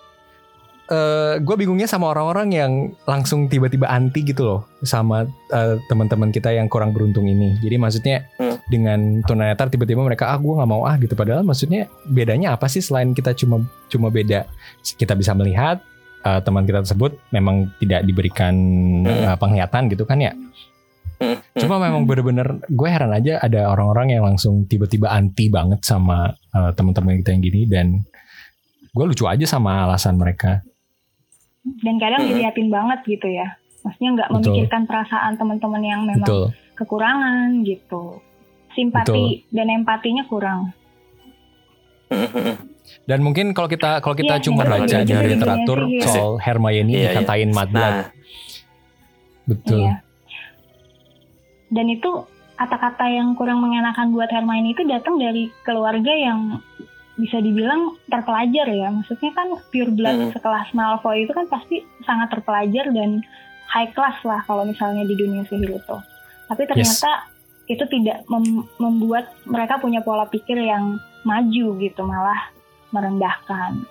eh 0.85 1.41
gue 1.41 1.55
bingungnya 1.57 1.89
sama 1.89 2.13
orang-orang 2.13 2.53
yang 2.53 2.71
langsung 3.09 3.49
tiba-tiba 3.49 3.89
anti 3.89 4.21
gitu 4.21 4.45
loh 4.45 4.61
sama 4.85 5.25
eh, 5.49 5.81
teman-teman 5.89 6.29
kita 6.29 6.53
yang 6.53 6.69
kurang 6.69 6.93
beruntung 6.93 7.25
ini. 7.25 7.57
Jadi 7.57 7.75
maksudnya 7.81 8.17
Hmm. 8.37 8.61
dengan 8.69 8.99
tunanetra 9.25 9.65
tiba-tiba 9.65 10.05
mereka 10.05 10.29
ah 10.29 10.37
gue 10.37 10.53
nggak 10.53 10.69
mau 10.69 10.85
ah 10.85 10.93
gitu. 11.01 11.17
Padahal 11.17 11.41
maksudnya 11.41 11.89
bedanya 12.05 12.53
apa 12.53 12.69
sih 12.69 12.85
selain 12.85 13.17
kita 13.17 13.33
cuma 13.33 13.65
cuma 13.89 14.13
beda 14.13 14.45
kita 14.93 15.17
bisa 15.17 15.33
melihat 15.33 15.81
eh, 16.21 16.41
teman 16.45 16.69
kita 16.69 16.85
tersebut 16.85 17.17
memang 17.33 17.73
tidak 17.81 18.05
diberikan 18.05 18.53
Hmm. 19.01 19.09
eh, 19.09 19.37
penglihatan 19.41 19.89
gitu 19.89 20.05
kan 20.05 20.21
ya. 20.21 20.37
Hmm, 21.25 21.41
hmm. 21.41 21.59
Cuma 21.65 21.81
memang 21.81 22.05
bener-bener 22.05 22.61
gue 22.69 22.89
heran 22.89 23.09
aja 23.09 23.41
ada 23.41 23.73
orang-orang 23.73 24.13
yang 24.13 24.23
langsung 24.29 24.69
tiba-tiba 24.69 25.09
anti 25.09 25.49
banget 25.49 25.81
sama 25.81 26.29
eh, 26.29 26.71
teman-teman 26.77 27.17
kita 27.23 27.33
yang 27.33 27.41
gini 27.41 27.61
dan 27.65 27.87
gue 28.93 29.05
lucu 29.09 29.25
aja 29.25 29.45
sama 29.49 29.89
alasan 29.89 30.21
mereka. 30.21 30.61
Dan 31.65 31.97
kadang 31.97 32.21
Mm-mm. 32.21 32.37
diliatin 32.37 32.69
banget 32.69 32.99
gitu 33.09 33.25
ya. 33.25 33.57
Maksudnya 33.81 34.09
nggak 34.21 34.29
Betul. 34.29 34.41
memikirkan 34.53 34.81
perasaan 34.85 35.33
teman-teman 35.33 35.81
yang 35.81 36.01
memang 36.05 36.25
Betul. 36.29 36.45
kekurangan 36.77 37.65
gitu. 37.65 38.21
Simpati 38.77 39.47
dan 39.49 39.67
empatinya 39.71 40.23
kurang. 40.29 40.75
Dan 43.05 43.19
mungkin 43.25 43.57
kalau 43.57 43.65
kita 43.65 43.97
kalau 43.97 44.13
kita 44.13 44.37
Iya, 44.37 44.43
cuma 44.45 44.61
baca 44.61 44.97
juga 45.01 45.25
literatur 45.25 45.79
iya. 45.89 46.05
soal 46.05 46.37
Hermione 46.37 46.89
Iya, 46.89 46.97
iya. 47.01 47.09
dikatain 47.17 47.49
mudblood, 47.49 47.73
nah 47.73 48.05
betul. 49.49 49.81
Iya. 49.89 50.04
Dan 51.75 51.91
itu 51.91 52.23
kata-kata 52.55 53.03
yang 53.05 53.35
kurang 53.35 53.59
mengenakan 53.59 54.09
buat 54.09 54.31
Hermione 54.31 54.71
itu 54.71 54.87
datang 54.87 55.19
dari 55.19 55.51
keluarga 55.61 56.07
yang 56.09 56.63
bisa 57.15 57.37
dibilang 57.37 57.99
terpelajar 58.07 58.63
ya. 58.65 58.87
Maksudnya 58.89 59.31
kan 59.31 59.47
pure 59.69 59.91
blood 59.91 60.17
Hmm. 60.17 60.31
sekelas 60.31 60.71
Malfoy 60.71 61.23
itu 61.23 61.31
kan 61.31 61.45
pasti 61.45 61.83
sangat 62.01 62.31
terpelajar 62.31 62.87
dan 62.89 63.19
high 63.67 63.91
class 63.91 64.15
lah 64.23 64.39
kalau 64.41 64.63
misalnya 64.63 65.03
di 65.03 65.13
dunia 65.13 65.43
sihir 65.43 65.75
itu. 65.75 65.97
Tapi 66.47 66.63
ternyata 66.63 67.27
itu 67.65 67.83
tidak 67.89 68.23
mem- 68.25 68.69
membuat 68.77 69.35
mereka 69.43 69.75
punya 69.75 69.99
pola 69.99 70.23
pikir 70.23 70.55
yang 70.55 70.95
maju 71.23 71.65
gitu, 71.75 72.01
malah 72.01 72.53
merendahkan. 72.89 73.83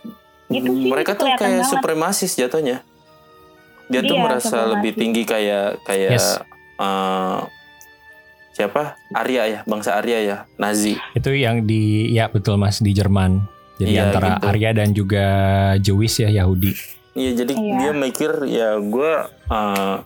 Itu 0.46 0.70
sih 0.70 0.88
mereka 0.88 1.12
tuh 1.12 1.26
kayak 1.26 1.60
banget. 1.60 1.68
supremasis 1.68 2.32
jatuhnya 2.34 2.80
dia 3.84 4.00
tuh 4.00 4.16
Iya, 4.16 4.22
merasa 4.22 4.56
lebih 4.70 4.92
tinggi 4.94 5.22
kayak 5.24 5.82
kayak 5.82 6.16
Yes. 6.16 6.40
eh, 6.78 7.38
siapa 8.54 8.94
Arya 9.10 9.42
ya 9.44 9.60
bangsa 9.64 9.98
Arya 9.98 10.18
ya 10.20 10.36
Nazi 10.56 10.94
Itu 11.10 11.30
yang 11.30 11.66
di 11.66 12.06
ya 12.08 12.26
betul 12.26 12.54
Mas 12.54 12.78
di 12.78 12.90
Jerman. 12.90 13.42
Jadi 13.74 13.90
Iya, 13.90 14.02
antara 14.06 14.28
gitu. 14.32 14.46
Arya 14.46 14.70
dan 14.72 14.88
juga 14.90 15.26
Jewish 15.76 16.16
ya 16.16 16.30
Yahudi. 16.32 16.70
Iya 17.12 17.30
jadi 17.36 17.52
Iya. 17.52 17.74
dia 17.76 17.92
mikir 17.92 18.30
ya 18.46 18.78
gue 18.78 19.12
uh, 19.48 19.96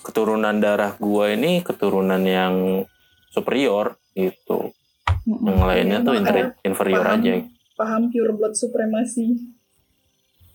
keturunan 0.00 0.52
darah 0.54 0.92
gue 0.94 1.26
ini 1.30 1.60
keturunan 1.60 2.20
yang 2.20 2.84
superior 3.30 3.96
gitu. 4.12 4.76
Mm-mm. 5.24 5.46
Yang 5.46 5.60
lainnya 5.62 5.98
tuh 6.00 6.12
Iya, 6.12 6.20
inter- 6.20 6.52
inferior 6.62 7.00
paham. 7.02 7.16
aja. 7.18 7.32
Paham 7.74 8.02
pure 8.08 8.32
blood 8.34 8.54
supremasi. 8.54 9.24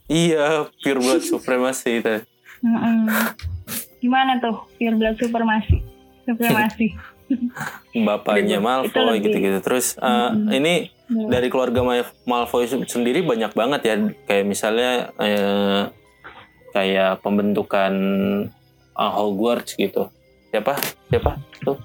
Iya 0.06 0.70
pure 0.80 1.02
blood 1.02 1.26
supremacy 1.34 1.98
itu. 1.98 2.16
Gimana 3.98 4.38
tuh 4.38 4.70
pure 4.78 4.94
blood 4.94 5.18
supremasi? 5.18 5.82
Supremasi. 6.24 6.88
Bapaknya 8.08 8.58
Malfoy 8.58 9.18
gitu-gitu. 9.20 9.60
Terus 9.60 9.96
uh, 9.98 10.32
Mm-mm. 10.32 10.52
ini 10.52 10.76
Hmm. 11.06 11.30
dari 11.30 11.48
keluarga 11.48 11.80
Mal- 11.80 12.18
Malfoy 12.26 12.66
se- 12.66 12.82
sendiri 12.84 13.22
banyak 13.22 13.54
banget 13.54 13.82
ya. 13.84 13.96
Kayak 14.26 14.46
misalnya 14.48 14.92
eh, 15.16 15.82
kayak 16.72 17.22
pembentukan 17.22 17.94
uh, 18.92 19.12
Hogwarts 19.16 19.76
gitu. 19.76 20.10
Siapa? 20.50 20.74
Siapa? 21.08 21.38
Tuh 21.62 21.78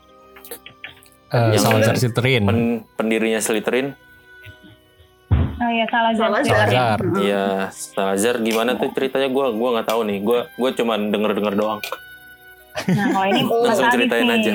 Eh, 1.31 1.53
Yang 1.53 1.63
Salazar. 1.63 1.95
Slytherin. 1.95 2.43
pen- 2.43 2.83
pendirinya 2.97 3.39
Slytherin. 3.39 3.93
Oh 5.61 5.69
iya 5.69 5.85
salah 5.87 6.17
Salah 6.17 6.41
Salazar. 6.43 6.99
Iya, 7.21 7.45
Salazar 7.71 8.41
gimana 8.41 8.75
tuh 8.75 8.89
ceritanya 8.91 9.29
gue 9.29 9.47
gua 9.53 9.69
nggak 9.77 9.87
tahu 9.87 10.01
nih. 10.09 10.19
Gue 10.19 10.49
gue 10.49 10.71
cuman 10.75 11.13
denger 11.13 11.37
denger 11.37 11.55
doang. 11.55 11.81
Nah 12.89 13.07
kalau 13.13 13.27
ini 13.29 13.41
langsung 13.69 13.93
ceritain 13.93 14.25
nih. 14.25 14.37
aja. 14.41 14.55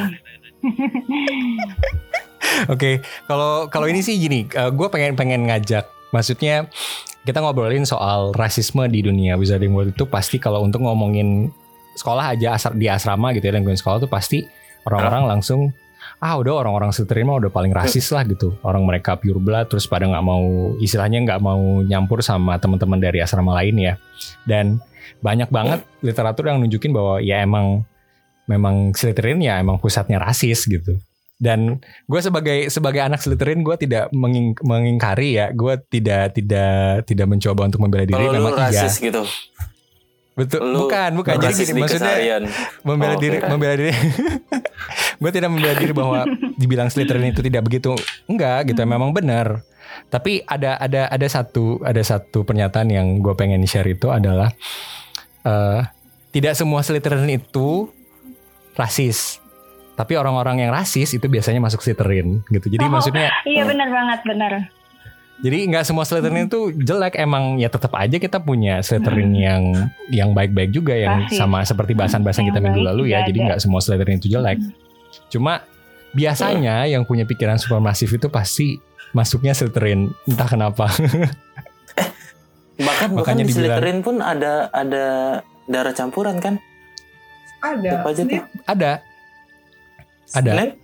Oke, 2.72 3.04
kalau 3.28 3.68
kalau 3.68 3.88
ini 3.90 4.00
sih 4.00 4.16
gini, 4.16 4.48
gue 4.48 4.88
pengen 4.88 5.18
pengen 5.20 5.50
ngajak, 5.50 5.86
maksudnya 6.16 6.70
kita 7.26 7.42
ngobrolin 7.42 7.90
soal 7.90 8.32
rasisme 8.38 8.86
di 8.86 9.02
dunia 9.02 9.34
Wizarding 9.36 9.74
World 9.74 9.98
itu 9.98 10.06
pasti 10.06 10.38
kalau 10.38 10.62
untuk 10.62 10.86
ngomongin 10.86 11.50
sekolah 11.98 12.38
aja 12.38 12.54
asar 12.54 12.78
di 12.78 12.86
asrama 12.86 13.34
gitu 13.34 13.50
ya 13.50 13.58
dan 13.58 13.66
gue 13.66 13.74
sekolah 13.74 13.98
tuh 14.04 14.12
pasti 14.12 14.46
orang-orang 14.86 15.26
langsung 15.36 15.74
ah 16.22 16.38
udah 16.38 16.62
orang-orang 16.62 16.94
Slytherin 16.94 17.26
mah 17.26 17.42
udah 17.42 17.52
paling 17.52 17.74
rasis 17.74 18.14
lah 18.14 18.22
gitu. 18.30 18.54
Orang 18.62 18.86
mereka 18.86 19.18
pure 19.18 19.42
blood 19.42 19.74
terus 19.74 19.90
pada 19.90 20.06
nggak 20.06 20.22
mau 20.22 20.78
istilahnya 20.78 21.26
nggak 21.26 21.42
mau 21.42 21.82
nyampur 21.82 22.22
sama 22.22 22.62
teman-teman 22.62 23.02
dari 23.02 23.20
asrama 23.26 23.58
lain 23.58 23.76
ya. 23.82 23.94
Dan 24.46 24.78
banyak 25.20 25.50
banget 25.50 25.82
literatur 26.06 26.46
yang 26.46 26.62
nunjukin 26.62 26.94
bahwa 26.94 27.18
ya 27.26 27.42
emang 27.42 27.82
memang 28.46 28.94
Slytherin 28.94 29.42
ya 29.42 29.58
emang 29.62 29.78
pusatnya 29.82 30.22
rasis 30.22 30.66
gitu. 30.66 30.98
Dan 31.36 31.84
gue 32.08 32.20
sebagai 32.24 32.72
sebagai 32.72 33.04
anak 33.04 33.20
Slytherin 33.20 33.60
gue 33.60 33.76
tidak 33.76 34.08
menging- 34.16 34.56
mengingkari 34.64 35.36
ya. 35.36 35.52
Gue 35.52 35.76
tidak 35.92 36.32
tidak 36.32 37.04
tidak 37.04 37.28
mencoba 37.28 37.68
untuk 37.68 37.84
membela 37.84 38.08
diri. 38.08 38.16
Kalau 38.16 38.32
memang 38.32 38.56
iya. 38.56 38.88
rasis 38.88 39.04
gitu. 39.04 39.24
betul. 40.36 40.64
Lu 40.64 40.88
bukan 40.88 41.12
bukan. 41.16 41.36
Jadi 41.40 41.54
gini 41.64 41.80
maksudnya 41.80 42.16
keseharian. 42.16 42.44
membela 42.88 43.16
Oh, 43.16 43.20
diri 43.20 43.38
membela 43.44 43.76
diri. 43.76 43.92
Gue 45.22 45.32
tidak 45.32 45.48
membela 45.48 45.76
diri 45.80 45.94
bahwa 45.96 46.28
dibilang 46.60 46.92
Slytherin 46.92 47.32
itu 47.32 47.40
tidak 47.40 47.64
begitu. 47.68 47.96
Enggak 48.28 48.72
gitu. 48.72 48.84
Memang 48.84 49.16
benar. 49.16 49.64
Tapi 50.12 50.44
ada 50.44 50.76
ada 50.76 51.08
ada 51.08 51.28
satu 51.28 51.80
ada 51.84 52.04
satu 52.04 52.44
pernyataan 52.44 52.92
yang 52.92 53.08
gue 53.24 53.32
pengen 53.36 53.64
share 53.64 53.88
itu 53.88 54.12
adalah 54.12 54.52
eh, 55.48 55.82
tidak 56.36 56.60
semua 56.60 56.84
Slytherin 56.84 57.32
itu 57.32 57.95
rasis 58.76 59.40
tapi 59.96 60.14
orang-orang 60.14 60.60
yang 60.60 60.72
rasis 60.72 61.12
itu 61.12 61.26
biasanya 61.26 61.58
masuk 61.58 61.80
Slytherin 61.80 62.44
gitu 62.48 62.68
jadi 62.68 62.84
Oh. 62.84 62.92
maksudnya 62.92 63.32
Iya 63.44 63.64
benar 63.64 63.88
banget 63.88 64.20
benar. 64.24 64.52
jadi 65.38 65.58
nggak 65.66 65.84
semua 65.84 66.04
Slytherin 66.04 66.46
itu 66.46 66.60
jelek 66.74 67.16
emang 67.16 67.56
ya 67.56 67.68
tetap 67.68 67.92
aja 67.94 68.16
kita 68.16 68.38
punya 68.38 68.80
Slytherin 68.80 69.32
yang 69.32 69.64
yang 70.10 70.32
baik-baik 70.32 70.70
juga 70.70 70.92
yang 70.94 71.24
Rasis. 71.24 71.36
sama 71.38 71.60
seperti 71.62 71.92
bahasan-bahasan 71.92 72.44
Yang 72.44 72.50
kita 72.50 72.60
minggu 72.62 72.82
lalu 72.82 73.04
ya. 73.12 73.20
Jadi 73.22 73.40
nggak 73.42 73.60
semua 73.60 73.80
Slytherin 73.80 74.16
itu 74.18 74.28
jelek. 74.30 74.60
Cuma 75.28 75.64
biasanya 76.12 76.84
yang 76.86 77.04
punya 77.04 77.24
pikiran 77.24 77.56
supermasif 77.56 78.08
itu 78.10 78.28
pasti 78.28 78.80
masuknya 79.12 79.52
Slytherin 79.52 80.08
entah 80.26 80.48
kenapa. 80.48 80.88
Bahkan 82.76 83.08
bahkan 83.16 83.36
Makanya 83.36 83.44
di 83.44 83.48
dibilang- 83.50 83.80
Slytherin 83.80 84.00
pun 84.02 84.16
ada 84.20 84.68
ada 84.72 85.06
darah 85.66 85.92
campuran 85.92 86.40
kan? 86.40 86.60
Ada. 87.68 87.90
Apa 87.98 88.08
aja 88.10 88.22
tuh? 88.24 88.44
Ada 88.66 88.92
ada 90.28 90.52
Snape? 90.52 90.76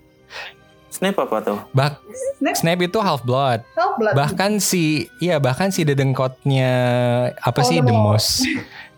Snape 0.91 1.17
apa 1.17 1.37
tuh? 1.39 1.59
bah 1.71 1.97
Snape, 2.37 2.57
Snape 2.57 2.81
itu 2.85 2.99
half 2.99 3.21
blood. 3.21 3.63
half 3.71 3.95
blood. 3.95 4.13
Bahkan 4.13 4.59
si 4.59 4.83
iya 5.17 5.37
bahkan 5.37 5.69
si 5.69 5.81
dedengkotnya 5.81 6.71
apa 7.37 7.61
sih 7.61 7.79
the 7.79 7.87
Voldemort. 7.87 8.19
most 8.19 8.43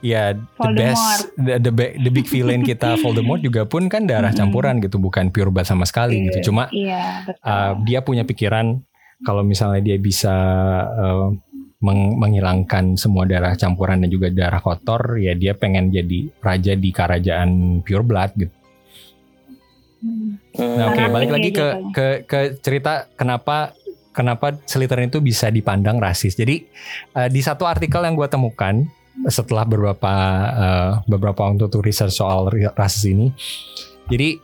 ya 0.01 0.33
the 0.33 0.41
Voldemort. 0.57 0.75
best 0.75 1.05
the, 1.37 1.53
the, 1.61 1.71
the 1.99 2.11
big 2.11 2.25
villain 2.25 2.59
kita 2.61 2.95
Voldemort 3.01 3.39
juga 3.39 3.63
pun 3.63 3.87
kan 3.87 4.03
darah 4.03 4.29
Mhm. 4.29 4.39
campuran 4.41 4.75
gitu 4.79 4.97
bukan 4.97 5.29
pure 5.29 5.47
blood 5.47 5.63
sama 5.63 5.85
sekali 5.85 6.17
Iya. 6.17 6.25
gitu. 6.29 6.49
Cuma 6.49 6.67
Iya 6.67 7.03
betul. 7.25 7.45
uh, 7.45 7.71
dia 7.83 7.99
punya 8.01 8.23
pikiran 8.23 8.81
kalau 9.21 9.41
misalnya 9.41 9.79
dia 9.81 9.95
bisa 9.95 10.33
uh, 10.89 11.29
meng- 11.83 12.15
menghilangkan 12.15 12.95
semua 12.95 13.27
darah 13.27 13.59
campuran 13.59 13.99
dan 13.99 14.09
juga 14.09 14.31
darah 14.31 14.63
kotor 14.63 15.19
ya 15.19 15.35
dia 15.35 15.51
pengen 15.51 15.91
jadi 15.91 16.31
raja 16.39 16.73
di 16.79 16.89
kerajaan 16.95 17.83
pure 17.83 18.05
blood 18.07 18.31
gitu. 18.39 18.55
Hmm. 20.03 20.39
Nah, 20.55 20.91
oke 20.91 20.99
Fanatik 20.99 21.13
balik 21.15 21.31
lagi 21.31 21.49
ke 21.51 21.67
jatuhnya. 21.67 21.91
ke 21.91 22.07
ke 22.27 22.39
cerita 22.63 22.93
kenapa 23.15 23.75
kenapa 24.15 24.55
Slytherin 24.63 25.11
itu 25.11 25.19
bisa 25.19 25.51
dipandang 25.51 25.99
rasis. 25.99 26.35
Jadi 26.39 26.63
uh, 27.15 27.27
di 27.27 27.41
satu 27.43 27.67
artikel 27.67 28.03
yang 28.03 28.15
gue 28.15 28.27
temukan 28.31 28.83
setelah 29.29 29.63
beberapa 29.63 30.15
uh, 30.51 30.91
beberapa 31.05 31.45
waktu 31.45 31.69
tuh 31.69 31.85
research 31.85 32.17
soal 32.17 32.49
rasis 32.73 33.13
ini, 33.13 33.29
jadi 34.09 34.41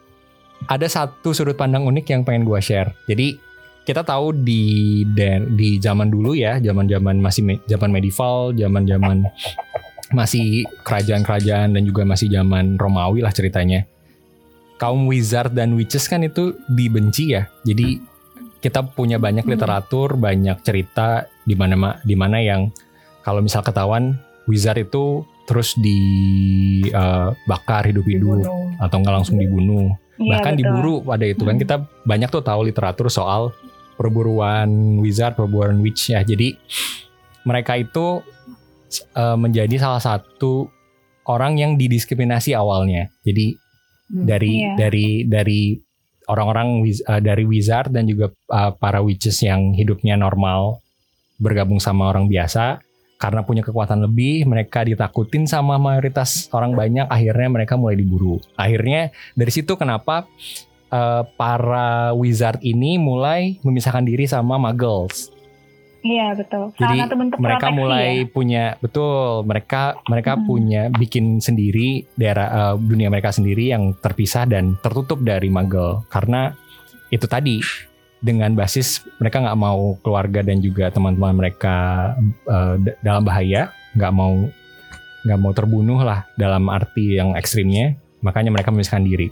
ada 0.67 0.85
satu 0.85 1.31
sudut 1.33 1.57
pandang 1.57 1.87
unik 1.87 2.05
yang 2.11 2.21
pengen 2.21 2.45
gue 2.45 2.59
share. 2.61 2.93
Jadi 3.09 3.48
kita 3.89 4.05
tahu 4.05 4.37
di 4.37 4.61
dan 5.09 5.57
di 5.57 5.81
zaman 5.81 6.13
dulu 6.13 6.37
ya, 6.37 6.61
zaman-zaman 6.61 7.17
masih 7.17 7.41
me- 7.41 7.61
zaman 7.65 7.89
medieval, 7.89 8.53
zaman-zaman 8.53 9.25
masih 10.09 10.61
kerajaan-kerajaan 10.81 11.73
dan 11.73 11.81
juga 11.81 12.05
masih 12.05 12.29
zaman 12.29 12.77
Romawi 12.77 13.21
lah 13.21 13.33
ceritanya 13.33 13.89
kaum 14.77 15.09
wizard 15.09 15.51
dan 15.51 15.73
witches 15.73 16.05
kan 16.05 16.21
itu 16.21 16.53
dibenci 16.65 17.33
ya. 17.33 17.49
Jadi 17.61 17.97
kita 18.59 18.85
punya 18.85 19.17
banyak 19.17 19.41
Hmm. 19.41 19.53
literatur, 19.53 20.13
banyak 20.15 20.61
cerita 20.61 21.25
di 21.41 21.57
mana 21.57 21.73
ma- 21.73 21.97
di 21.99 22.13
mana 22.13 22.37
yang 22.37 22.69
kalau 23.19 23.41
misal 23.41 23.59
ketahuan 23.59 24.13
wizard 24.45 24.77
itu 24.79 25.25
terus 25.43 25.73
dibakar 26.79 26.93
hidup-hidup 27.85 28.45
Dibunuh. 28.45 28.69
atau 28.77 28.95
nggak 28.99 29.15
langsung 29.15 29.37
dibunuh. 29.37 29.97
Iya, 30.15 30.29
Bahkan 30.35 30.53
betul. 30.53 30.61
diburu 30.61 30.95
pada 31.01 31.25
itu 31.25 31.41
kan 31.41 31.55
Hmm. 31.55 31.63
kita 31.63 31.75
banyak 32.03 32.29
tuh 32.29 32.43
tahu 32.43 32.61
literatur 32.63 33.07
soal 33.09 33.49
perburuan 33.99 34.95
wizard, 35.03 35.35
perburuan 35.35 35.83
witch 35.83 36.15
ya. 36.15 36.23
Jadi 36.23 36.55
mereka 37.43 37.75
itu 37.75 38.23
eh, 39.19 39.35
menjadi 39.35 39.75
salah 39.75 39.99
satu 39.99 40.71
orang 41.27 41.59
yang 41.59 41.75
didiskriminasi 41.75 42.55
awalnya. 42.55 43.11
Jadi 43.27 43.59
Hmm. 44.09 44.25
dari 44.25 44.65
Iya. 44.65 44.73
dari 44.73 45.07
dari 45.29 45.61
orang-orang 46.25 46.81
eh, 46.89 47.21
dari 47.21 47.45
wizard 47.45 47.93
dan 47.93 48.09
juga 48.09 48.33
eh, 48.33 48.71
para 48.81 49.05
witches 49.05 49.37
yang 49.45 49.77
hidupnya 49.77 50.17
normal 50.17 50.81
bergabung 51.37 51.77
sama 51.77 52.09
orang 52.09 52.25
biasa 52.25 52.81
karena 53.19 53.43
punya 53.45 53.61
kekuatan 53.61 54.01
lebih 54.09 54.47
mereka 54.49 54.81
ditakutin 54.81 55.45
sama 55.45 55.77
mayoritas 55.77 56.49
orang 56.55 56.73
banyak 56.73 57.05
akhirnya 57.05 57.47
mereka 57.51 57.77
mulai 57.77 57.95
diburu 57.99 58.41
akhirnya 58.57 59.13
dari 59.37 59.51
situ 59.53 59.75
kenapa 59.77 60.25
eh, 60.89 61.23
para 61.33 61.89
wizard 62.11 62.59
ini 62.61 62.95
mulai 62.95 63.57
memisahkan 63.59 64.01
diri 64.01 64.25
sama 64.25 64.57
muggles 64.57 65.29
Iya 65.99 66.31
betul. 66.31 66.71
Salah 66.71 66.79
jadi 66.79 66.97
satu 67.03 67.15
bentuk 67.17 67.37
mereka 67.37 67.67
proteksi 67.67 67.75
mulai 67.77 68.07
ya. 68.15 68.31
punya 68.31 68.63
betul 68.79 69.19
mereka 69.43 69.81
mereka 70.07 70.31
Hmm. 70.31 70.45
punya 70.45 70.81
bikin 70.89 71.25
sendiri 71.39 72.07
daerah 72.15 72.47
eh, 72.47 72.75
dunia 72.79 73.11
mereka 73.11 73.29
sendiri 73.29 73.67
yang 73.67 73.91
terpisah 73.93 74.47
dan 74.47 74.79
tertutup 74.79 75.19
dari 75.19 75.51
Muggle 75.51 76.07
karena 76.07 76.55
itu 77.09 77.27
tadi 77.27 77.59
dengan 78.19 78.55
basis 78.55 79.03
mereka 79.15 79.43
nggak 79.43 79.59
mau 79.59 79.99
keluarga 79.99 80.39
dan 80.39 80.59
juga 80.59 80.87
teman-teman 80.87 81.35
mereka 81.35 81.75
d- 82.77 82.95
dalam 82.99 83.23
bahaya 83.23 83.67
nggak 83.91 84.13
mau 84.13 84.47
nggak 85.19 85.35
mau 85.37 85.51
terbunuh 85.51 85.99
lah 85.99 86.23
dalam 86.33 86.63
arti 86.67 87.15
yang 87.15 87.35
ekstrimnya 87.35 87.99
makanya 88.19 88.51
mereka 88.51 88.71
memisahkan 88.71 89.03
diri. 89.03 89.27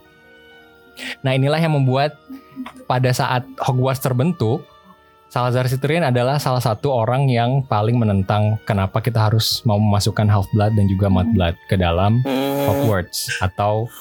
Nah 1.22 1.32
inilah 1.34 1.60
yang 1.62 1.74
membuat 1.76 2.18
pada 2.86 3.12
saat 3.14 3.46
Hogwarts 3.62 4.02
terbentuk 4.02 4.66
Salazar 5.28 5.68
Slytherin 5.68 6.08
adalah 6.08 6.40
salah 6.40 6.64
satu 6.64 6.88
orang 6.88 7.28
yang 7.28 7.60
paling 7.68 8.00
menentang 8.00 8.56
kenapa 8.64 9.04
kita 9.04 9.28
harus 9.28 9.60
mau 9.68 9.76
memasukkan 9.76 10.24
half 10.32 10.48
blood 10.56 10.72
dan 10.80 10.88
juga 10.88 11.12
mud 11.12 11.28
blood 11.36 11.56
ke 11.68 11.76
dalam 11.76 12.24
Hmm. 12.24 12.64
Hogwarts. 12.64 13.44
Atau 13.44 13.92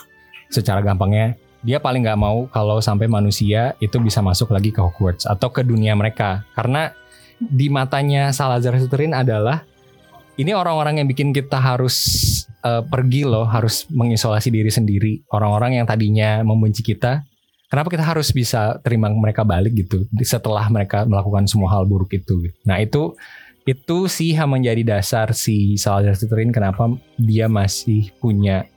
secara 0.50 0.78
gampangnya 0.82 1.34
dia 1.66 1.82
paling 1.82 2.06
nggak 2.06 2.20
mau 2.20 2.46
kalau 2.54 2.78
sampai 2.78 3.10
manusia 3.10 3.74
itu 3.82 3.98
bisa 3.98 4.22
masuk 4.22 4.54
lagi 4.54 4.70
ke 4.70 4.78
Hogwarts 4.78 5.26
atau 5.26 5.50
ke 5.50 5.66
dunia 5.66 5.98
mereka. 5.98 6.46
Karena 6.54 6.94
di 7.42 7.66
matanya 7.68 8.30
Salazar 8.30 8.78
Slytherin 8.78 9.12
adalah 9.12 9.66
ini 10.36 10.52
orang-orang 10.52 11.00
yang 11.00 11.08
bikin 11.08 11.32
kita 11.32 11.56
harus 11.56 11.96
eh, 12.60 12.82
pergi 12.84 13.24
loh 13.24 13.48
harus 13.48 13.88
mengisolasi 13.88 14.52
diri 14.52 14.68
sendiri 14.68 15.12
orang-orang 15.32 15.80
yang 15.80 15.86
tadinya 15.88 16.44
membenci 16.44 16.84
kita 16.84 17.24
kenapa 17.66 17.88
kita 17.88 18.04
harus 18.04 18.30
bisa 18.30 18.76
terima 18.84 19.08
mereka 19.10 19.42
balik 19.42 19.74
gitu 19.74 20.04
setelah 20.22 20.68
mereka 20.68 21.08
melakukan 21.08 21.48
semua 21.48 21.72
hal 21.72 21.88
buruk 21.88 22.12
itu 22.12 22.52
nah 22.62 22.76
itu 22.76 23.16
itu 23.66 24.06
sih 24.06 24.30
yang 24.30 24.54
menjadi 24.54 24.86
dasar 24.86 25.34
si 25.34 25.74
Salazar 25.74 26.14
Slytherin 26.14 26.54
kenapa 26.54 26.86
dia 27.18 27.50
masih 27.50 28.14
punya 28.22 28.70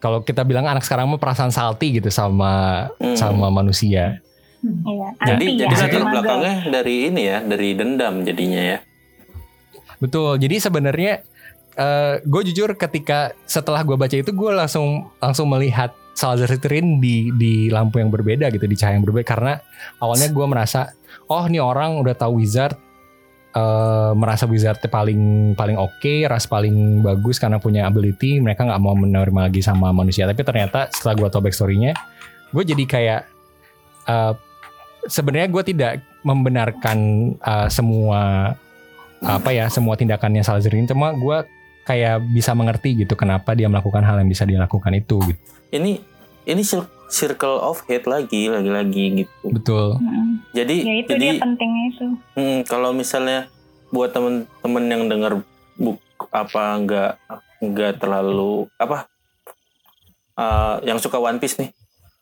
kalau 0.00 0.24
kita 0.24 0.40
bilang 0.48 0.64
anak 0.64 0.80
sekarang 0.80 1.12
mah 1.12 1.20
perasaan 1.20 1.52
salty 1.52 2.00
gitu 2.00 2.08
sama 2.08 2.88
Hmm. 2.96 3.16
sama 3.18 3.52
manusia 3.52 4.22
Iya. 4.60 5.08
Jadi 5.24 5.44
anti 5.48 5.56
jadi 5.56 5.64
ya, 5.64 5.68
latar 5.72 5.88
anti 5.88 6.12
belakangnya 6.12 6.54
dari 6.68 6.94
ini 7.08 7.22
ya, 7.24 7.38
dari 7.40 7.68
dendam 7.72 8.14
jadinya 8.20 8.60
ya. 8.60 8.78
Betul. 10.00 10.40
Jadi 10.40 10.56
sebenarnya 10.58 11.22
gue 12.20 12.42
jujur 12.52 12.76
ketika 12.76 13.32
setelah 13.48 13.80
gue 13.80 13.96
baca 13.96 14.12
itu 14.12 14.28
gue 14.28 14.50
langsung 14.52 15.08
langsung 15.16 15.48
melihat 15.48 15.96
Salazar 16.20 16.52
Slytherin 16.52 17.00
di 17.00 17.32
di 17.32 17.72
lampu 17.72 17.96
yang 17.96 18.12
berbeda 18.12 18.52
gitu 18.52 18.68
di 18.68 18.76
cahaya 18.76 19.00
yang 19.00 19.06
berbeda. 19.08 19.24
Karena 19.24 19.54
awalnya 20.04 20.28
gue 20.28 20.46
merasa 20.46 20.92
oh 21.32 21.44
ini 21.48 21.56
orang 21.62 21.96
udah 22.04 22.12
tahu 22.12 22.44
wizard. 22.44 22.76
Eh, 23.50 24.12
merasa 24.14 24.46
wizardnya 24.46 24.86
paling 24.86 25.54
paling 25.58 25.74
oke 25.74 26.14
ras 26.30 26.46
paling 26.46 27.00
bagus 27.00 27.40
karena 27.40 27.56
punya 27.56 27.88
ability. 27.88 28.36
Mereka 28.38 28.68
nggak 28.68 28.82
mau 28.82 28.92
menerima 28.92 29.48
lagi 29.48 29.64
sama 29.64 29.90
manusia. 29.96 30.28
Tapi 30.28 30.44
ternyata 30.44 30.92
setelah 30.92 31.24
gue 31.24 31.28
tahu 31.32 31.42
backstorynya 31.48 31.96
gue 32.50 32.64
jadi 32.66 32.84
kayak 32.84 33.20
eh, 34.10 34.32
sebenarnya 35.08 35.48
gue 35.48 35.62
tidak 35.64 35.92
membenarkan 36.26 36.98
eh, 37.40 37.68
semua 37.72 38.52
apa 39.20 39.52
ya 39.52 39.68
semua 39.68 39.96
tindakannya 40.00 40.40
Salazar 40.40 40.72
ini 40.72 40.88
cuma 40.88 41.12
gue 41.12 41.44
kayak 41.84 42.24
bisa 42.32 42.56
mengerti 42.56 43.04
gitu 43.04 43.16
kenapa 43.16 43.52
dia 43.52 43.68
melakukan 43.68 44.04
hal 44.04 44.20
yang 44.20 44.28
bisa 44.28 44.48
dia 44.48 44.60
lakukan 44.60 44.92
itu 44.96 45.20
gitu. 45.28 45.40
Ini 45.70 46.00
ini 46.48 46.62
circle 47.10 47.60
of 47.60 47.84
hate 47.84 48.08
lagi 48.08 48.48
lagi-lagi 48.48 49.26
gitu. 49.26 49.46
Betul. 49.52 49.98
Mm. 50.00 50.32
Jadi 50.56 50.76
Ya 50.82 50.94
itu 51.04 51.10
jadi 51.14 51.26
dia 51.26 51.32
pentingnya 51.42 51.84
itu. 51.92 52.06
Hmm, 52.38 52.58
kalau 52.64 52.90
misalnya 52.96 53.50
buat 53.90 54.14
temen-temen 54.14 54.84
yang 54.86 55.02
dengar 55.10 55.32
buk 55.76 55.98
apa 56.30 56.62
nggak 56.80 57.12
nggak 57.60 57.92
terlalu 57.98 58.70
apa 58.78 59.10
eh, 60.38 60.76
yang 60.86 60.96
suka 61.02 61.18
One 61.18 61.42
Piece 61.42 61.58
nih 61.58 61.70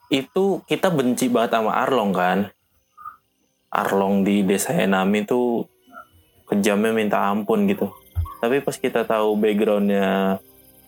itu 0.08 0.64
kita 0.64 0.88
benci 0.88 1.28
banget 1.28 1.60
sama 1.60 1.76
Arlong 1.76 2.12
kan 2.16 2.38
Arlong 3.68 4.24
di 4.24 4.40
desa 4.40 4.72
Enami 4.72 5.28
itu 5.28 5.68
kejamnya 6.48 6.90
minta 6.90 7.18
ampun 7.22 7.64
gitu 7.64 7.92
tapi 8.38 8.58
pas 8.58 8.74
kita 8.74 9.02
tahu 9.02 9.34
backgroundnya 9.34 10.38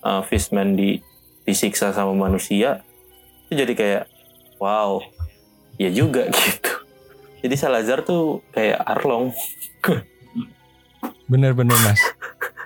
eh, 0.01 0.23
Fishman 0.25 0.75
di 0.75 0.99
disiksa 1.43 1.91
sama 1.91 2.13
manusia 2.13 2.81
itu 3.47 3.59
jadi 3.59 3.73
kayak 3.73 4.03
wow 4.57 5.01
ya 5.77 5.89
juga 5.89 6.29
gitu 6.37 6.73
jadi 7.41 7.55
Salazar 7.57 8.01
tuh 8.01 8.45
kayak 8.51 8.81
Arlong 8.81 9.33
Bener-bener 11.25 11.79
mas. 11.81 12.01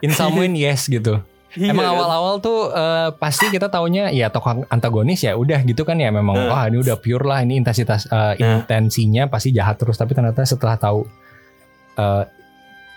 In 0.00 0.11
some 0.11 0.35
way 0.35 0.48
yes 0.50 0.88
gitu. 0.88 1.20
Emang 1.54 1.87
Iya 1.87 1.87
kan? 1.87 1.94
awal-awal 1.94 2.35
tuh 2.40 2.72
eh, 2.72 3.14
pasti 3.14 3.46
kita 3.46 3.70
taunya 3.70 4.11
ya 4.11 4.26
tokoh 4.26 4.66
antagonis 4.66 5.22
ya 5.22 5.37
udah 5.37 5.62
gitu 5.62 5.87
kan 5.87 5.94
ya 5.94 6.11
memang 6.11 6.35
Hmm. 6.35 6.50
wah 6.50 6.66
ini 6.66 6.83
udah 6.83 6.98
pure 6.98 7.22
lah 7.22 7.46
ini 7.46 7.54
intensitas 7.54 8.11
eh, 8.11 8.35
intensinya 8.40 9.30
pasti 9.30 9.54
jahat 9.54 9.78
terus 9.78 9.94
tapi 9.94 10.12
ternyata 10.12 10.42
setelah 10.42 10.74
tahu 10.74 11.07
eh, 11.94 12.22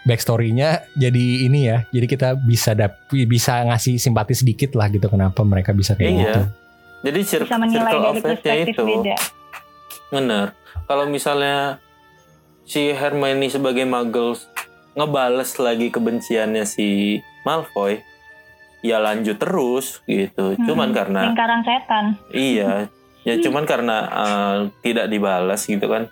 backstory-nya 0.08 0.70
jadi 0.94 1.26
ini 1.44 1.60
ya 1.66 1.84
jadi 1.88 2.08
kita 2.08 2.30
bisa 2.36 2.72
dap 2.72 2.96
bisa 3.12 3.60
ngasih 3.62 4.00
simpati 4.00 4.32
sedikit 4.32 4.72
lah 4.74 4.88
gitu 4.88 5.06
kenapa 5.06 5.44
mereka 5.44 5.70
bisa 5.72 5.94
kayak 5.94 6.08
Iya. 6.10 6.22
gitu. 6.24 6.42
Jadi 6.98 7.20
cir- 7.22 7.44
Bisa 7.44 7.58
menilai 7.58 7.84
circle 7.86 8.02
dari 8.02 8.20
perspektif 8.20 8.68
itu 8.70 8.82
beda. 8.82 9.16
bener. 10.10 10.46
Kalau 10.84 11.06
misalnya 11.06 11.78
si 12.64 12.90
Hermione 12.90 13.48
sebagai 13.48 13.84
Muggles 13.84 14.48
ngebales 14.94 15.52
lagi 15.58 15.88
kebenciannya 15.88 16.64
si 16.64 17.20
Malfoy, 17.44 18.02
ya 18.82 18.98
lanjut 18.98 19.38
terus 19.38 20.02
gitu. 20.06 20.58
Cuman 20.58 20.90
Mm-mm. 20.90 20.98
karena 20.98 21.22
Lingkaran 21.28 21.62
setan. 21.62 22.06
iya, 22.32 22.90
ya 23.22 23.36
cuman 23.38 23.64
karena 23.64 23.98
uh, 24.08 24.58
tidak 24.82 25.06
dibalas 25.06 25.64
gitu 25.64 25.86
kan. 25.86 26.10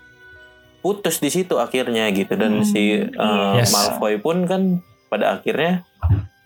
Putus 0.86 1.18
di 1.18 1.28
situ 1.28 1.58
akhirnya 1.58 2.06
gitu 2.12 2.30
dan 2.36 2.62
Hmm, 2.62 2.62
si 2.64 2.94
uh, 2.94 3.58
Yes. 3.58 3.74
Malfoy 3.74 4.22
pun 4.22 4.46
kan 4.46 4.62
pada 5.08 5.34
akhirnya 5.34 5.82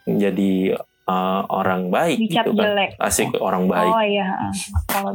menjadi 0.06 0.80
uh, 1.06 1.44
orang 1.46 1.90
baik 1.90 2.16
Dicap 2.18 2.48
gitu 2.48 2.56
kan. 2.56 2.64
jelek. 2.66 2.92
Asik 2.98 3.36
orang 3.38 3.68
baik 3.68 3.92
Oh 3.92 4.00
iya. 4.02 4.24
heeh. 4.32 4.52
Kalau 4.86 5.12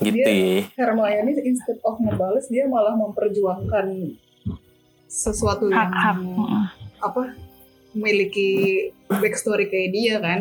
gitu 0.00 0.16
Dia- 0.18 0.66
ya. 0.66 0.66
Hermione 0.80 1.30
instead 1.44 1.78
of 1.80 1.94
ngebales 1.96 2.48
dia 2.48 2.66
malah 2.66 2.96
memperjuangkan 2.96 4.16
sesuatu 5.06 5.66
yang 5.66 5.78
hak-hak. 5.84 6.16
heeh. 6.16 6.66
apa 7.00 7.22
memiliki 7.90 8.50
backstory 9.08 9.66
kayak 9.66 9.90
dia 9.90 10.14
kan 10.18 10.40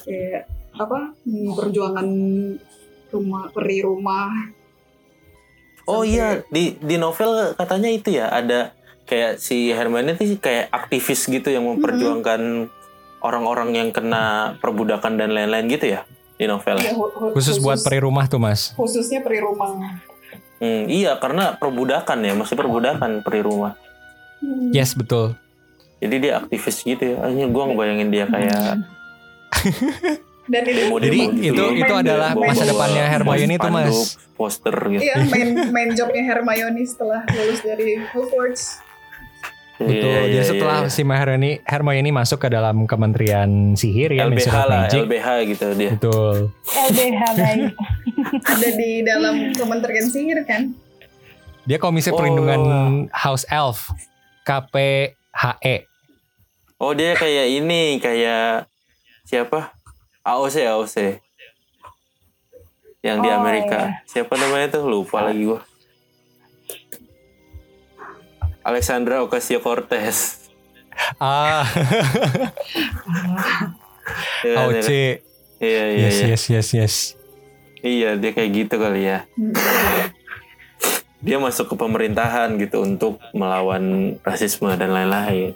kayak 0.00 0.46
apa 0.72 1.14
perjuangan 1.54 2.08
rumah 3.08 3.44
peri 3.48 3.78
rumah 3.80 4.30
Oh 5.88 6.04
Sampai- 6.04 6.12
iya 6.12 6.28
di 6.52 6.76
di 6.76 7.00
novel 7.00 7.56
katanya 7.56 7.88
itu 7.88 8.12
ya 8.12 8.28
ada 8.28 8.76
kayak 9.08 9.40
si 9.40 9.72
Hermione 9.72 10.12
itu 10.12 10.36
kayak 10.36 10.68
aktivis 10.68 11.24
gitu 11.24 11.48
yang 11.48 11.64
memperjuangkan 11.64 12.68
orang-orang 13.24 13.72
yang 13.72 13.88
kena 13.88 14.54
perbudakan 14.60 15.16
dan 15.16 15.32
lain-lain 15.32 15.64
gitu 15.66 15.96
ya 15.96 16.04
di 16.36 16.44
novel. 16.44 16.76
Ya, 16.78 16.92
hu- 16.92 17.08
hu- 17.08 17.32
Khusus 17.32 17.56
buat 17.58 17.80
peri 17.80 17.98
rumah 17.98 18.28
tuh 18.28 18.36
mas. 18.38 18.76
khususnya 18.76 19.24
peri 19.24 19.40
rumah 19.40 19.74
Hmm, 20.58 20.90
iya 20.90 21.14
karena 21.16 21.54
perbudakan 21.54 22.18
ya 22.20 22.34
masih 22.34 22.58
perbudakan 22.58 23.22
peri 23.24 23.40
rumah. 23.40 23.78
Hmm. 24.44 24.70
Yes 24.70 24.92
betul. 24.92 25.38
Jadi 25.98 26.14
dia 26.20 26.38
aktivis 26.38 26.84
gitu 26.84 27.00
ya. 27.00 27.16
Akhirnya 27.24 27.48
gue 27.48 27.62
ngebayangin 27.64 28.08
dia 28.12 28.24
kayak 28.28 28.84
dan 30.48 30.62
ini 30.62 30.80
demo 30.80 30.96
Jadi 30.98 31.18
itu 31.44 31.62
itu 31.76 31.84
Main- 31.86 32.02
adalah 32.02 32.30
main- 32.32 32.50
masa 32.50 32.64
depannya 32.64 33.04
Hermione 33.06 33.54
itu 33.54 33.68
mas. 33.68 33.96
Poster 34.32 34.76
gitu. 34.88 35.02
iya 35.02 35.16
main 35.24 35.48
main 35.68 35.90
jobnya 35.92 36.22
Hermione 36.24 36.82
setelah 36.82 37.22
lulus 37.28 37.60
dari 37.60 38.00
Hogwarts 38.08 38.80
Betul. 39.78 39.94
Iya, 40.10 40.18
Jadi 40.24 40.34
iya, 40.34 40.42
setelah 40.42 40.78
iya. 40.80 40.90
si 40.90 41.02
Hermione 41.04 41.50
Hermione 41.62 42.10
masuk 42.10 42.38
ke 42.40 42.48
dalam 42.48 42.82
Kementerian 42.84 43.46
Sihir 43.72 44.10
ya, 44.10 44.26
LBH 44.26 44.50
lah, 44.66 44.82
Magic. 44.84 45.06
LBH 45.06 45.28
gitu 45.46 45.66
dia. 45.72 45.90
Betul. 45.94 46.36
LBH 46.66 47.22
baik. 47.38 47.62
ada 48.42 48.68
di 48.74 48.90
dalam 49.00 49.34
Kementerian 49.54 50.06
Sihir 50.08 50.42
kan 50.42 50.74
Dia 51.62 51.78
Komisi 51.78 52.10
Oh. 52.10 52.18
Perlindungan 52.18 52.60
House 53.12 53.46
Elf 53.46 53.94
KPHE. 54.42 55.76
Oh 56.76 56.90
dia 56.90 57.12
kayak 57.12 57.46
ini 57.52 57.98
kayak 57.98 58.66
siapa? 59.22 59.77
AOC 60.28 60.56
AOC. 60.62 60.96
Yang 63.00 63.18
di 63.22 63.28
Oh, 63.30 63.36
Amerika. 63.38 64.02
Siapa 64.04 64.34
namanya 64.34 64.76
tuh? 64.76 64.84
Lupa 64.84 65.22
lagi 65.22 65.46
gua. 65.46 65.62
Alexandra 68.60 69.24
Ocasio 69.24 69.64
Cortez. 69.64 70.44
Ah, 71.16 71.64
AOC. 74.44 74.90
Iya 75.58 75.84
iya 75.90 76.06
Yes, 76.06 76.16
iya. 76.18 76.26
yes, 76.28 76.42
yes, 76.48 76.68
yes. 76.74 76.94
Iya 77.78 78.10
dia 78.14 78.34
kayak 78.34 78.50
gitu 78.52 78.74
kali 78.76 79.06
ya. 79.06 79.24
Dia 81.18 81.38
masuk 81.38 81.70
ke 81.70 81.76
pemerintahan 81.76 82.58
gitu 82.58 82.82
untuk 82.82 83.18
melawan 83.32 84.18
rasisme 84.22 84.70
dan 84.74 84.90
lain-lain. 84.90 85.54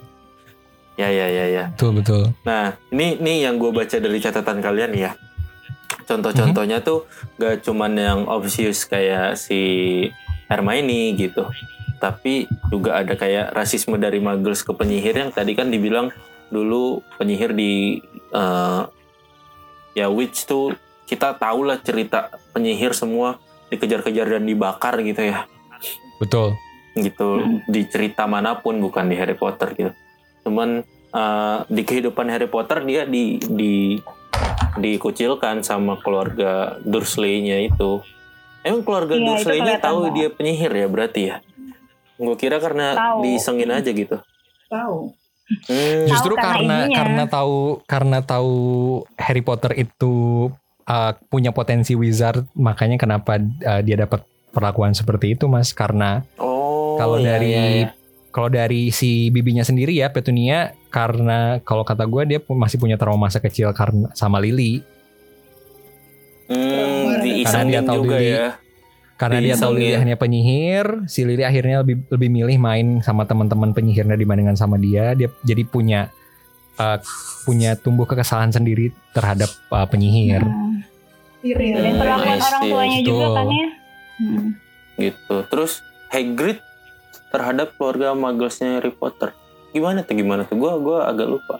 Ya 1.00 1.08
ya 1.08 1.26
ya 1.28 1.46
ya. 1.48 1.64
Betul, 1.72 2.04
betul. 2.04 2.22
Nah, 2.44 2.76
ini 2.92 3.16
ini 3.16 3.44
yang 3.44 3.56
gue 3.56 3.72
baca 3.72 3.96
dari 3.96 4.18
catatan 4.20 4.60
kalian 4.60 4.92
ya. 4.92 5.10
Contoh-contohnya 6.04 6.84
tuh 6.84 7.08
gak 7.40 7.64
cuman 7.64 7.92
yang 7.96 8.20
obvious 8.28 8.84
kayak 8.84 9.40
si 9.40 9.60
Hermione 10.52 11.16
gitu. 11.16 11.48
Tapi 11.96 12.50
juga 12.68 13.00
ada 13.00 13.14
kayak 13.16 13.54
rasisme 13.56 13.96
dari 13.96 14.18
Muggles 14.20 14.66
ke 14.66 14.74
penyihir 14.74 15.16
yang 15.16 15.30
tadi 15.32 15.56
kan 15.56 15.72
dibilang 15.72 16.12
dulu 16.52 17.00
penyihir 17.16 17.56
di 17.56 18.02
eh, 18.34 18.82
ya 19.96 20.06
Witch 20.12 20.44
tuh 20.44 20.76
kita 21.08 21.36
tahu 21.36 21.68
lah 21.68 21.80
cerita 21.80 22.32
penyihir 22.52 22.92
semua 22.92 23.40
dikejar-kejar 23.72 24.36
dan 24.36 24.44
dibakar 24.44 25.00
gitu 25.00 25.24
ya 25.24 25.48
Betul. 26.20 26.56
gitu 26.96 27.60
di 27.68 27.88
cerita 27.88 28.28
mana 28.28 28.60
pun 28.60 28.76
bukan 28.80 29.08
di 29.08 29.16
Harry 29.16 29.36
Potter 29.36 29.72
gitu 29.72 29.92
cuman 30.42 30.82
eh, 31.08 31.58
di 31.66 31.82
kehidupan 31.82 32.26
Harry 32.26 32.46
Potter 32.46 32.82
dia 32.82 33.02
di 33.04 33.38
di 33.38 33.98
dikucilkan 34.74 35.60
sama 35.60 35.98
keluarga 35.98 36.80
Dursley-nya 36.80 37.60
itu 37.62 38.00
emang 38.62 38.82
keluarga 38.82 39.14
Iya, 39.14 39.26
Dursley-nya 39.28 39.62
kelihatan 39.76 39.84
tahu 39.84 39.98
banget. 40.00 40.14
dia 40.14 40.28
penyihir 40.30 40.72
ya 40.72 40.86
berarti 40.86 41.20
ya 41.22 41.36
gue 42.14 42.36
kira 42.36 42.56
karena 42.56 42.94
Tahu. 42.94 43.18
diisengin 43.20 43.70
aja 43.70 43.90
gitu 43.90 44.16
tahu 44.68 45.12
Hmm, 45.68 46.08
Justru 46.08 46.32
karena 46.32 46.48
karena 46.48 46.76
ininya. 46.80 46.96
karena 46.96 47.24
tahu 47.28 47.56
karena 47.84 48.18
tahu 48.24 48.54
Harry 49.20 49.44
Potter 49.44 49.76
itu 49.76 50.48
uh, 50.82 51.12
punya 51.28 51.52
potensi 51.52 51.92
wizard, 51.92 52.48
makanya 52.56 52.96
kenapa 52.96 53.36
uh, 53.36 53.82
dia 53.84 54.00
dapat 54.00 54.24
perlakuan 54.48 54.96
seperti 54.96 55.36
itu, 55.36 55.44
Mas? 55.46 55.76
Karena 55.76 56.24
oh 56.40 56.96
kalau 56.96 57.20
iya, 57.20 57.36
dari 57.36 57.50
iya, 57.52 57.64
iya. 57.84 57.88
Kalau 58.32 58.48
dari 58.48 58.88
si 58.88 59.28
bibinya 59.28 59.60
sendiri 59.60 59.92
ya 59.92 60.08
Petunia 60.08 60.72
karena 60.88 61.60
kalau 61.60 61.84
kata 61.84 62.04
gue 62.04 62.22
dia 62.26 62.38
masih 62.42 62.76
punya 62.76 62.96
trauma 62.96 63.28
masa 63.28 63.38
kecil 63.38 63.70
karena 63.70 64.08
sama 64.12 64.40
Lily 64.40 64.80
Hmm, 66.42 67.22
Karena 67.46 67.64
dia 67.64 67.80
tahu 67.80 68.04
juga 68.04 68.18
Lily. 68.18 68.34
ya 68.34 68.48
karena 69.14 69.38
dia 69.38 69.54
tahu 69.54 69.72
Lily 69.72 69.94
akhirnya 69.94 70.18
penyihir 70.18 70.86
si 71.06 71.22
Lily 71.22 71.46
akhirnya 71.46 71.80
lebih 71.80 72.02
lebih 72.10 72.28
milih 72.28 72.58
main 72.58 72.86
sama 73.00 73.22
teman-teman 73.22 73.70
penyihirnya 73.70 74.18
dibandingkan 74.18 74.58
sama 74.58 74.74
dia 74.76 75.14
dia 75.14 75.30
jadi 75.46 75.62
punya 75.62 76.10
uh, 76.76 76.98
punya 77.42 77.78
tumbuh 77.78 78.02
kekesalan 78.02 78.50
sendiri 78.50 78.90
terhadap 79.12 79.46
uh, 79.70 79.86
penyihir 79.86 80.42
Hmm. 80.42 80.82
iri 81.40 81.70
Iya, 81.70 81.78
dan 81.78 81.92
Hmm, 81.92 81.98
perlakuan 81.98 82.34
I 82.34 82.42
orang 82.42 82.62
tuanya 82.64 82.98
juga 83.00 83.26
kan 83.30 83.46
ya. 83.46 83.68
Hmm. 84.12 84.46
gitu. 84.96 85.36
Terus 85.46 85.72
Hagrid 86.08 86.58
terhadap 87.32 87.72
keluarga 87.80 88.12
Mugglesnya 88.12 88.78
Harry 88.78 88.92
Potter. 88.92 89.32
Gimana 89.72 90.04
tuh 90.04 90.14
gimana 90.14 90.44
tuh? 90.44 90.60
Gua 90.60 90.76
gua 90.76 91.08
agak 91.08 91.26
lupa. 91.32 91.56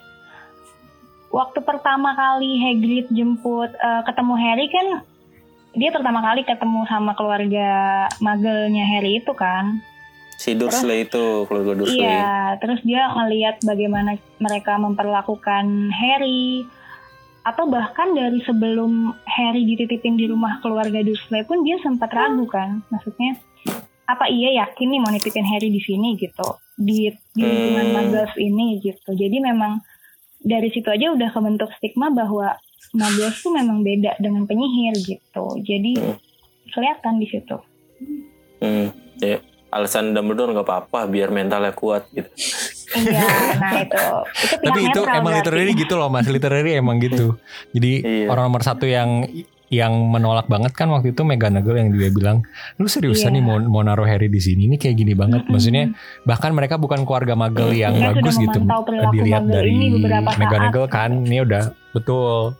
Waktu 1.33 1.65
pertama 1.65 2.13
kali 2.13 2.61
Hagrid 2.61 3.09
jemput 3.09 3.73
eh, 3.73 4.01
ketemu 4.05 4.33
Harry 4.37 4.69
kan 4.69 4.87
dia 5.73 5.89
pertama 5.89 6.21
kali 6.21 6.45
ketemu 6.45 6.85
sama 6.85 7.17
keluarga 7.17 8.05
magelnya 8.21 8.85
Harry 8.85 9.17
itu 9.17 9.33
kan. 9.33 9.81
Si 10.37 10.53
Dursley 10.53 11.09
itu 11.09 11.49
keluarga 11.49 11.73
Dursley. 11.73 12.05
Iya, 12.05 12.61
terus 12.61 12.81
dia 12.85 13.09
ngelihat 13.09 13.65
bagaimana 13.65 14.17
mereka 14.37 14.77
memperlakukan 14.77 15.89
Harry. 15.89 16.69
atau 17.43 17.67
bahkan 17.67 18.15
dari 18.15 18.39
sebelum 18.47 19.11
Harry 19.27 19.67
dititipin 19.67 20.15
di 20.15 20.31
rumah 20.31 20.63
keluarga 20.63 21.03
Dursley 21.03 21.43
pun 21.43 21.59
dia 21.67 21.75
sempat 21.83 22.07
ragu 22.15 22.47
kan 22.47 22.79
maksudnya 22.87 23.35
apa 24.05 24.27
iya 24.27 24.61
yakin 24.61 24.87
nih 24.87 24.99
mau 24.99 25.09
nitipin 25.09 25.45
Harry 25.45 25.67
di 25.67 25.79
sini 25.79 26.15
gitu 26.15 26.43
di 26.75 27.07
di 27.31 27.41
lingkungan 27.41 27.85
Hmm. 27.85 27.95
Muggles 27.95 28.33
ini 28.35 28.79
gitu 28.79 29.09
jadi 29.11 29.37
memang 29.39 29.79
dari 30.37 30.67
situ 30.67 30.85
aja 30.85 31.07
udah 31.09 31.29
kebentuk 31.29 31.71
stigma 31.73 32.09
bahwa 32.09 32.51
Muggles 32.91 33.39
tuh 33.39 33.49
memang 33.49 33.79
beda 33.79 34.17
dengan 34.17 34.43
penyihir 34.43 34.95
gitu 34.99 35.45
jadi 35.61 35.91
Hmm. 35.95 36.17
kelihatan 36.69 37.17
di 37.17 37.27
situ 37.27 37.57
Hmm, 38.57 38.87
ya. 39.17 39.39
Alasan 39.69 40.13
Dumbledore 40.13 40.53
nggak 40.53 40.63
apa-apa 40.63 41.09
biar 41.09 41.27
mentalnya 41.27 41.73
kuat 41.73 42.05
gitu. 42.09 42.29
iya 42.95 43.25
nah 43.57 43.73
itu 43.75 44.05
itu 44.53 44.61
Tapi 44.61 44.79
itu 44.85 44.99
emang 45.01 45.33
literally 45.33 45.73
gitu 45.73 45.93
loh 45.93 46.07
mas, 46.07 46.29
literally 46.29 46.71
emang 46.73 46.97
gitu. 46.97 47.33
Jadi 47.75 47.91
Iya. 47.99 48.27
orang 48.29 48.47
nomor 48.47 48.61
satu 48.61 48.85
yang 48.85 49.25
yang 49.73 50.13
menolak 50.13 50.45
banget 50.45 50.77
kan 50.77 50.85
waktu 50.93 51.17
itu 51.17 51.25
McGonagall 51.25 51.81
yang 51.81 51.89
dia 51.89 52.13
bilang, 52.13 52.45
lu 52.77 52.85
seriusan 52.85 53.33
Iya. 53.33 53.39
nih 53.39 53.43
mau 53.43 53.57
mau 53.57 53.81
naruh 53.81 54.05
Harry 54.05 54.29
di 54.29 54.37
sini 54.37 54.69
ini 54.69 54.77
kayak 54.77 54.95
gini 55.01 55.17
banget. 55.17 55.49
Maksudnya 55.49 55.89
bahkan 56.29 56.53
mereka 56.53 56.77
bukan 56.77 57.01
keluarga 57.01 57.33
Muggle 57.33 57.73
yang 57.73 57.97
Dia 57.97 58.13
bagus 58.13 58.37
gitu. 58.37 58.61
Dilihat 59.09 59.49
dari 59.49 59.73
ini 59.73 59.97
beberapa 59.97 60.29
saat. 60.29 60.39
McGonagall 60.39 60.87
kan, 60.87 61.11
ini 61.25 61.41
udah 61.41 61.73
betul. 61.91 62.53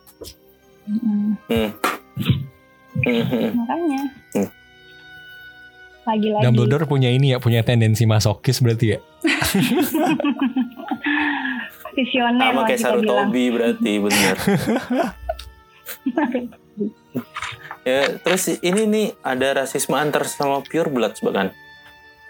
Hmm. 0.89 1.37
Hmm, 1.47 1.69
hmm. 3.25 3.49
makanya 3.57 4.01
lagi-lagi 6.03 6.43
Dumbledore 6.45 6.85
punya 6.85 7.09
ini 7.09 7.33
ya, 7.33 7.37
punya 7.39 7.63
tendensi 7.63 8.03
masokis 8.03 8.59
berarti 8.59 8.85
ya. 8.93 8.99
visioner 11.93 12.41
Sama 12.41 12.65
kayak 12.65 12.81
Sarutobi 12.81 13.53
berarti 13.53 13.91
bener. 14.01 14.35
ya 17.83 18.15
terus 18.17 18.47
ini 18.59 18.81
nih 18.85 19.07
ada 19.21 19.61
rasisme 19.61 19.93
antar 19.93 20.23
sama 20.25 20.61
pure 20.61 20.87
blood 20.87 21.15
bahkan. 21.21 21.51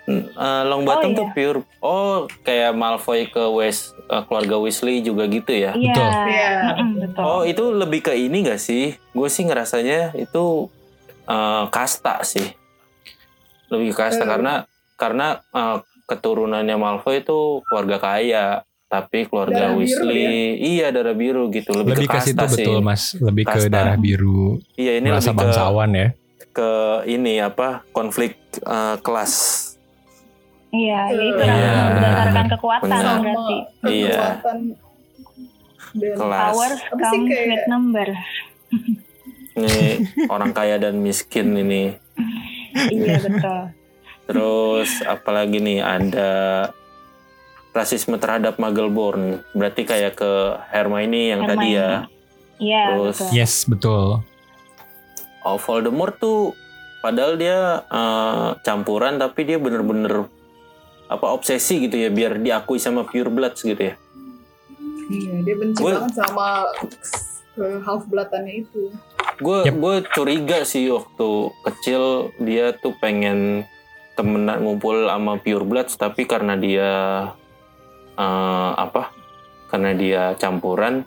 Eh, 0.04 0.20
Longbottom 0.68 1.16
Oh, 1.16 1.16
tuh 1.16 1.26
iya. 1.26 1.34
pure. 1.34 1.60
Oh 1.80 2.16
kayak 2.44 2.76
Malfoy 2.76 3.24
ke 3.26 3.40
West 3.48 3.96
eh, 4.04 4.24
keluarga 4.28 4.60
Weasley 4.60 5.00
juga 5.00 5.24
gitu 5.26 5.48
ya. 5.50 5.72
Iya, 5.72 5.96
Betul. 5.96 6.10
Iya. 6.28 6.50
mm-mm, 6.60 6.90
betul. 7.00 7.24
Oh 7.24 7.42
itu 7.44 7.64
lebih 7.72 8.00
ke 8.04 8.14
ini 8.14 8.44
gak 8.44 8.60
sih? 8.60 9.00
Gue 9.10 9.32
sih 9.32 9.48
ngerasanya 9.48 10.12
itu 10.14 10.68
eh, 11.24 11.64
kasta 11.72 12.20
sih. 12.22 12.52
Lebih 13.72 13.92
ke 13.92 14.04
kasta 14.04 14.24
Hmm. 14.24 14.32
karena 14.36 14.54
karena 14.94 15.28
eh, 15.50 15.78
keturunannya 16.04 16.76
Malfoy 16.76 17.24
itu 17.24 17.64
keluarga 17.64 17.96
kaya, 17.96 18.68
tapi 18.94 19.26
keluarga 19.26 19.58
Darah 19.60 19.74
biru 19.74 19.82
Weasley 19.82 20.26
iya 20.60 20.88
darah 20.88 21.14
biru 21.14 21.50
gitu. 21.50 21.74
Lebih, 21.74 21.98
Lebih 21.98 22.06
ke 22.06 22.12
ke 22.12 22.18
kasta 22.22 22.30
situ 22.30 22.46
sih. 22.46 22.62
betul 22.62 22.78
mas, 22.80 23.04
lebih 23.18 23.44
ke 23.44 23.58
Kasta. 23.58 23.74
darah 23.74 23.98
biru, 23.98 24.62
Iya 24.76 24.91
ini 24.96 25.08
merasa 25.08 25.26
lebih 25.26 25.34
ke, 25.34 25.41
bangsawan 25.44 25.89
ya. 25.91 26.08
ke 26.52 26.72
ini 27.08 27.34
apa 27.39 27.68
konflik 27.89 28.38
eh, 28.60 28.96
kelas. 29.00 29.34
Iya, 30.70 31.02
ya 31.08 31.22
itu 31.24 31.41
Iya. 31.44 31.74
berdasarkan 31.88 32.46
kekuatan 32.52 32.86
Benar. 32.88 33.18
Berarti. 33.20 33.58
Iya. 33.84 34.14
kekuatan 34.14 34.58
Kelas. 35.94 36.50
Power 36.50 36.72
comes 36.91 37.30
kayak- 37.30 37.48
with 37.48 37.66
number. 37.68 38.08
Ini 39.54 39.78
orang 40.26 40.50
kaya 40.52 40.78
dan 40.78 40.98
miskin 40.98 41.54
ini. 41.56 41.94
iya 42.89 43.18
betul. 43.20 43.62
Terus 44.26 44.89
apalagi 45.04 45.58
nih 45.58 45.80
ada 45.80 46.32
rasisme 47.74 48.16
terhadap 48.16 48.56
Muggleborn. 48.56 49.42
Berarti 49.52 49.84
kayak 49.84 50.16
ke 50.16 50.32
Hermione 50.70 51.24
yang 51.28 51.42
tadi 51.44 51.68
ya. 51.74 52.06
Iya 52.58 52.84
Terus- 52.88 53.18
betul. 53.20 53.30
Yes 53.34 53.54
betul. 53.66 54.06
Oh 55.44 55.58
Voldemort 55.58 56.16
tuh 56.16 56.54
padahal 57.02 57.36
dia 57.36 57.58
eh, 57.84 58.50
campuran 58.62 59.18
tapi 59.18 59.44
dia 59.44 59.58
bener-bener 59.58 60.30
apa 61.06 61.26
obsesi 61.30 61.84
gitu 61.84 61.94
ya 61.94 62.08
biar 62.08 62.40
diakui 62.40 62.78
sama 62.78 63.04
pure 63.04 63.28
bloods 63.28 63.60
gitu 63.60 63.78
ya. 63.78 63.96
Iya, 65.04 65.44
dia 65.44 65.56
benci 65.58 65.78
Gue- 65.78 65.94
banget 65.94 66.16
sama 66.16 66.64
ke 67.54 67.66
half 67.84 68.08
bloodannya 68.08 68.64
itu. 68.64 68.88
Gue 69.36 69.68
Yep. 69.68 69.76
gue 69.76 69.96
curiga 70.10 70.60
sih 70.64 70.88
waktu 70.88 71.30
kecil 71.66 72.04
dia 72.40 72.72
tuh 72.72 72.96
pengen 72.96 73.68
temenan 74.14 74.62
ngumpul 74.62 75.06
sama 75.06 75.36
pure 75.36 75.66
bloods 75.66 75.98
tapi 75.98 76.24
karena 76.24 76.54
dia 76.56 76.90
eh, 78.18 78.72
apa? 78.78 79.14
Karena 79.70 79.91
dia 79.97 80.24
campuran 80.38 81.01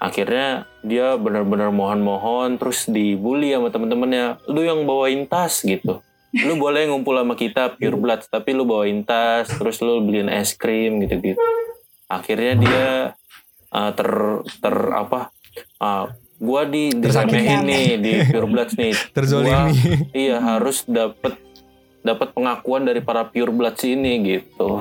akhirnya 0.00 0.64
dia 0.80 1.20
benar-benar 1.20 1.68
mohon-mohon 1.68 2.56
terus 2.56 2.88
dibully 2.88 3.52
sama 3.52 3.68
temen-temennya. 3.68 4.40
Lu 4.48 4.64
yang 4.64 4.88
bawain 4.88 5.28
tas 5.28 5.60
gitu. 5.60 6.00
Lu 6.36 6.54
boleh 6.60 6.88
ngumpul 6.88 7.16
sama 7.16 7.36
kita 7.36 7.76
pure 7.76 7.96
blood 7.96 8.24
tapi 8.28 8.56
lu 8.56 8.68
bawain 8.68 9.04
tas 9.04 9.48
terus 9.48 9.80
lu 9.80 10.00
beliin 10.04 10.32
es 10.32 10.56
krim 10.56 11.00
gitu-gitu. 11.04 11.40
Akhirnya 12.08 12.52
dia 12.56 12.86
uh, 13.72 13.90
ter 13.92 14.10
ter 14.60 14.76
apa 14.92 15.32
uh, 15.80 16.12
gua 16.36 16.68
di 16.68 16.92
diremehin 16.92 17.64
nih 17.64 17.88
di 18.00 18.12
pure 18.28 18.48
blood 18.48 18.70
nih. 18.76 18.94
Terzolimi. 19.16 19.76
iya 20.16 20.40
harus 20.40 20.84
dapat 20.88 21.36
dapat 22.06 22.30
pengakuan 22.30 22.86
dari 22.86 23.02
para 23.02 23.26
pure 23.26 23.50
blood 23.50 23.76
ini 23.82 24.38
gitu 24.38 24.78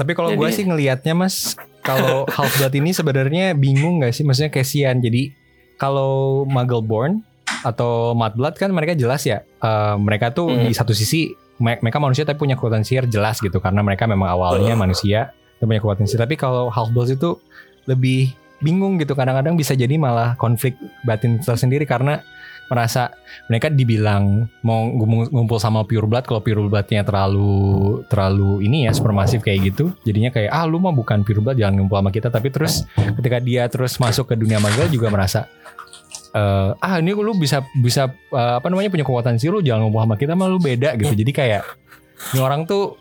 Tapi 0.00 0.16
kalau 0.16 0.32
gue 0.32 0.48
sih 0.48 0.64
ngelihatnya 0.64 1.12
mas, 1.12 1.52
kalau 1.80 2.24
half 2.34 2.48
blood 2.56 2.72
ini 2.72 2.90
sebenarnya 2.90 3.52
bingung 3.52 4.00
nggak 4.00 4.10
sih? 4.10 4.24
Maksudnya 4.24 4.48
kasihan. 4.48 4.96
Jadi 4.96 5.36
kalau 5.76 6.44
Muggleborn 6.44 7.20
atau 7.60 8.16
Mudblood 8.16 8.56
kan 8.56 8.72
mereka 8.72 8.96
jelas 8.96 9.22
ya. 9.22 9.44
eh, 9.44 9.94
mereka 9.96 10.32
tuh 10.32 10.48
Hmm. 10.48 10.64
di 10.64 10.72
satu 10.72 10.96
sisi 10.96 11.28
me- 11.60 11.76
mereka 11.78 12.00
manusia 12.00 12.24
tapi 12.24 12.40
punya 12.40 12.56
kekuatan 12.56 12.80
sihir 12.80 13.04
jelas 13.04 13.36
gitu 13.36 13.60
karena 13.60 13.84
mereka 13.84 14.08
memang 14.08 14.32
awalnya 14.32 14.72
Betul. 14.72 14.80
manusia 14.80 15.20
dan 15.60 15.64
punya 15.66 15.78
kekuatan 15.78 16.08
sihir. 16.08 16.24
Tapi 16.24 16.34
kalau 16.34 16.72
half 16.72 16.88
blood 16.88 17.12
itu 17.12 17.36
lebih 17.84 18.32
bingung 18.58 18.96
gitu. 18.96 19.12
Kadang-kadang 19.12 19.52
bisa 19.52 19.72
jadi 19.72 19.92
malah 19.96 20.32
konflik 20.34 20.76
batin 21.02 21.36
tersendiri 21.38 21.84
karena 21.84 22.24
merasa 22.70 23.10
mereka 23.50 23.66
dibilang 23.66 24.46
mau 24.62 24.86
ngumpul 25.26 25.58
sama 25.58 25.82
pure 25.82 26.06
blood 26.06 26.22
kalau 26.22 26.38
pure 26.38 26.62
bloodnya 26.70 27.02
terlalu 27.02 27.98
terlalu 28.06 28.62
ini 28.62 28.86
ya 28.86 28.94
supermasif 28.94 29.42
kayak 29.42 29.74
gitu 29.74 29.90
jadinya 30.06 30.30
kayak 30.30 30.54
ah 30.54 30.62
lu 30.70 30.78
mah 30.78 30.94
bukan 30.94 31.26
pure 31.26 31.42
blood 31.42 31.58
jangan 31.58 31.82
ngumpul 31.82 31.98
sama 31.98 32.14
kita. 32.14 32.30
Tapi 32.30 32.48
terus 32.54 32.86
ketika 32.94 33.42
dia 33.42 33.66
terus 33.66 33.98
masuk 33.98 34.30
ke 34.30 34.38
dunia 34.38 34.62
magal 34.62 34.86
juga 34.86 35.10
merasa 35.10 35.50
eh, 36.30 36.70
ah 36.78 36.94
ini 37.02 37.10
lu 37.10 37.34
bisa 37.34 37.58
bisa 37.74 38.06
eh, 38.30 38.54
apa 38.62 38.70
namanya 38.70 38.86
punya 38.94 39.02
kekuatan 39.02 39.34
sih 39.34 39.50
lu 39.50 39.58
jangan 39.58 39.90
ngumpul 39.90 40.06
sama 40.06 40.14
kita 40.14 40.38
mah 40.38 40.46
lu 40.46 40.62
beda 40.62 40.94
gitu. 40.94 41.10
Jadi 41.10 41.32
kayak 41.34 41.66
ini 42.32 42.38
orang 42.38 42.70
tuh 42.70 42.94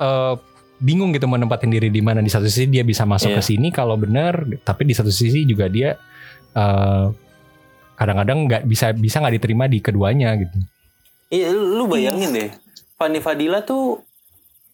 eh, 0.00 0.34
bingung 0.80 1.12
gitu 1.12 1.28
menempatin 1.28 1.68
diri 1.68 1.92
di 1.92 2.00
mana. 2.00 2.24
Di 2.24 2.32
satu 2.32 2.48
sisi 2.48 2.72
dia 2.72 2.80
bisa 2.88 3.04
masuk 3.04 3.36
Iya. 3.36 3.44
ke 3.44 3.52
sini 3.52 3.68
kalau 3.68 4.00
benar 4.00 4.48
tapi 4.64 4.88
di 4.88 4.96
satu 4.96 5.12
sisi 5.12 5.44
juga 5.44 5.68
dia 5.68 5.92
eh, 6.56 7.04
kadang-kadang 8.00 8.48
nggak 8.48 8.62
bisa 8.64 8.90
bisa 8.90 9.20
nggak 9.20 9.36
diterima 9.36 9.64
di 9.66 9.78
keduanya 9.78 10.32
gitu 10.34 10.56
Iya, 11.28 11.52
lu 11.52 11.86
bayangin 11.86 12.32
deh. 12.32 12.50
Fanny 12.96 13.20
Fadila 13.20 13.62
tuh 13.62 14.02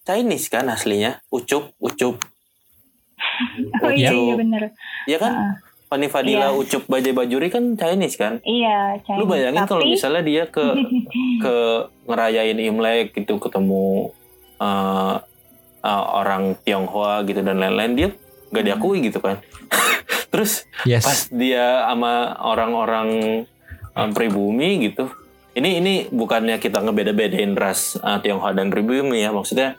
Chinese 0.01 0.47
kan 0.47 0.65
aslinya, 0.65 1.21
Ucup, 1.29 1.69
Ucup. 1.77 2.17
Oh 3.77 3.91
iya 3.91 4.09
Ucup. 4.09 4.23
iya 4.23 4.33
bener. 4.35 4.61
Ya 5.05 5.17
kan? 5.17 5.31
Heeh. 5.31 5.53
Fanny 5.85 6.07
Fadila, 6.07 6.49
Iya. 6.49 6.57
Ucup, 6.57 6.83
Bajai 6.83 7.13
Bajuri 7.13 7.47
kan 7.47 7.63
Chinese 7.73 8.17
kan? 8.17 8.41
Iya. 8.41 8.97
Lu 8.97 9.23
Chinese. 9.23 9.29
bayangin 9.29 9.63
kalau 9.63 9.83
Tapi- 9.83 9.93
misalnya 9.93 10.21
dia 10.21 10.43
ke 10.45 10.65
ke 11.45 11.55
ngerayain 12.03 12.57
Imlek 12.57 13.13
gitu 13.13 13.37
ketemu 13.37 14.09
eh, 14.57 15.15
eh, 15.79 16.03
orang 16.11 16.57
Tionghoa 16.59 17.21
gitu 17.21 17.39
dan 17.39 17.55
lain-lain 17.55 17.93
dia 17.93 18.09
nggak 18.49 18.65
diakui 18.65 18.97
gitu 19.03 19.21
kan. 19.21 19.37
Terus 20.27 20.51
yes 20.83 21.01
pas 21.01 21.19
dia 21.29 21.65
sama 21.85 22.13
orang-orang 22.37 23.09
um, 23.91 24.09
pribumi 24.11 24.83
gitu 24.83 25.07
ini 25.53 25.77
ini 25.77 25.93
bukannya 26.07 26.55
kita 26.55 26.79
ngebeda-bedain 26.79 27.53
ras 27.53 27.95
uh, 27.97 28.17
Tionghoa 28.17 28.51
dan 28.51 28.67
pribumi 28.67 29.19
ya 29.19 29.31
maksudnya 29.31 29.73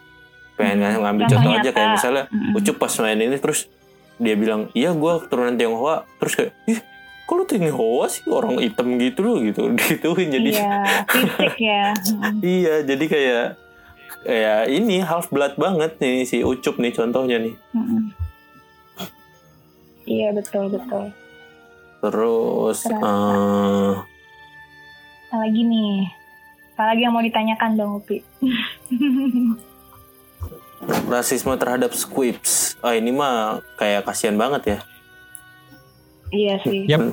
pengen 0.55 0.83
Hmm. 0.83 1.01
ngambil 1.01 1.25
Contoh 1.25 1.39
contoh 1.39 1.53
aja 1.53 1.63
nyata. 1.63 1.73
kayak 1.73 1.91
misalnya 1.93 2.25
Mm-mm. 2.27 2.57
Ucup 2.57 2.77
pas 2.77 2.91
main 2.99 3.15
ini 3.17 3.37
terus 3.37 3.71
dia 4.17 4.35
bilang 4.35 4.67
iya 4.73 4.91
gue 4.91 5.13
keturunan 5.21 5.55
Tionghoa 5.55 6.03
terus 6.19 6.33
kayak 6.35 6.51
ih 6.65 6.83
kok 7.23 7.35
lu 7.35 7.45
Tionghoa 7.45 8.07
sih 8.09 8.27
orang 8.27 8.59
hitam 8.59 8.89
gitu 8.97 9.21
loh 9.23 9.39
gitu 9.39 9.71
gituin 9.79 10.29
jadi 10.29 10.51
Iya, 10.51 10.75
fisik 11.07 11.57
ya. 11.57 11.85
Iya 12.59 12.75
jadi 12.83 13.05
kayak 13.07 13.45
kayak 14.21 14.61
ini 14.69 14.99
half 14.99 15.29
blood 15.29 15.55
banget 15.55 15.95
nih 15.97 16.27
si 16.27 16.43
Ucup 16.43 16.75
nih 16.77 16.91
contohnya 16.91 17.39
nih 17.39 17.55
Mm-mm. 17.71 18.18
Iya 20.09 20.33
betul 20.33 20.73
betul. 20.73 21.13
terus 21.99 22.87
Terasa. 22.87 23.03
eh, 23.05 23.93
Apalagi 25.29 25.61
nih, 25.61 26.09
apalagi 26.73 27.01
yang 27.05 27.13
mau 27.13 27.21
ditanyakan 27.21 27.71
dong 27.77 27.93
Upi? 28.01 28.25
rasisme 31.11 31.53
terhadap 31.59 31.93
squibs. 31.93 32.79
Ah 32.81 32.95
ini 32.95 33.11
mah 33.11 33.61
kayak 33.77 34.07
kasihan 34.07 34.39
banget 34.39 34.63
ya. 34.65 34.79
Iya 36.31 36.55
sih. 36.63 36.87
Yap. 36.87 37.13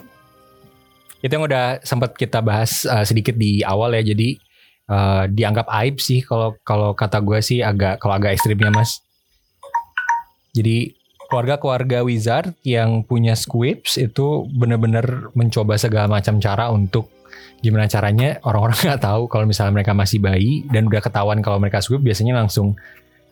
Itu 1.20 1.32
yang 1.34 1.46
udah 1.50 1.82
sempat 1.82 2.14
kita 2.14 2.40
bahas 2.46 2.86
uh, 2.86 3.02
sedikit 3.02 3.34
di 3.34 3.66
awal 3.66 3.98
ya. 3.98 4.06
Jadi 4.06 4.38
uh, 4.86 5.26
dianggap 5.26 5.66
aib 5.82 5.98
sih 5.98 6.22
kalau 6.22 6.54
kalau 6.62 6.94
kata 6.94 7.18
gue 7.20 7.40
sih 7.42 7.60
agak 7.66 7.98
kalau 7.98 8.14
agak 8.16 8.38
ekstrimnya 8.38 8.70
mas. 8.70 9.02
Jadi 10.54 10.94
keluarga-keluarga 11.36 12.08
wizard 12.08 12.56
yang 12.64 13.04
punya 13.04 13.36
squibs 13.36 14.00
itu 14.00 14.48
benar-benar 14.56 15.36
mencoba 15.36 15.76
segala 15.76 16.08
macam 16.08 16.40
cara 16.40 16.72
untuk 16.72 17.12
gimana 17.60 17.92
caranya 17.92 18.40
orang-orang 18.48 18.80
nggak 18.88 19.04
tahu 19.04 19.28
kalau 19.28 19.44
misalnya 19.44 19.76
mereka 19.76 19.92
masih 19.92 20.24
bayi 20.24 20.64
dan 20.72 20.88
udah 20.88 21.04
ketahuan 21.04 21.44
kalau 21.44 21.60
mereka 21.60 21.84
squib 21.84 22.00
biasanya 22.08 22.40
langsung 22.40 22.80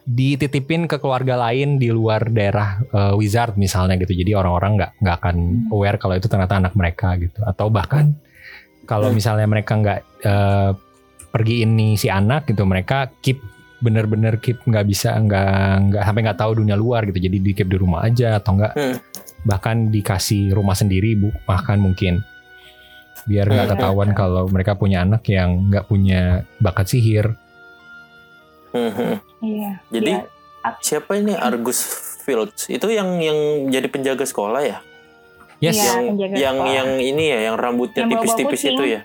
dititipin 0.04 0.84
ke 0.91 0.99
keluarga 0.99 1.39
lain 1.39 1.80
di 1.80 1.88
luar 1.88 2.28
daerah 2.28 2.84
uh, 2.91 3.16
wizard 3.16 3.56
misalnya 3.56 3.95
gitu. 3.95 4.12
Jadi 4.12 4.36
orang-orang 4.36 4.76
nggak 4.76 4.91
nggak 4.99 5.16
akan 5.24 5.38
aware 5.72 5.95
kalau 5.95 6.20
itu 6.20 6.28
ternyata 6.28 6.60
anak 6.60 6.76
mereka 6.76 7.16
gitu. 7.16 7.39
Atau 7.47 7.72
bahkan 7.72 8.12
kalau 8.84 9.08
Hmm. 9.08 9.16
misalnya 9.16 9.47
mereka 9.47 9.80
nggak 9.80 10.01
uh, 10.28 10.76
pergi 11.32 11.64
ini 11.64 11.95
si 11.95 12.12
anak 12.12 12.51
gitu 12.51 12.68
mereka 12.68 13.08
keep 13.24 13.39
bener-bener 13.84 14.40
keep 14.40 14.64
nggak 14.64 14.88
bisa 14.88 15.12
nggak 15.14 15.52
nggak 15.92 16.02
sampai 16.02 16.22
nggak 16.24 16.40
tahu 16.40 16.52
dunia 16.58 16.74
luar 16.74 17.04
gitu 17.04 17.20
jadi 17.20 17.38
di 17.38 17.52
keep 17.52 17.68
di 17.68 17.76
rumah 17.76 18.08
aja 18.08 18.40
atau 18.40 18.56
enggak 18.56 18.74
Hmm. 18.74 18.96
bahkan 19.44 19.92
dikasih 19.92 20.56
rumah 20.56 20.72
sendiri 20.72 21.14
bu 21.14 21.36
bahkan 21.44 21.76
mungkin 21.76 22.24
biar 23.24 23.44
nggak 23.46 23.68
Hmm. 23.68 23.74
ketahuan 23.76 24.10
kalau 24.14 24.48
mereka 24.48 24.74
punya 24.74 25.04
anak 25.04 25.28
yang 25.28 25.68
nggak 25.68 25.84
punya 25.86 26.22
bakat 26.58 26.88
sihir 26.88 27.36
Mhm. 28.74 29.22
Iya. 29.40 29.72
Jadi 29.92 30.12
Iya. 30.18 30.70
siapa 30.82 31.14
ini 31.14 31.38
Argus 31.38 31.78
Fields? 32.20 32.66
Itu 32.68 32.90
yang 32.90 33.20
yang 33.20 33.38
jadi 33.70 33.86
penjaga 33.86 34.26
sekolah 34.26 34.62
ya? 34.64 34.78
yes 35.60 35.78
Iya, 35.78 35.86
yang 35.86 36.06
penjaga 36.10 36.34
yang 36.34 36.56
sekolah. 36.58 36.74
yang 36.74 36.90
ini 37.00 37.24
ya, 37.26 37.40
yang 37.46 37.56
rambutnya 37.56 38.04
tipis-tipis 38.06 38.62
itu 38.66 38.84
ya? 38.90 39.02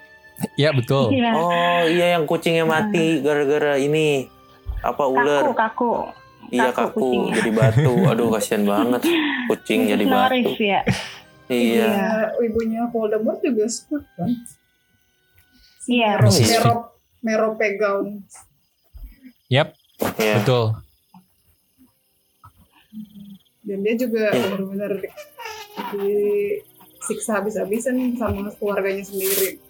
ya 0.57 0.71
betul 0.71 1.11
Iya. 1.13 1.31
Oh 1.35 1.83
iya 1.85 2.07
yang 2.15 2.25
kucingnya 2.25 2.63
mati 2.63 3.19
gara-gara 3.21 3.75
ini 3.77 4.31
apa 4.81 4.95
Kaku, 5.01 5.13
ular? 5.13 5.43
kaku. 5.53 5.93
Iya 6.49 6.71
kaku 6.71 6.81
kaku 6.81 6.99
kucingnya. 7.03 7.33
jadi 7.37 7.51
batu. 7.53 7.93
Aduh 8.07 8.29
kasihan 8.31 8.63
banget 8.65 9.03
kucing 9.47 9.81
jadi 9.87 10.05
batu. 10.05 10.51
Ya. 10.59 10.81
Iya. 11.49 11.89
Ibunya, 11.89 12.09
ibunya 12.43 12.83
Voldemort 12.89 13.39
juga 13.39 13.65
Squib 13.67 14.05
kan? 14.15 14.31
Si 15.79 15.93
Iya. 15.95 16.17
Mero, 16.17 16.29
Si 16.29 16.43
Mero, 16.45 16.75
Mero 17.21 17.49
Pegaun. 17.55 18.23
yap 19.49 19.73
Iya. 20.15 20.35
betul 20.39 20.77
Dan 23.63 23.79
dia 23.83 23.95
juga 23.95 24.25
Iya. 24.29 24.45
benar-benar 24.47 24.93
di, 24.97 26.09
disiksa 26.99 27.37
habis-habisan 27.37 27.97
sama 28.15 28.49
keluarganya 28.57 29.01
sendiri. 29.03 29.61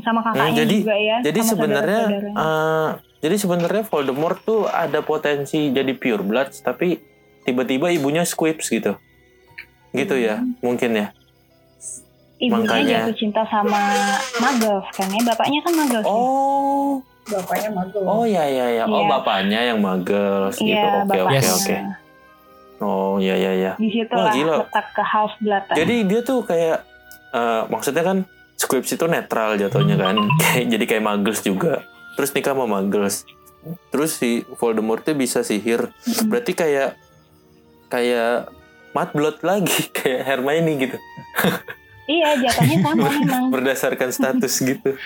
Sama 0.00 0.18
kakaknya 0.20 0.46
Hmm, 0.48 0.58
jadi- 0.58 0.82
juga 0.82 0.96
ya. 0.96 1.16
Jadi 1.20 1.40
sama 1.40 1.50
sebenarnya 1.52 2.00
saudara-saudaranya. 2.00 3.09
Jadi 3.20 3.36
sebenarnya 3.36 3.84
Voldemort 3.84 4.40
tuh 4.40 4.64
ada 4.64 5.00
potensi 5.00 5.68
jadi 5.68 5.92
pure 5.92 6.20
blood 6.20 6.50
tapi 6.58 6.96
tiba-tiba 7.42 7.88
ibunya 7.88 8.22
squibs 8.22 8.66
gitu. 8.66 8.96
Gitu 9.90 10.14
ya, 10.16 10.40
mungkin 10.60 10.90
ya. 10.94 11.06
Ibunya 12.36 12.64
makanya- 12.64 13.00
jatuh 13.04 13.16
cinta 13.18 13.42
sama 13.44 13.80
Muggles 14.38 14.86
kan 14.90 15.06
ya. 15.06 15.20
Bapaknya 15.22 15.60
kan 15.60 15.72
Muggles. 15.74 16.00
ya? 16.00 16.08
Oh, 16.08 16.90
Bapaknya 17.22 17.70
magel. 17.70 18.02
oh 18.02 18.24
ya 18.24 18.42
ya 18.42 18.66
ya. 18.72 18.84
Oh, 18.84 18.96
Iya. 18.98 19.08
bapaknya 19.12 19.60
yang 19.62 19.78
muggles 19.78 20.56
gitu. 20.56 20.72
Iya, 20.72 21.04
Oke, 21.04 21.20
oke, 21.20 21.28
bapaknya. 21.28 21.52
oke. 21.52 21.76
Oh, 22.80 23.14
ya 23.20 23.36
ya 23.36 23.52
ya. 23.54 23.72
Di 23.76 23.88
situ 23.88 24.08
Wah, 24.10 24.24
lah 24.24 24.32
gila. 24.32 24.54
letak 24.64 24.86
ke 24.90 25.02
half 25.04 25.32
blood. 25.38 25.64
Jadi 25.70 25.96
dia 26.08 26.20
tuh 26.22 26.40
kayak 26.42 26.78
eh, 27.30 27.62
maksudnya 27.68 28.02
kan 28.02 28.18
Squibs 28.56 28.88
itu 28.88 29.04
netral 29.06 29.56
jatuhnya 29.56 29.96
kan. 29.96 30.16
Kayak 30.42 30.64
jadi 30.70 30.84
kayak 30.86 31.02
Muggles 31.02 31.40
juga. 31.40 31.80
Terus 32.12 32.30
nikah 32.30 32.52
sama 32.52 32.66
Muggles. 32.66 33.24
Terus 33.90 34.14
si 34.14 34.30
Voldemort 34.54 35.00
tuh 35.00 35.12
bisa 35.12 35.40
sihir. 35.40 35.92
Berarti 36.24 36.52
kayak 36.52 36.96
kayak 37.86 38.48
Mudblood 38.90 39.38
lagi 39.40 39.86
kayak 39.96 40.20
Hermione 40.24 40.72
gitu. 40.80 40.96
Iya, 42.04 42.28
jatuhnya 42.40 42.76
sama 42.82 43.06
memang. 43.14 43.42
Berdasarkan 43.48 44.10
status 44.10 44.54
gitu. 44.66 44.96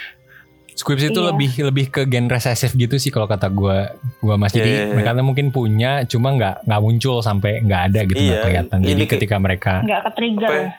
Squibs 0.75 1.05
itu 1.05 1.15
Iya. 1.15 1.31
lebih 1.31 1.51
lebih 1.63 1.87
ke 1.89 2.03
gen 2.03 2.27
resesif 2.27 2.75
gitu 2.75 2.99
sih 2.99 3.07
kalau 3.09 3.27
kata 3.27 3.47
gua 3.47 3.95
gua 4.19 4.35
mas 4.35 4.51
jadi 4.51 4.67
Iya, 4.67 4.75
iya, 4.75 4.85
iya. 4.85 4.95
mereka 4.99 5.23
mungkin 5.23 5.47
punya 5.49 6.03
cuma 6.03 6.35
nggak 6.35 6.67
nggak 6.67 6.81
muncul 6.83 7.23
sampai 7.23 7.63
nggak 7.63 7.83
ada 7.89 8.01
gitu 8.03 8.19
nggak 8.19 8.27
Iya, 8.33 8.43
kelihatan 8.43 8.79
jadi 8.81 8.91
ini 8.93 9.05
ke- 9.05 9.13
ketika 9.15 9.37
mereka 9.39 9.73
Nggak 9.81 10.01
ke 10.03 10.11
trigger. 10.13 10.51
Apa 10.51 10.57
ya? 10.57 10.71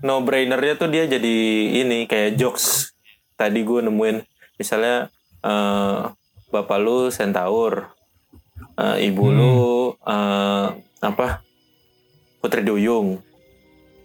No 0.00 0.20
brainernya 0.20 0.74
tuh 0.76 0.88
dia 0.88 1.04
jadi 1.06 1.36
ini 1.78 2.04
kayak 2.04 2.36
jokes. 2.36 2.92
Tadi 3.34 3.60
gue 3.60 3.80
nemuin 3.82 4.16
misalnya 4.56 5.08
eh, 5.40 6.00
bapak 6.48 6.78
lu 6.78 7.08
centaur, 7.08 7.92
eh, 8.76 9.06
ibu 9.06 9.24
Hmm. 9.24 9.36
lu 9.36 9.56
eh, 10.00 10.66
apa 11.00 11.40
putri 12.38 12.60
duyung. 12.60 13.20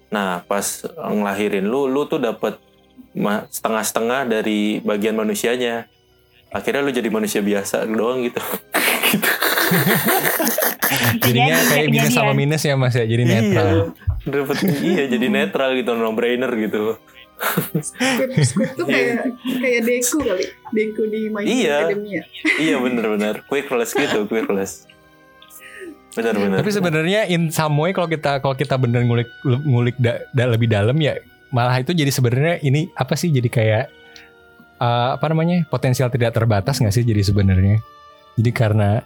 Nah 0.09 0.43
pas 0.43 0.63
ngelahirin 0.95 1.65
lu, 1.65 1.87
lu 1.87 2.05
tuh 2.05 2.19
dapat 2.19 2.59
setengah-setengah 3.49 4.27
dari 4.29 4.79
bagian 4.79 5.15
manusianya. 5.15 5.87
Akhirnya 6.51 6.83
lu 6.83 6.91
jadi 6.91 7.09
manusia 7.09 7.39
biasa 7.39 7.83
doang 7.83 8.23
gitu. 8.23 8.39
gitu. 9.11 9.29
jadinya 11.19 11.57
Kejadian, 11.57 11.67
kayak 11.67 11.87
minus 11.89 12.13
sama 12.13 12.33
minus 12.33 12.61
ya 12.63 12.75
mas 12.77 12.95
ya 12.95 13.03
jadi 13.03 13.23
netral 13.25 13.67
Iya, 13.67 13.83
dapet 14.25 14.57
iya 14.81 15.03
jadi 15.05 15.27
netral 15.27 15.69
gitu 15.75 15.91
no 15.93 16.13
brainer 16.13 16.49
gitu. 16.55 16.95
Squib, 17.77 18.31
Squib 18.41 18.69
tuh 18.73 18.85
kayak 18.85 19.27
kayak 19.59 19.81
Deku 19.83 20.17
kali. 20.19 20.45
Deku 20.71 21.03
di 21.05 21.27
My 21.27 21.41
Hero 21.41 21.51
Iya. 21.51 21.77
Academia. 21.83 22.21
iya 22.57 22.75
bener-bener. 22.77 23.35
Quickless 23.45 23.91
gitu 23.91 24.23
quickless 24.25 24.87
bener-bener. 26.15 26.63
Tapi 26.63 26.71
sebenarnya 26.71 27.21
in 27.27 27.51
some 27.51 27.75
way 27.75 27.91
kalau 27.91 28.07
kita 28.07 28.39
kalau 28.39 28.55
kita 28.55 28.79
bener 28.79 29.03
ngulik 29.03 29.27
ngulik 29.43 29.99
da- 29.99 30.23
da- 30.31 30.47
lebih 30.47 30.71
dalam 30.71 30.95
ya 30.95 31.19
malah 31.51 31.75
itu 31.75 31.91
jadi 31.91 32.07
sebenarnya 32.07 32.63
ini 32.63 32.87
apa 32.91 33.19
sih? 33.19 33.27
Jadi 33.29 33.51
kayak 33.51 33.91
eh, 34.77 35.09
apa 35.11 35.25
namanya? 35.27 35.67
Potensial 35.67 36.07
tidak 36.07 36.31
terbatas 36.31 36.79
nggak 36.79 36.93
sih 36.93 37.03
jadi 37.03 37.19
sebenarnya? 37.19 37.83
Jadi 38.39 38.51
karena 38.51 39.03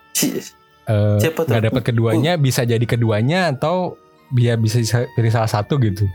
eh, 0.86 1.18
nggak 1.18 1.64
dapat 1.66 1.82
keduanya 1.84 2.38
bisa 2.38 2.62
jadi 2.62 2.86
keduanya 2.86 3.50
atau 3.50 3.98
dia 4.30 4.54
bisa 4.54 4.78
pilih 5.10 5.34
salah 5.34 5.50
satu 5.50 5.82
gitu? 5.82 6.06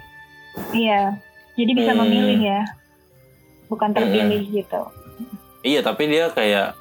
Iya. 0.71 1.19
Jadi 1.55 1.71
bisa 1.73 1.91
Hmm. 1.91 2.01
memilih 2.03 2.39
ya. 2.41 2.61
Bukan 3.67 3.91
terpilih 3.91 4.43
gitu. 4.47 4.83
iya 5.63 5.81
tapi 5.81 6.05
dia 6.07 6.29
kayak 6.29 6.77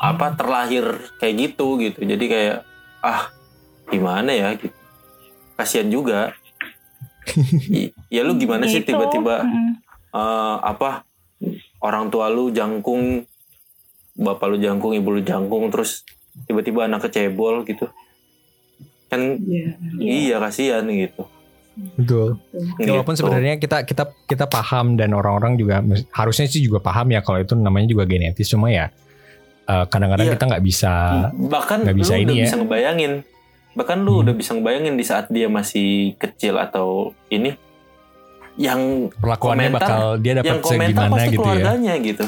apa 0.00 0.32
terlahir 0.32 0.84
kayak 1.16 1.34
gitu 1.38 1.76
gitu 1.76 2.00
jadi 2.00 2.24
kayak 2.26 2.56
ah 2.98 3.28
gimana 3.86 4.30
ya 4.30 4.48
gitu 4.54 4.72
kasihan 5.54 5.84
juga 5.86 6.32
ya 8.08 8.20
lu 8.22 8.34
gimana 8.34 8.64
sih 8.64 8.80
Gitu. 8.80 8.92
tiba-tiba 8.92 9.44
Mm-mm. 9.44 9.76
eh, 10.10 10.56
apa 10.62 11.04
orang 11.78 12.08
tua 12.08 12.28
lu 12.28 12.48
jangkung 12.48 13.28
bapak 14.14 14.46
lu 14.46 14.58
jangkung 14.58 14.92
ibu 14.92 15.08
lu 15.10 15.20
jangkung 15.20 15.68
terus 15.68 16.04
tiba-tiba 16.44 16.84
anak 16.84 17.04
kecebol 17.04 17.64
gitu 17.64 17.92
kan 19.06 19.36
Iya. 19.36 19.68
iya 20.00 20.36
kasihan 20.38 20.88
gitu 20.88 21.28
betul 21.96 22.36
Gitu. 22.76 22.82
Ya, 22.82 22.90
walaupun 22.92 23.14
sebenarnya 23.14 23.54
kita 23.56 23.82
kita 23.82 24.04
kita 24.24 24.44
paham 24.46 24.94
dan 24.94 25.10
orang-orang 25.10 25.54
juga 25.54 25.80
harusnya 26.10 26.44
sih 26.44 26.60
juga 26.60 26.78
paham 26.78 27.08
ya 27.08 27.20
kalau 27.20 27.38
itu 27.38 27.52
namanya 27.52 27.88
juga 27.88 28.04
genetis 28.04 28.46
cuma 28.46 28.68
ya 28.68 28.88
eh, 29.64 29.84
kadang-kadang 29.86 30.26
Iya. 30.26 30.34
kita 30.34 30.44
nggak 30.46 30.62
bisa 30.62 30.92
bahkan 31.46 31.78
nggak 31.80 31.96
bisa 31.96 32.12
lu 32.12 32.18
ini 32.18 32.24
udah 32.24 32.34
ya. 32.34 32.44
bisa 32.44 32.56
ngebayangin 32.56 33.12
bahkan 33.70 33.98
lu 33.98 34.12
Hmm. 34.12 34.22
udah 34.22 34.34
bisa 34.34 34.50
ngebayangin 34.52 34.94
di 34.94 35.04
saat 35.04 35.26
dia 35.28 35.46
masih 35.46 35.88
kecil 36.16 36.56
atau 36.56 36.88
ini 37.28 37.54
yang 38.56 39.08
perlakuannya 39.14 39.70
komentar- 39.70 39.80
bakal 39.80 40.02
dia 40.18 40.32
dapat 40.34 40.48
yang 40.48 40.60
komentar 40.60 40.88
segimana 40.90 41.12
pasti 41.12 41.26
gitu 41.26 41.32
ya. 41.32 41.40
keluarganya 41.40 41.94
gitu 41.98 42.24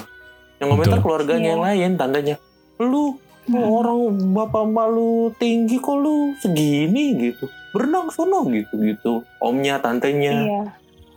yang 0.55 0.68
komentar 0.70 0.90
Betul. 0.92 1.05
keluarganya 1.05 1.42
Iya. 1.42 1.50
yang 1.50 1.62
lain 1.62 1.90
tandanya 1.96 2.36
lu 2.78 3.05
Hmm. 3.42 3.59
orang 3.59 4.00
bapak 4.30 4.64
malu 4.64 5.12
tinggi 5.34 5.76
kok 5.76 5.96
lu 5.96 6.16
segini 6.38 7.05
gitu 7.20 7.50
berenang 7.73 8.09
sono 8.09 8.45
gitu 8.47 8.75
gitu 8.79 9.12
omnya 9.39 9.77
tantenya 9.79 10.33
Iya. 10.39 10.62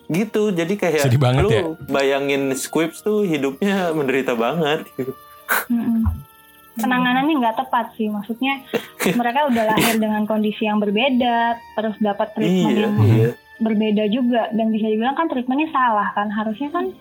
gitu 0.08 0.50
jadi 0.50 0.74
kayak 0.74 1.04
Sedih 1.04 1.20
banget 1.20 1.44
lu 1.44 1.50
ya. 1.50 1.64
bayangin 1.88 2.54
Squibs 2.54 3.00
tuh 3.00 3.24
hidupnya 3.24 3.92
menderita 3.92 4.34
banget 4.34 4.88
gitu. 4.96 5.12
Mm-mm. 5.68 6.06
Penanganannya 6.76 7.34
nggak 7.36 7.58
tepat 7.58 7.96
sih. 7.96 8.08
Maksudnya 8.08 8.60
mereka 9.20 9.48
udah 9.48 9.64
lahir 9.66 9.96
dengan 9.96 10.24
kondisi 10.24 10.64
yang 10.64 10.78
berbeda, 10.78 11.38
terus 11.74 11.96
dapat 11.98 12.32
treatment 12.34 12.70
iya 12.70 12.82
yang 12.82 12.96
iya 13.02 13.30
berbeda 13.56 14.04
juga 14.08 14.52
dan 14.52 14.68
bisa 14.68 14.84
dibilang 14.86 15.16
kan 15.16 15.26
treatmentnya 15.26 15.72
salah 15.72 16.12
kan 16.12 16.28
harusnya 16.28 16.68
kan 16.70 16.92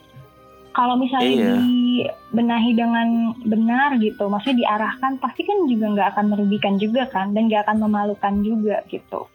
kalau 0.70 0.94
misalnya 0.94 1.34
Iya. 1.34 1.54
dibenahi 1.58 2.70
dengan 2.72 3.08
benar 3.42 3.98
gitu 3.98 4.26
maksudnya 4.26 4.62
diarahkan 4.62 5.18
pasti 5.18 5.42
kan 5.42 5.66
juga 5.66 5.86
nggak 5.90 6.08
akan 6.14 6.26
merugikan 6.30 6.78
juga 6.78 7.06
kan 7.06 7.30
dan 7.30 7.46
nggak 7.46 7.66
akan 7.66 7.78
memalukan 7.80 8.34
juga 8.40 8.86
gitu 8.86 9.26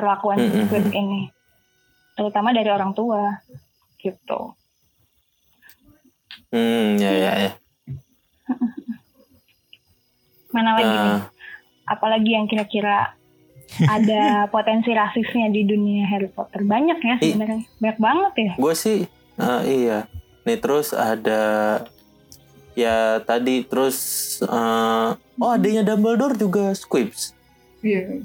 perlakuan 0.00 0.40
Mm-mm. 0.40 0.64
Squid 0.64 0.88
ini. 0.96 1.28
Terutama 2.16 2.56
dari 2.56 2.72
orang 2.72 2.96
tua 2.96 3.36
gitu. 4.00 4.56
Hmm, 6.48 6.96
ya 6.96 7.12
ya 7.12 7.32
ya. 7.36 7.52
Mana 10.56 10.80
lagi 10.80 10.88
nih? 10.88 11.12
Nah, 11.20 11.22
Apalagi 11.84 12.30
yang 12.32 12.48
kira-kira 12.48 13.12
ada 13.84 14.24
potensi 14.54 14.90
rasisnya 14.90 15.52
di 15.52 15.68
dunia 15.68 16.08
Harry 16.08 16.26
Potter 16.26 16.66
banyak 16.66 16.98
ya 16.98 17.16
sebenarnya 17.22 17.62
banyak 17.78 17.98
banget 18.02 18.32
ya 18.34 18.52
gue 18.58 18.74
sih 18.74 19.00
ah, 19.38 19.62
iya. 19.62 20.10
Nih 20.42 20.58
terus 20.58 20.90
ada 20.90 21.42
ya 22.74 23.22
tadi 23.22 23.62
terus 23.62 23.96
eh, 24.42 25.08
oh 25.16 25.50
adanya 25.50 25.84
Dumbledore 25.84 26.36
juga 26.36 26.72
Squibs. 26.72 27.36
Iya. 27.80 28.24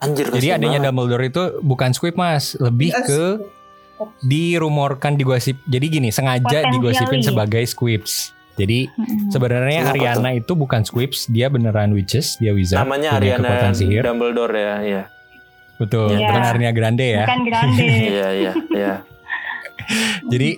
Anjir 0.00 0.26
Jadi 0.28 0.48
adanya 0.50 0.78
banget. 0.78 0.86
Dumbledore 0.86 1.24
itu 1.26 1.42
bukan 1.60 1.90
Squib 1.92 2.16
mas, 2.16 2.56
lebih 2.56 2.88
Yes. 2.90 3.04
ke 3.04 3.22
dirumorkan 4.22 5.14
digosip. 5.14 5.60
Jadi 5.64 5.86
gini, 5.90 6.08
sengaja 6.08 6.40
Potentially. 6.42 6.72
digosipin 6.74 7.20
sebagai 7.20 7.62
Squibs. 7.64 8.32
Jadi 8.52 8.88
sebenarnya 9.28 9.80
Kenapa 9.86 9.94
Ariana 9.94 10.30
itu 10.34 10.52
bukan 10.52 10.82
Squibs, 10.82 11.24
dia 11.26 11.48
beneran 11.48 11.92
witches, 11.92 12.36
dia 12.36 12.50
wizard, 12.50 12.80
namanya 12.80 13.16
Ariana. 13.16 13.72
Dumbledore 14.02 14.52
ya, 14.52 14.74
ya. 14.80 15.02
Betul, 15.76 16.12
Iya. 16.12 16.28
bukan 16.28 16.42
Ariana 16.46 16.74
Grande 16.74 17.06
ya. 17.06 17.24
bukan 17.24 17.40
grande 17.42 17.84
Iya, 18.10 18.28
iya, 18.34 18.52
iya. 18.70 18.94
Jadi 20.32 20.50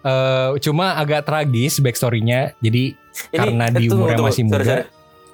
eh, 0.00 0.48
cuma 0.60 0.94
agak 0.94 1.22
tragis 1.22 1.78
backstorynya. 1.78 2.54
Jadi 2.58 2.94
Karena 3.28 3.66
eh, 3.66 3.74
di 3.74 3.86
tunggu, 3.86 4.06
umurnya 4.06 4.22
masih 4.22 4.42
Sorry, 4.44 4.54
muda. 4.54 4.62
sorry. 4.64 4.84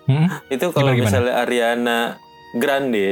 hmm, 0.06 0.26
Itu 0.48 0.66
kalau 0.70 0.80
Gimana, 0.86 0.96
gimana? 0.96 1.08
misalnya 1.12 1.34
Ariana 1.38 1.98
Grande 2.54 3.10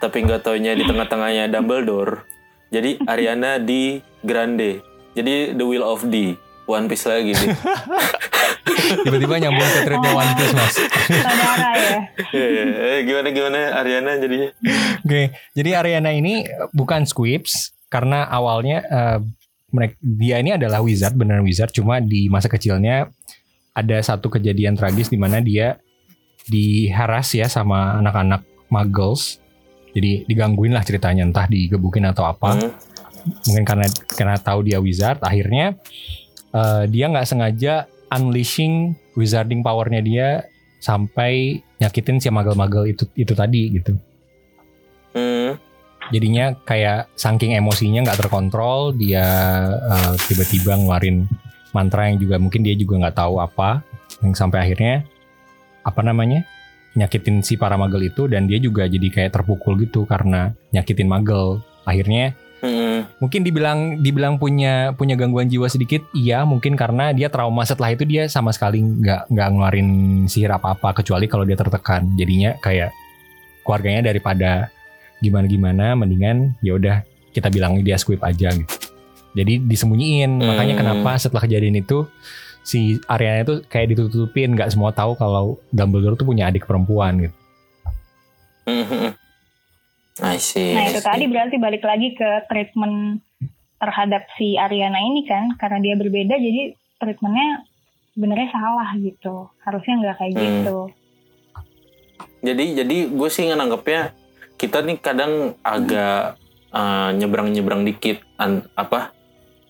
tapi 0.00 0.24
nggak 0.24 0.40
taunya 0.42 0.72
di 0.72 0.82
tengah-tengahnya 0.82 1.52
Dumbledore. 1.52 2.24
Jadi 2.72 3.04
Ariana 3.04 3.60
di 3.60 4.00
Grande. 4.24 4.80
Jadi 5.12 5.52
The 5.52 5.64
Will 5.66 5.84
of 5.84 6.08
D. 6.08 6.34
One 6.64 6.86
Piece 6.88 7.04
lagi 7.04 7.34
nih. 7.34 7.48
tiba-tiba 9.04 9.36
nyambung 9.42 9.66
ke 9.66 9.80
threadnya 9.86 10.10
One 10.14 10.32
Piece 10.38 10.54
mas. 10.54 10.74
saudara 10.78 11.70
ya 11.76 11.98
Iya, 12.30 12.46
iya. 12.46 12.64
Eh, 12.78 13.00
gimana 13.06 13.28
gimana 13.34 13.58
Ariana 13.74 14.12
jadinya? 14.22 14.48
Oke, 15.02 15.34
jadi 15.54 15.70
Ariana 15.82 16.10
ini 16.14 16.46
bukan 16.70 17.04
Squibs 17.04 17.74
karena 17.90 18.26
awalnya 18.30 18.86
eh, 18.86 19.18
mereka 19.70 19.94
dia 20.02 20.38
ini 20.38 20.54
adalah 20.54 20.82
wizard, 20.82 21.14
beneran 21.18 21.42
wizard. 21.42 21.74
Cuma 21.74 21.98
di 21.98 22.30
masa 22.30 22.46
kecilnya 22.46 23.10
ada 23.74 23.98
satu 24.02 24.30
kejadian 24.30 24.78
tragis 24.78 25.10
di 25.10 25.18
mana 25.18 25.42
dia 25.42 25.78
diharas 26.46 27.34
ya 27.34 27.50
sama 27.50 27.98
anak-anak 27.98 28.46
muggles. 28.70 29.39
Jadi 29.90 30.24
digangguin 30.26 30.72
lah 30.74 30.84
ceritanya, 30.86 31.26
entah 31.26 31.46
digebukin 31.50 32.06
atau 32.08 32.26
apa. 32.26 32.56
Hmm. 32.56 32.70
Mungkin 33.46 33.64
karena 33.66 33.86
karena 34.08 34.36
tahu 34.40 34.64
dia 34.64 34.78
wizard, 34.80 35.20
akhirnya 35.20 35.76
eh, 36.54 36.84
dia 36.88 37.04
nggak 37.10 37.26
sengaja 37.26 37.90
unleashing 38.10 38.96
wizarding 39.14 39.62
powernya 39.62 40.02
dia 40.02 40.28
sampai 40.80 41.60
nyakitin 41.78 42.18
si 42.18 42.32
muggle-muggle 42.32 42.88
itu 42.90 43.04
itu 43.14 43.32
tadi 43.36 43.62
gitu. 43.78 43.92
Hmm. 45.10 45.58
jadinya 46.14 46.54
kayak 46.62 47.10
saking 47.18 47.58
emosinya 47.58 48.06
nggak 48.06 48.18
terkontrol 48.18 48.94
dia 48.94 49.26
eh, 49.74 50.14
tiba-tiba 50.30 50.78
ngeluarin 50.78 51.26
mantra 51.74 52.10
yang 52.10 52.18
juga 52.18 52.38
mungkin 52.38 52.62
dia 52.62 52.74
juga 52.78 52.98
nggak 53.02 53.18
tahu 53.18 53.42
apa 53.42 53.82
yang 54.22 54.34
sampai 54.34 54.58
akhirnya 54.70 55.02
apa 55.82 56.00
namanya 56.02 56.46
nyakitin 56.92 57.40
si 57.40 57.54
para 57.54 57.78
magel 57.78 58.10
itu 58.10 58.26
dan 58.26 58.50
dia 58.50 58.58
juga 58.58 58.84
jadi 58.84 59.06
kayak 59.08 59.30
terpukul 59.30 59.78
gitu 59.78 60.02
karena 60.04 60.50
nyakitin 60.70 61.06
magel 61.06 61.62
akhirnya 61.84 62.34
Hmm. 62.60 63.08
mungkin 63.16 63.40
dibilang 63.40 64.04
dibilang 64.04 64.36
punya 64.36 64.92
punya 64.92 65.16
gangguan 65.16 65.48
jiwa 65.48 65.64
sedikit 65.64 66.04
iya 66.12 66.44
mungkin 66.44 66.76
karena 66.76 67.08
dia 67.16 67.32
trauma 67.32 67.64
setelah 67.64 67.96
itu 67.96 68.04
dia 68.04 68.28
sama 68.28 68.52
sekali 68.52 68.84
nggak 68.84 69.32
nggak 69.32 69.48
ngeluarin 69.48 69.88
sihir 70.28 70.52
apa 70.52 70.76
apa 70.76 70.92
kecuali 70.92 71.24
kalau 71.24 71.48
dia 71.48 71.56
tertekan 71.56 72.12
jadinya 72.20 72.52
kayak 72.60 72.92
keluarganya 73.64 74.12
daripada 74.12 74.68
gimana 75.24 75.48
gimana 75.48 75.86
mendingan 75.96 76.52
ya 76.60 76.76
udah 76.76 77.00
kita 77.32 77.48
bilang 77.48 77.80
dia 77.80 77.96
squib 77.96 78.20
aja 78.20 78.52
gitu 78.52 78.76
jadi 79.32 79.56
disembunyiin 79.64 80.28
Hmm. 80.28 80.44
makanya 80.52 80.74
kenapa 80.84 81.16
setelah 81.16 81.48
kejadian 81.48 81.80
itu 81.80 82.04
si 82.62 82.80
Ariana 83.04 83.42
itu 83.42 83.54
kayak 83.66 83.92
ditutupin 83.92 84.52
nggak 84.52 84.70
semua 84.70 84.90
tahu 84.90 85.14
kalau 85.14 85.58
Dumbledore 85.70 86.14
tuh 86.14 86.24
punya 86.24 86.46
adik 86.46 86.64
perempuan 86.64 87.20
gitu 87.20 87.36
Hmm, 88.60 88.84
hmm, 88.84 88.98
hmm. 89.02 89.12
I 90.20 90.36
see. 90.36 90.76
Nah 90.76 90.84
I 90.84 90.92
itu 90.92 91.00
see. 91.00 91.08
tadi 91.08 91.24
berarti 91.26 91.56
balik 91.56 91.80
lagi 91.80 92.12
ke 92.12 92.28
treatment 92.46 93.24
terhadap 93.76 94.28
si 94.36 94.54
Ariana 94.54 95.00
ini 95.00 95.24
kan 95.24 95.56
karena 95.56 95.80
dia 95.80 95.96
berbeda 95.96 96.36
jadi 96.36 96.76
treatmentnya 96.96 97.64
sebenarnya 98.12 98.48
salah 98.52 98.92
gitu 98.94 99.48
harusnya 99.60 99.94
nggak 99.96 100.16
kayak 100.16 100.32
Hmm. 100.32 100.44
gitu 100.44 100.78
Jadi 102.40 102.64
jadi 102.74 102.96
gue 103.08 103.28
sih 103.28 103.48
nganggapnya 103.48 104.12
kita 104.56 104.80
nih 104.80 104.96
kadang 104.96 105.32
agak 105.60 106.36
uh, 106.68 107.12
nyebrang-nyebrang 107.12 107.84
dikit 107.84 108.20
an- 108.36 108.68
apa 108.72 109.12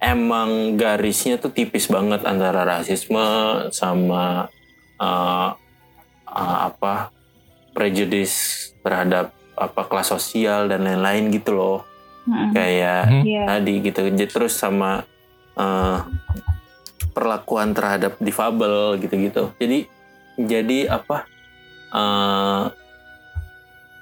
emang 0.01 0.80
garisnya 0.80 1.36
tuh 1.36 1.53
tipis 1.53 1.86
banget 1.86 2.24
antara 2.24 2.64
rasisme 2.64 3.22
sama 3.70 4.48
uh, 4.96 5.53
uh, 6.24 6.59
apa 6.72 7.12
prejudice 7.76 8.70
terhadap 8.80 9.32
apa 9.61 9.84
kelas 9.84 10.09
sosial 10.09 10.72
dan 10.72 10.88
lain-lain 10.88 11.28
gitu 11.28 11.53
loh 11.53 11.78
Mm-mm. 12.24 12.57
kayak. 12.57 13.05
Iya. 13.24 13.44
tadi 13.44 13.74
gitu 13.84 14.01
terus 14.28 14.57
sama 14.57 15.05
eh, 15.57 15.98
perlakuan 17.12 17.76
terhadap 17.76 18.16
difabel 18.16 18.96
gitu-gitu 19.01 19.53
jadi 19.61 19.78
jadi 20.40 20.78
apa 20.88 21.28
eh, 21.92 22.64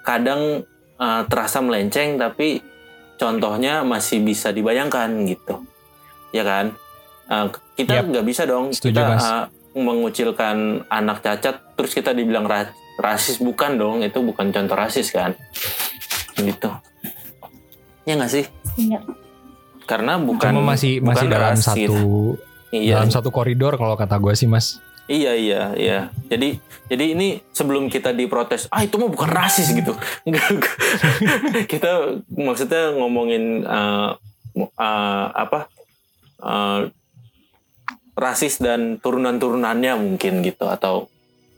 kadang 0.06 0.62
eh, 0.98 1.22
terasa 1.26 1.58
melenceng 1.58 2.18
tapi 2.22 2.62
contohnya 3.18 3.82
masih 3.82 4.22
bisa 4.22 4.54
dibayangkan 4.54 5.10
gitu 5.26 5.66
ya 6.30 6.42
kan? 6.42 6.76
Eh, 7.28 7.46
kita 7.76 8.02
nggak 8.02 8.26
bisa 8.26 8.48
dong 8.48 8.72
Setuju, 8.72 8.96
kita 8.96 9.02
Mas. 9.04 9.24
eh, 9.24 9.44
mengucilkan 9.78 10.56
anak 10.88 11.20
cacat 11.20 11.76
terus 11.76 11.92
kita 11.92 12.10
dibilang 12.10 12.48
ra- 12.48 12.72
rasis. 12.96 13.38
Bukan 13.38 13.76
dong 13.76 14.00
itu 14.00 14.18
bukan 14.18 14.50
contoh 14.50 14.74
rasis 14.74 15.12
kan? 15.12 15.36
Gitu. 16.34 16.70
Ya 18.04 18.16
nggak 18.16 18.32
sih? 18.32 18.44
Iya. 18.78 19.00
karena 19.88 20.20
bukan 20.20 20.52
cuma 20.52 20.76
masih 20.76 21.00
masih 21.00 21.24
bukan 21.24 21.32
dalam 21.32 21.56
ras, 21.56 21.64
satu 21.64 22.36
iya. 22.68 23.00
dalam 23.00 23.08
satu 23.08 23.32
koridor 23.32 23.80
kalau 23.80 23.96
kata 23.96 24.20
gue 24.20 24.36
sih 24.36 24.44
mas. 24.44 24.84
Iya 25.08 25.32
iya 25.32 25.62
iya. 25.72 25.98
Jadi 26.28 26.60
jadi 26.92 27.16
ini 27.16 27.40
sebelum 27.56 27.88
kita 27.88 28.12
diprotes 28.12 28.68
ah 28.68 28.84
itu 28.84 29.00
mah 29.00 29.08
bukan 29.08 29.32
rasis 29.32 29.72
gitu. 29.72 29.96
Enggak, 30.28 30.44
enggak. 30.44 30.76
kita 31.72 32.20
maksudnya 32.28 32.92
ngomongin 33.00 33.64
eh, 33.64 34.10
eh, 34.60 35.26
apa 35.32 35.72
eh, 36.42 36.80
rasis 38.18 38.58
dan 38.58 38.98
turunan-turunannya 38.98 39.94
mungkin 39.94 40.42
gitu 40.42 40.66
atau 40.66 41.06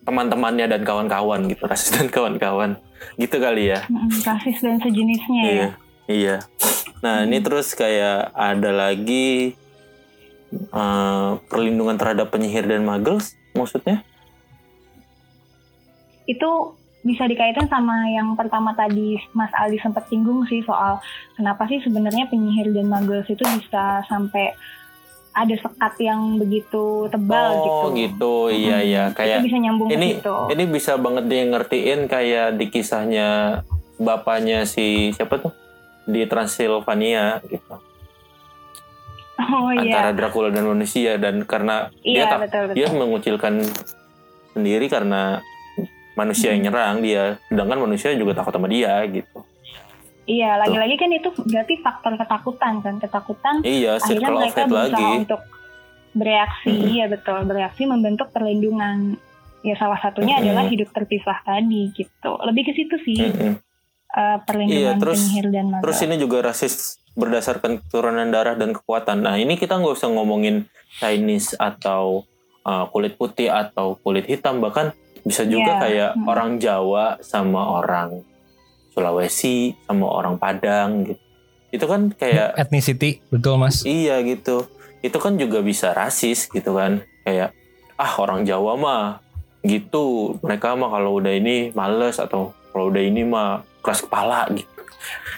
teman-temannya 0.05 0.67
dan 0.69 0.83
kawan-kawan 0.85 1.49
gitu 1.49 1.65
rasis 1.71 1.97
dan 1.97 2.09
kawan-kawan 2.13 2.77
gitu 3.17 3.37
kali 3.41 3.73
ya 3.73 3.85
rasis 4.25 4.61
dan 4.61 4.77
sejenisnya 4.81 5.41
ya 5.41 5.49
Iya, 5.51 5.69
iya. 6.11 6.37
Nah 7.01 7.25
ini 7.25 7.41
terus 7.41 7.73
kayak 7.73 8.35
ada 8.37 8.71
lagi 8.75 9.57
eh, 10.53 11.31
perlindungan 11.49 11.97
terhadap 11.97 12.29
penyihir 12.29 12.69
dan 12.69 12.85
muggles, 12.85 13.39
maksudnya? 13.57 14.05
itu 16.31 16.51
bisa 17.01 17.25
dikaitkan 17.25 17.65
sama 17.65 18.05
yang 18.13 18.37
pertama 18.37 18.77
tadi 18.77 19.17
Mas 19.33 19.49
Aldi 19.57 19.81
sempat 19.81 20.05
singgung 20.13 20.45
sih 20.45 20.61
soal 20.69 21.01
kenapa 21.33 21.65
sih 21.65 21.81
sebenarnya 21.81 22.29
penyihir 22.29 22.77
dan 22.77 22.93
muggles 22.93 23.25
itu 23.25 23.41
bisa 23.41 24.05
sampai 24.05 24.53
ada 25.31 25.55
sekat 25.57 25.95
yang 26.03 26.37
begitu 26.37 27.07
tebal 27.09 27.51
gitu. 27.63 27.71
oh 27.71 27.89
gitu, 27.95 28.35
iya 28.51 28.83
iya. 28.83 29.05
itu 29.09 29.17
Kayak 29.17 29.39
bisa 29.47 29.59
nyambung 29.63 29.89
ini 29.89 30.09
ke 30.13 30.15
situ. 30.21 30.37
ini 30.53 30.65
bisa 30.69 30.93
banget 31.01 31.25
dia 31.31 31.43
ngertiin 31.49 32.01
kayak 32.11 32.49
di 32.59 32.67
kisahnya 32.69 33.29
bapaknya 33.97 34.67
si 34.67 35.15
siapa 35.17 35.39
tuh 35.41 35.55
di 36.05 36.27
Transylvania 36.27 37.39
gitu. 37.47 37.79
oh 39.41 39.71
Antara 39.73 40.11
iya. 40.13 40.17
Dracula 40.19 40.51
dan 40.53 40.67
manusia 40.69 41.17
dan 41.17 41.47
karena 41.49 41.89
dia 42.05 42.13
Iya 42.13 42.25
tak 42.29 42.39
betul 42.45 42.63
betul. 42.69 42.77
dia 42.77 42.87
mengucilkan 42.93 43.55
sendiri 44.53 44.91
karena 44.91 45.41
manusia 46.19 46.53
yang 46.55 46.67
nyerang 46.69 47.03
dia, 47.03 47.39
sedangkan 47.47 47.79
manusia 47.87 48.15
juga 48.15 48.39
takut 48.39 48.55
sama 48.55 48.67
dia 48.67 48.99
gitu. 49.11 49.47
Iya, 50.31 50.63
lagi-lagi 50.63 50.95
kan 50.95 51.11
itu 51.11 51.29
berarti 51.35 51.75
faktor 51.83 52.15
ketakutan 52.15 52.75
kan, 52.85 52.95
ketakutan 53.03 53.55
Iya, 53.67 53.99
akhirnya 53.99 54.31
mereka 54.31 54.63
berusaha 54.69 54.95
lagi. 54.95 55.07
untuk 55.27 55.41
bereaksi, 56.15 56.71
Mm-mm. 56.71 56.91
iya 56.95 57.05
betul, 57.11 57.39
bereaksi 57.47 57.83
membentuk 57.87 58.31
perlindungan. 58.31 59.19
Ya 59.61 59.75
salah 59.75 59.99
satunya 59.99 60.39
Mm-mm. 60.39 60.47
adalah 60.55 60.65
hidup 60.71 60.89
terpisah 60.95 61.39
tadi 61.43 61.91
gitu. 61.93 62.31
Lebih 62.47 62.63
ke 62.63 62.73
situ 62.79 62.97
sih. 63.03 63.19
Mm-mm. 63.27 63.55
eh, 64.11 64.39
perlindungan 64.43 64.83
Iya, 64.83 64.93
terus- 64.99 65.19
penyihir 65.23 65.47
dan 65.51 65.67
maga. 65.71 65.83
Terus 65.87 65.99
ini 66.03 66.15
juga 66.19 66.37
rasis 66.47 66.75
berdasarkan 67.19 67.83
keturunan 67.83 68.29
darah 68.31 68.55
dan 68.55 68.71
kekuatan. 68.71 69.27
Nah 69.27 69.35
ini 69.35 69.59
kita 69.59 69.83
nggak 69.83 69.99
usah 69.99 70.15
ngomongin 70.15 70.67
Chinese 71.03 71.59
atau 71.59 72.23
uh, 72.63 72.87
kulit 72.95 73.19
putih 73.19 73.51
atau 73.51 73.99
kulit 73.99 74.31
hitam, 74.31 74.63
bahkan 74.63 74.95
bisa 75.25 75.43
juga 75.45 75.77
Iya, 75.77 75.83
kayak 75.83 76.11
hmm. 76.17 76.27
orang 76.29 76.51
Jawa 76.57 77.05
sama 77.21 77.61
orang 77.81 78.25
Sulawesi 78.91 79.79
sama 79.87 80.07
orang 80.11 80.35
Padang 80.37 81.07
gitu. 81.07 81.21
Itu 81.71 81.85
kan 81.87 82.11
kayak 82.11 82.59
Ethnicity, 82.59 83.23
betul 83.31 83.55
mas. 83.57 83.87
iya 83.87 84.19
gitu. 84.27 84.67
Itu 85.01 85.23
kan 85.23 85.39
juga 85.39 85.63
bisa 85.63 85.95
rasis 85.95 86.51
gitu 86.51 86.75
kan. 86.75 87.07
Kayak 87.23 87.55
ah 87.95 88.13
orang 88.19 88.43
Jawa 88.43 88.75
mah 88.75 89.05
gitu. 89.63 90.35
Mereka 90.43 90.75
mah 90.75 90.91
kalau 90.91 91.23
udah 91.23 91.31
ini 91.31 91.71
males 91.73 92.19
atau 92.19 92.51
kalau 92.75 92.91
udah 92.91 93.03
ini 93.03 93.23
mah 93.23 93.63
keras 93.87 94.03
kepala 94.03 94.51
gitu. 94.51 94.81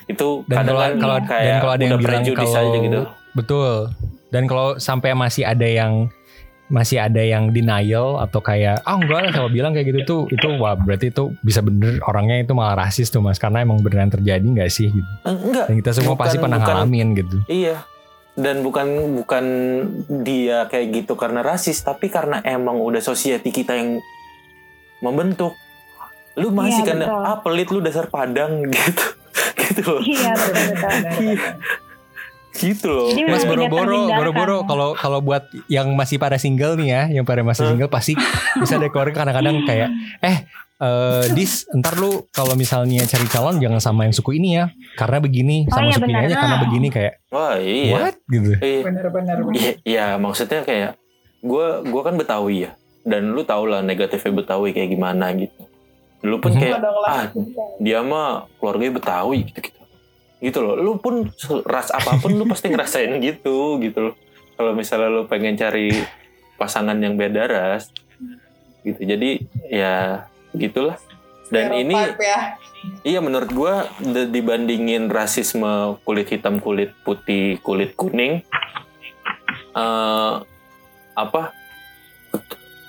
Itu 0.09 0.29
Dan 0.49 0.65
kadang 0.65 0.77
kalau 0.77 0.97
kalau 0.99 1.19
kayak 1.29 1.45
dan 1.45 1.57
kalau 1.61 1.73
ada 1.73 1.83
yang 1.83 1.93
udah 1.93 2.01
bilang 2.01 2.23
prejudis 2.25 2.49
kalau 2.49 2.63
aja 2.65 2.79
gitu. 2.81 3.01
betul. 3.37 3.73
Dan 4.33 4.43
kalau 4.49 4.69
sampai 4.81 5.13
masih 5.13 5.45
ada 5.45 5.69
yang 5.69 6.09
masih 6.69 6.99
ada 6.99 7.19
yang 7.19 7.51
denial 7.51 8.17
atau 8.19 8.39
kayak 8.39 8.81
ah 8.81 8.95
enggak 8.95 9.19
lah 9.21 9.31
kalau 9.31 9.49
bilang 9.49 9.71
kayak 9.71 9.89
gitu 9.89 10.01
tuh 10.03 10.21
itu 10.29 10.47
wah 10.57 10.73
berarti 10.73 11.09
itu 11.09 11.35
bisa 11.41 11.61
bener 11.61 12.01
orangnya 12.03 12.41
itu 12.41 12.53
malah 12.53 12.79
rasis 12.79 13.09
tuh 13.09 13.19
mas 13.19 13.37
karena 13.37 13.61
emang 13.61 13.79
beneran 13.79 14.09
terjadi 14.09 14.41
nggak 14.43 14.69
sih 14.69 14.89
gitu. 14.89 15.11
Eh, 15.23 15.33
Enggak. 15.33 15.67
Dan 15.67 15.75
kita 15.79 15.91
semua 15.93 16.13
Bukan- 16.13 16.23
pasti 16.23 16.37
pernah 16.37 16.57
bukan- 16.57 16.75
ngalamin 16.75 17.09
gitu. 17.15 17.37
Iya. 17.47 17.77
Dan 18.33 18.57
bukan 18.61 18.87
bukan 19.15 19.45
dia 20.21 20.65
kayak 20.65 20.87
gitu 20.97 21.13
karena 21.15 21.41
rasis, 21.41 21.77
tapi 21.79 22.09
karena 22.09 22.41
emang 22.41 22.79
udah 22.79 22.99
society 22.99 23.51
kita 23.51 23.77
yang 23.77 24.01
membentuk. 24.99 25.53
Lu 26.35 26.49
masih 26.49 26.81
Iya, 26.81 26.89
kan 26.89 26.99
ah 27.05 27.37
pelit 27.39 27.69
lu 27.69 27.79
dasar 27.79 28.09
Padang 28.09 28.65
gitu. 28.73 29.05
gitu 29.55 29.83
loh. 29.87 30.01
Iya 30.01 30.33
betul 30.33 30.65
betul. 30.73 31.37
Gitu 32.53 32.85
loh. 32.85 33.09
Jadi 33.09 33.25
Mas 33.25 33.43
boro-boro, 33.43 34.09
boro-boro 34.09 34.57
kalau 34.63 34.89
kalau 34.93 35.19
buat 35.19 35.49
yang 35.67 35.93
masih 35.93 36.17
pada 36.17 36.37
single 36.37 36.77
nih 36.77 36.89
ya, 36.89 37.03
yang 37.09 37.25
pada 37.25 37.41
masih 37.41 37.65
single 37.67 37.89
pasti 37.89 38.13
bisa 38.61 38.77
ada 38.81 38.89
keluarga 38.89 39.25
kadang-kadang 39.25 39.65
kayak 39.65 39.89
eh 40.21 40.45
eh 40.79 41.25
dis 41.31 41.63
ntar 41.73 41.95
lu 41.95 42.27
kalau 42.29 42.53
misalnya 42.53 43.07
cari 43.07 43.25
calon 43.25 43.57
jangan 43.57 43.79
sama 43.79 44.03
yang 44.03 44.11
suku 44.11 44.35
ini 44.35 44.59
ya 44.59 44.67
karena 44.93 45.23
begini 45.23 45.63
Oh 45.65 45.73
sama 45.73 45.87
iya, 45.87 45.95
suku 45.95 46.05
ini 46.05 46.19
aja 46.19 46.35
karena 46.35 46.57
begini 46.59 46.87
kayak 46.91 47.13
Wah, 47.31 47.55
iya. 47.57 47.93
what 47.95 48.17
gitu 48.27 48.51
Iya. 48.59 48.81
Benar-benar. 48.83 49.37
Iya, 49.55 49.73
iya, 49.83 50.07
maksudnya 50.19 50.61
kayak 50.63 50.99
gue 51.41 51.67
gua 51.87 52.03
kan 52.03 52.15
Betawi 52.15 52.67
ya. 52.67 52.71
Dan 53.03 53.31
lu 53.31 53.43
tau 53.43 53.63
lah 53.63 53.81
negatifnya 53.81 54.35
Betawi 54.35 54.71
kayak 54.71 54.91
gimana 54.91 55.31
gitu. 55.35 55.63
Lu 56.23 56.39
pun 56.39 56.51
Mhm. 56.51 56.59
kayak 56.59 56.79
ah 57.03 57.25
dia 57.79 57.99
mah 58.03 58.51
keluarganya 58.59 58.95
Betawi 58.95 59.39
gitu 59.49 59.59
gitu 59.63 59.82
gitu 60.43 60.59
loh 60.59 60.75
lu 60.75 60.99
pun 60.99 61.31
ras 61.63 61.95
apa 61.95 62.19
pun 62.19 62.35
lu 62.35 62.43
pasti 62.51 62.67
ngerasain 62.67 63.15
gitu 63.23 63.79
gitu 63.79 64.11
loh 64.11 64.15
kalau 64.59 64.75
misalnya 64.75 65.09
lu 65.09 65.23
pengen 65.31 65.55
cari 65.55 65.95
pasangan 66.59 66.99
yang 66.99 67.15
beda 67.15 67.47
ras 67.47 67.95
gitu 68.83 68.99
jadi 68.99 69.39
ya 69.71 70.27
gitulah 70.59 70.99
dan 71.55 71.71
ini 71.71 71.95
ya. 72.19 72.59
iya 73.07 73.21
menurut 73.23 73.55
gua 73.55 73.87
dibandingin 74.03 75.07
rasisme 75.07 76.01
kulit 76.03 76.27
hitam 76.27 76.59
kulit 76.59 76.91
putih 77.07 77.63
kulit 77.63 77.95
kuning 77.95 78.43
eh 79.73 80.33
apa 81.13 81.43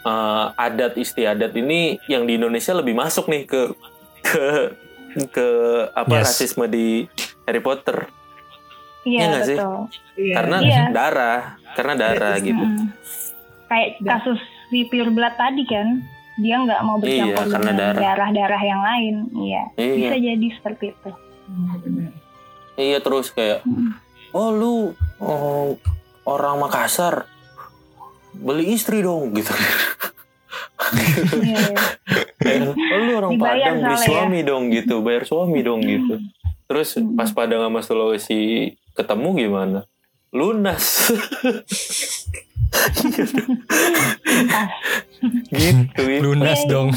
eh, 0.04 0.48
adat 0.58 0.98
istiadat 0.98 1.54
ini 1.54 2.02
yang 2.10 2.26
di 2.26 2.40
Indonesia 2.40 2.74
lebih 2.74 2.98
masuk 2.98 3.30
nih 3.30 3.46
ke 3.46 3.62
ke 4.26 4.46
ke 5.30 5.48
apa 5.94 6.14
Yes. 6.18 6.26
rasisme 6.34 6.66
di 6.66 7.06
Harry 7.44 7.60
Potter 7.60 8.08
Iya 9.02 9.12
Iya 9.12 9.26
nggak 9.28 9.44
sih? 9.44 9.58
betul. 9.58 9.78
Iya. 10.16 10.34
karena 10.34 10.58
Iya. 10.60 10.82
darah 10.90 11.42
karena 11.74 11.94
darah 11.94 12.36
Iya, 12.36 12.46
gitu 12.46 12.64
Mm-mm. 12.64 12.88
Kayak 13.66 13.90
Dan- 13.96 14.08
kasus 14.14 14.40
si 14.66 14.80
Pure 14.86 15.10
Blood 15.10 15.36
tadi 15.36 15.64
kan, 15.64 15.88
dia 16.36 16.56
nggak 16.58 16.82
mau 16.82 16.96
Iya, 16.96 17.04
bercampur 17.26 17.46
karena 17.48 17.58
dengan 17.68 17.78
darah. 17.80 18.00
darah-darah 18.00 18.62
yang 18.64 18.82
lain. 18.82 19.16
Iya, 19.36 19.64
iya 19.76 19.94
bisa 19.94 20.16
jadi 20.16 20.48
seperti 20.52 20.86
itu. 20.90 21.10
Hmm, 21.44 22.10
iya 22.76 22.98
terus 23.00 23.28
kayak 23.30 23.62
Mm. 23.64 23.92
oh 24.32 24.50
lu 24.50 24.74
oh, 25.20 25.76
orang 26.24 26.56
Makassar 26.58 27.28
beli 28.34 28.72
istri 28.72 29.00
dong 29.00 29.30
gitu 29.32 29.52
Iya, 31.36 31.58
iya. 31.60 31.78
Kayak, 32.36 32.62
oh 32.72 33.00
lu 33.00 33.12
orang 33.16 33.32
Dibayar 33.32 33.56
Padang 33.68 33.78
beli 33.80 33.94
ya." 33.94 34.02
suami 34.04 34.40
dong 34.42 34.64
gitu 34.70 34.96
bayar 35.00 35.24
suami 35.24 35.60
dong 35.60 35.82
gitu 35.82 36.16
terus 36.66 36.96
Hmm. 36.96 37.14
pas 37.14 37.30
Padang 37.30 37.62
sama 37.62 37.80
Sulawesi 37.80 38.74
ketemu 38.92 39.30
gimana? 39.38 39.80
Lunas. 40.30 41.14
Gitu 45.52 46.02
ya. 46.10 46.20
lunas 46.20 46.58
Iya, 46.58 46.66
iya. 46.66 46.70
dong. 46.70 46.90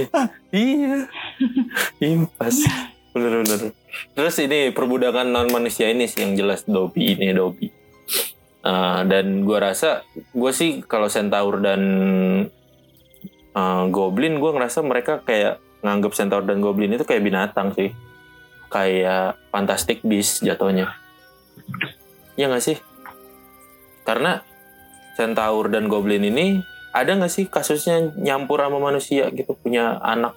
Iya. 0.50 0.96
Impas. 2.00 2.56
Bener-bener 3.10 3.74
terus 4.14 4.38
ini 4.38 4.70
perbudakan 4.70 5.28
non 5.28 5.50
manusia 5.50 5.90
ini 5.90 6.06
sih 6.06 6.22
yang 6.22 6.38
jelas 6.38 6.62
Dobby 6.62 7.12
ini 7.12 7.34
Dobby 7.34 7.68
Eh, 8.60 9.00
dan 9.08 9.40
gua 9.42 9.72
rasa 9.72 10.04
gue 10.30 10.52
sih 10.52 10.84
kalau 10.84 11.08
Centaur 11.08 11.58
dan 11.58 11.80
eh, 13.50 13.84
Goblin 13.88 14.36
gue 14.36 14.50
ngerasa 14.52 14.84
mereka 14.84 15.18
kayak 15.20 15.58
nganggap 15.80 16.12
Centaur 16.12 16.44
dan 16.44 16.60
Goblin 16.60 16.92
itu 16.92 17.02
kayak 17.02 17.24
binatang 17.24 17.72
sih 17.72 17.88
kayak 18.70 19.34
Fantastic 19.50 20.00
Beast 20.00 20.40
jatuhnya 20.40 20.94
ya 22.34 22.46
nggak 22.46 22.62
sih 22.62 22.78
karena 24.02 24.40
Centaur 25.12 25.68
dan 25.68 25.86
Goblin 25.86 26.22
ini 26.22 26.62
ada 26.90 27.12
nggak 27.12 27.28
sih 27.28 27.44
kasusnya 27.46 28.14
nyampur 28.16 28.58
sama 28.58 28.80
manusia 28.80 29.28
gitu 29.28 29.52
punya 29.54 30.00
anak. 30.00 30.32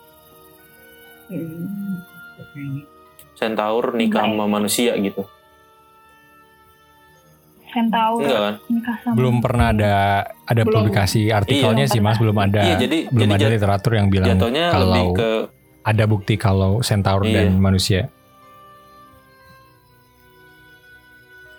Centaur 3.34 3.94
nikah 3.94 4.24
sama 4.24 4.46
manusia 4.46 4.94
gitu 4.96 5.26
Centaur 7.66 8.22
enggak 8.22 8.38
kan 8.40 8.56
nikah 8.70 8.96
sama 9.00 9.16
belum 9.18 9.36
pernah 9.40 9.68
ada 9.68 9.94
ada 10.44 10.62
Belum. 10.62 10.74
publikasi 10.76 11.34
artikelnya 11.34 11.90
Iya. 11.90 11.92
sih 11.92 12.00
mas 12.00 12.22
belum 12.22 12.38
ada 12.38 12.62
Iya, 12.62 12.76
jadi- 12.78 13.06
belum 13.10 13.26
jadi 13.26 13.34
ada 13.34 13.44
jat- 13.44 13.54
literatur 13.56 13.92
yang 13.96 14.08
bilang 14.08 14.38
lebih 14.38 14.70
kalau 14.70 15.08
ke 15.12 15.30
ada 15.84 16.04
bukti 16.06 16.34
kalau 16.38 16.72
centaur 16.80 17.26
Iya. 17.26 17.34
dan 17.42 17.58
manusia 17.58 18.02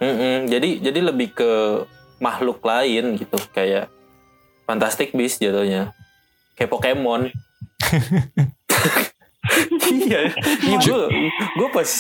Mm-mm, 0.05 0.37
jadi 0.53 0.69
jadi 0.85 1.01
lebih 1.01 1.33
ke 1.33 1.53
makhluk 2.21 2.61
lain 2.61 3.17
gitu. 3.17 3.41
Kayak 3.57 3.89
Fantastic 4.69 5.17
Beast 5.17 5.41
jatuhnya. 5.41 5.97
Kayak 6.61 6.71
Pokemon. 6.73 7.23
Iya. 9.85 10.33
Iya 10.65 10.77
gue 10.81 11.05
gue 11.37 11.69
pas 11.69 11.91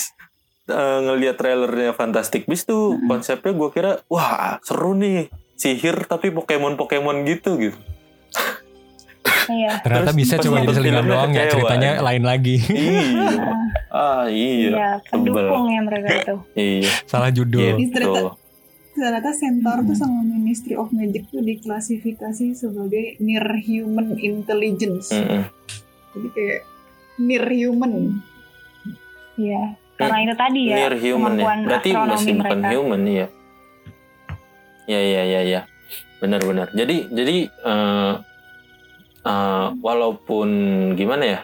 uh, 0.72 0.98
ngelihat 1.04 1.36
trailernya 1.36 1.92
Fantastic 1.92 2.48
Beast 2.48 2.64
tuh 2.64 2.96
konsepnya 3.04 3.52
gue 3.52 3.68
kira 3.68 3.92
wah 4.08 4.56
seru 4.64 4.96
nih. 4.96 5.28
Sihir 5.60 6.08
tapi 6.08 6.32
Pokemon 6.32 6.80
Pokemon 6.80 7.28
gitu 7.28 7.60
gitu 7.60 7.76
Iya. 9.44 9.72
ternyata 9.80 10.08
Terus 10.08 10.18
bisa 10.18 10.34
cuma 10.38 10.56
jadi 10.58 10.72
selingan 10.72 11.04
doang 11.04 11.30
ya 11.30 11.44
ceritanya 11.46 11.90
lain 12.00 12.22
lagi 12.22 12.56
iya 12.66 13.28
ah 13.90 14.24
iya 14.26 14.68
Iya, 14.70 14.90
pendukung 15.06 15.68
ya 15.68 15.80
mereka 15.80 16.08
itu. 16.14 16.36
iya 16.54 16.90
salah 17.04 17.28
judul 17.28 17.76
Ini 17.76 17.86
ternyata 17.88 18.20
gitu 18.32 18.42
ternyata 18.94 19.30
Centaur 19.32 19.78
tuh 19.82 19.92
sama 19.92 20.22
Ministry 20.22 20.74
of 20.74 20.88
Magic 20.90 21.26
tuh 21.26 21.42
diklasifikasi 21.42 22.54
sebagai 22.54 23.18
near 23.18 23.42
human 23.58 24.14
intelligence. 24.16 25.10
Mm-mm. 25.10 25.42
Jadi 26.14 26.28
kayak 26.30 26.60
near 27.18 27.42
human. 27.44 28.22
Iya. 29.34 29.74
Karena 29.94 30.16
itu 30.22 30.34
tadi 30.34 30.60
ya. 30.64 30.76
near 30.78 30.94
human 30.94 31.32
ya 31.32 31.42
kemampuan 31.42 31.58
berarti 31.66 31.88
masih 31.90 32.32
bukan 32.34 32.58
mereka. 32.58 32.70
human 32.72 33.02
ya 33.04 33.26
ya 34.84 35.00
ya 35.00 35.22
ya 35.24 35.40
ya 35.42 35.60
benar-benar 36.18 36.68
jadi 36.70 36.96
jadi 37.08 37.36
eh, 37.50 38.12
eh, 39.24 39.66
walaupun 39.78 40.48
gimana 40.92 41.24
ya 41.26 41.40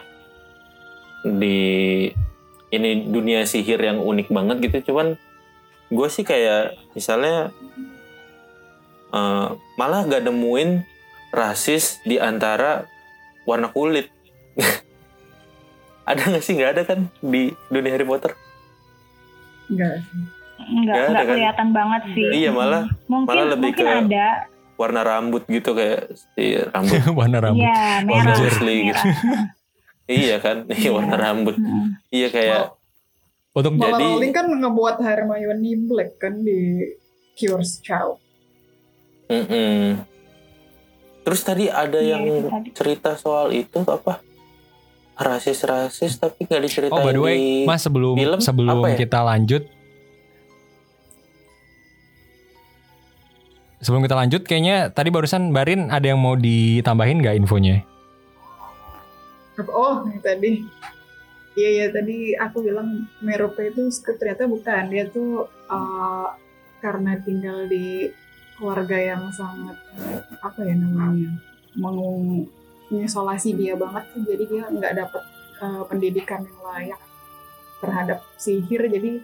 di 1.23 1.59
ini 2.69 2.89
dunia 3.05 3.43
sihir 3.43 3.77
yang 3.77 3.99
unik 3.99 4.27
banget 4.27 4.57
gitu 4.63 4.89
cuman 4.89 5.17
gue 5.87 6.07
sih 6.07 6.23
kayak 6.23 6.77
misalnya 6.91 7.51
eh, 9.11 9.47
malah 9.75 10.01
gak 10.03 10.23
nemuin 10.23 10.81
rasis 11.29 11.99
di 12.01 12.17
antara 12.17 12.85
warna 13.43 13.67
kulit 13.67 14.09
ada 16.03 16.21
nggak 16.23 16.41
sih 16.41 16.53
nggak 16.53 16.71
ada 16.71 16.83
kan 16.83 16.99
di 17.19 17.41
dunia 17.67 17.91
Harry 17.91 18.03
Potter 18.03 18.35
Enggak. 19.65 20.03
Enggak, 20.61 20.93
Nggak 20.93 20.99
ada 20.99 21.07
enggak 21.07 21.23
kan? 21.23 21.33
kelihatan 21.33 21.67
banget 21.71 22.01
sih. 22.11 22.27
iya 22.35 22.49
malah 22.51 22.83
mungkin 23.07 23.27
malah 23.27 23.45
lebih 23.47 23.71
mungkin 23.71 23.85
ke- 23.87 23.99
ada. 24.05 24.27
Warna 24.81 25.01
rambut 25.01 25.45
gitu 25.45 25.71
kayak 25.71 26.09
si 26.33 26.57
rambut 26.57 26.97
warna 27.19 27.37
rambut 27.39 27.61
Iya, 27.63 28.01
merah. 28.01 28.33
Dursley 28.33 28.77
gitu. 28.87 28.97
merah. 28.97 29.45
iya 30.19 30.35
kan 30.37 30.57
iya 30.67 30.79
Iya. 30.79 30.89
warna 30.91 31.15
rambut 31.15 31.55
Mm. 31.55 31.87
iya 32.09 32.27
kayak 32.27 32.63
untuk 33.51 33.73
Malah 33.73 33.87
Jadi- 33.93 34.07
Rowling 34.09 34.33
kan 34.33 34.47
ngebuat 34.49 34.95
Hermione 34.97 35.71
Black 35.83 36.11
kan 36.17 36.39
di 36.39 36.87
Cure's 37.33 37.79
Child. 37.79 38.17
Mm-mm. 39.27 40.03
Terus 41.21 41.41
tadi 41.41 41.65
ada 41.67 41.95
Iya, 41.95 42.17
yang 42.17 42.23
tadi. 42.43 42.69
cerita 42.71 43.13
soal 43.13 43.51
itu 43.51 43.77
apa? 43.81 44.19
Rasis-rasis 45.13 46.17
tapi 46.17 46.43
nggak 46.43 46.61
diceritain 46.61 46.91
Oh 46.91 47.03
by 47.03 47.13
the 47.13 47.21
way, 47.21 47.35
di 47.35 47.49
Mas 47.63 47.79
sebelum 47.79 48.15
film 48.15 48.39
sebelum 48.39 48.73
apa 48.75 48.87
ya? 48.89 48.97
kita 48.97 49.19
lanjut 49.21 49.63
Sebelum 53.81 54.05
kita 54.05 54.13
lanjut 54.13 54.41
kayaknya 54.45 54.93
tadi 54.93 55.09
barusan 55.09 55.49
Barin 55.49 55.89
ada 55.89 56.05
yang 56.05 56.21
mau 56.21 56.37
ditambahin 56.37 57.17
nggak 57.25 57.37
infonya? 57.41 57.81
Oh, 59.61 60.05
tadi. 60.21 60.61
Iya, 61.57 61.69
iya 61.69 61.85
tadi 61.91 62.37
aku 62.37 62.63
bilang 62.63 63.09
Merope 63.25 63.73
itu 63.73 63.89
ternyata 64.05 64.45
bukan. 64.45 64.87
Dia 64.93 65.09
tuh 65.09 65.49
uh, 65.67 66.29
karena 66.77 67.17
tinggal 67.25 67.65
di 67.65 68.09
keluarga 68.61 68.97
yang 68.97 69.33
sangat 69.33 69.73
apa 70.45 70.59
ya 70.61 70.77
namanya 70.77 71.33
mengisolasi 71.73 73.57
dia 73.57 73.73
banget 73.73 74.05
jadi 74.21 74.43
dia 74.45 74.63
nggak 74.69 74.93
dapat 75.01 75.23
uh, 75.65 75.83
pendidikan 75.89 76.45
yang 76.45 76.61
layak 76.61 77.01
terhadap 77.81 78.21
sihir 78.37 78.85
jadi 78.85 79.17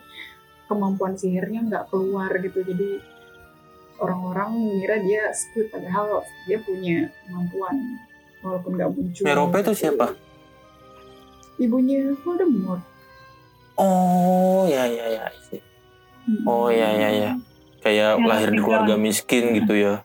kemampuan 0.66 1.14
sihirnya 1.14 1.70
nggak 1.70 1.86
keluar 1.93 2.34
gitu 2.41 2.66
jadi 2.66 2.97
orang-orang 3.97 4.49
mengira 4.53 4.95
dia 4.99 5.23
skut 5.31 5.67
padahal 5.67 6.21
dia 6.45 6.57
punya 6.59 7.09
kemampuan 7.23 7.75
walaupun 8.39 8.71
nggak 8.75 8.91
muncul 8.91 9.23
Merope 9.23 9.57
itu 9.59 9.73
siapa? 9.75 10.13
ibunya 11.57 12.13
Voldemort 12.21 12.85
Oh 13.77 14.65
ya 14.65 14.89
ya 14.89 15.05
ya. 15.05 15.25
Oh 16.49 16.65
ya 16.67 16.89
ya 16.89 17.09
ya. 17.13 17.31
Kayak 17.77 18.17
Yang 18.17 18.25
lahir 18.25 18.49
di 18.49 18.57
keluarga 18.57 18.95
miskin 18.97 19.53
gitu 19.53 19.73
ya. 19.77 20.01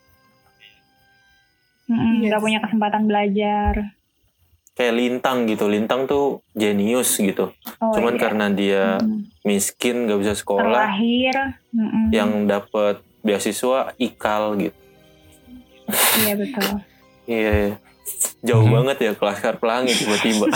Mm-mm, 1.89 2.21
Yes. 2.21 2.29
nggak 2.29 2.43
punya 2.45 2.59
kesempatan 2.61 3.03
belajar. 3.09 3.75
Kayak 4.73 4.95
Lintang 4.97 5.49
gitu. 5.49 5.69
Lintang 5.69 6.05
tuh 6.05 6.41
jenius 6.53 7.17
gitu. 7.17 7.53
Oh, 7.81 7.93
Cuman 7.93 8.17
iya. 8.17 8.21
karena 8.21 8.47
dia 8.49 8.85
Mm. 9.01 9.25
miskin 9.43 10.05
nggak 10.05 10.21
bisa 10.21 10.33
sekolah, 10.37 10.69
terlahir, 10.69 11.37
mm-mm. 11.73 12.13
yang 12.13 12.45
dapat 12.45 13.01
beasiswa 13.23 13.95
ikal 13.97 14.59
gitu. 14.59 14.79
iya 16.21 16.35
betul. 16.35 16.69
Iya. 17.23 17.53
iya. 17.55 17.75
Jauh 18.43 18.67
Mhm. 18.67 18.75
banget 18.75 18.97
ya 18.99 19.13
kelas 19.15 19.39
pelangi 19.57 19.95
tiba-tiba. 19.95 20.51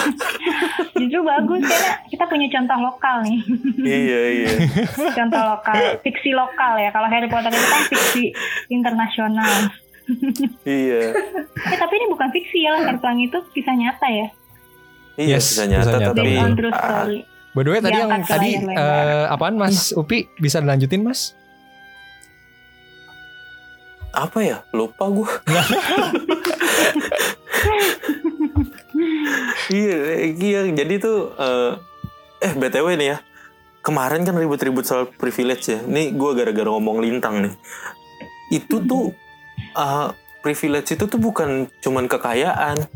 Justru 0.99 1.21
bagus 1.23 1.63
karena 1.63 1.93
kita 2.09 2.25
punya 2.27 2.49
contoh 2.51 2.79
lokal 2.83 3.17
nih, 3.23 3.39
iya 4.03 4.21
iya. 4.33 4.51
contoh 5.13 5.43
lokal, 5.47 5.77
fiksi 6.01 6.33
lokal 6.33 6.75
ya. 6.75 6.91
Kalau 6.91 7.07
Harry 7.07 7.29
Potter 7.29 7.53
itu 7.53 7.63
kan 7.63 7.83
fiksi 7.87 8.25
internasional. 8.67 9.71
Iya. 10.65 11.15
Eh 11.47 11.77
tapi 11.77 11.93
ini 11.95 12.07
bukan 12.09 12.29
fiksi 12.31 12.65
ya, 12.65 12.75
Laskar 12.75 12.97
Pelangi 12.99 13.29
itu 13.29 13.39
kisah 13.53 13.75
nyata 13.75 14.09
ya. 14.09 14.27
Iya 15.17 15.37
Yes, 15.37 15.45
bisa 15.49 15.65
nyata, 15.67 15.91
nyata, 15.93 16.13
tapi 16.13 16.31
on 16.35 16.53
true 16.53 16.73
story. 16.73 17.19
By 17.53 17.63
the 17.63 17.71
way 17.71 17.81
tadi 17.81 17.97
yang 17.97 18.11
tadi 18.21 18.51
lebar. 18.59 18.75
eh, 18.75 19.25
apaan 19.31 19.55
Mas 19.55 19.93
Upi 19.93 20.27
bisa 20.37 20.59
dilanjutin 20.59 21.01
Mas? 21.01 21.33
Apa 24.17 24.39
ya? 24.41 24.65
Lupa 24.73 25.13
gue. 25.13 25.31
iya, 29.69 29.97
iya. 30.33 30.61
Jadi 30.73 30.95
tuh 30.97 31.37
eh, 31.37 31.73
eh 32.41 32.53
btw 32.57 32.97
nih 32.97 33.09
ya. 33.13 33.19
Kemarin 33.85 34.27
kan 34.27 34.35
ribut-ribut 34.35 34.89
soal 34.89 35.07
privilege 35.07 35.69
ya. 35.69 35.79
Nih 35.85 36.17
gue 36.17 36.31
gara-gara 36.33 36.73
ngomong 36.73 37.05
lintang 37.05 37.45
nih. 37.45 37.55
Itu 38.49 38.81
tuh 38.89 39.13
eh, 39.77 40.09
privilege 40.41 40.97
itu 40.97 41.05
tuh 41.05 41.21
bukan 41.21 41.69
cuman 41.85 42.09
kekayaan. 42.09 42.89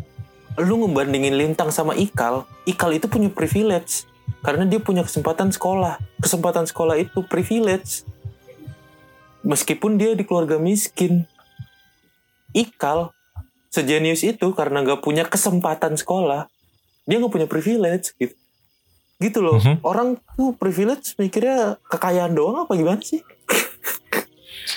Lu 0.59 0.83
ngebandingin 0.83 1.37
lintang 1.39 1.71
sama 1.71 1.95
ikal, 1.95 2.43
ikal 2.67 2.91
itu 2.91 3.07
punya 3.07 3.31
privilege 3.31 4.09
karena 4.41 4.65
dia 4.65 4.81
punya 4.81 5.05
kesempatan 5.05 5.53
sekolah. 5.53 6.01
Kesempatan 6.21 6.65
sekolah 6.67 6.97
itu 6.97 7.23
privilege. 7.29 8.09
Meskipun 9.41 9.97
dia 9.97 10.13
di 10.13 10.25
keluarga 10.25 10.61
miskin. 10.61 11.25
Ikal 12.53 13.15
sejenius 13.71 14.27
itu 14.27 14.53
karena 14.53 14.83
gak 14.83 15.01
punya 15.01 15.25
kesempatan 15.25 15.95
sekolah. 15.97 16.51
Dia 17.07 17.17
gak 17.23 17.33
punya 17.33 17.49
privilege 17.49 18.13
gitu. 18.21 18.35
Gitu 19.21 19.39
loh. 19.41 19.61
Mhm. 19.61 19.85
Orang 19.85 20.09
tuh 20.37 20.57
privilege 20.57 21.15
mikirnya 21.17 21.77
kekayaan 21.89 22.33
doang 22.33 22.65
apa 22.65 22.73
gimana 22.77 23.01
sih? 23.01 23.21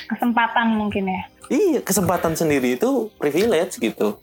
Kesempatan 0.08 0.78
mungkin 0.78 1.10
ya. 1.10 1.22
Iya, 1.52 1.80
kesempatan 1.84 2.36
sendiri 2.36 2.80
itu 2.80 3.12
privilege 3.20 3.80
gitu. 3.80 4.20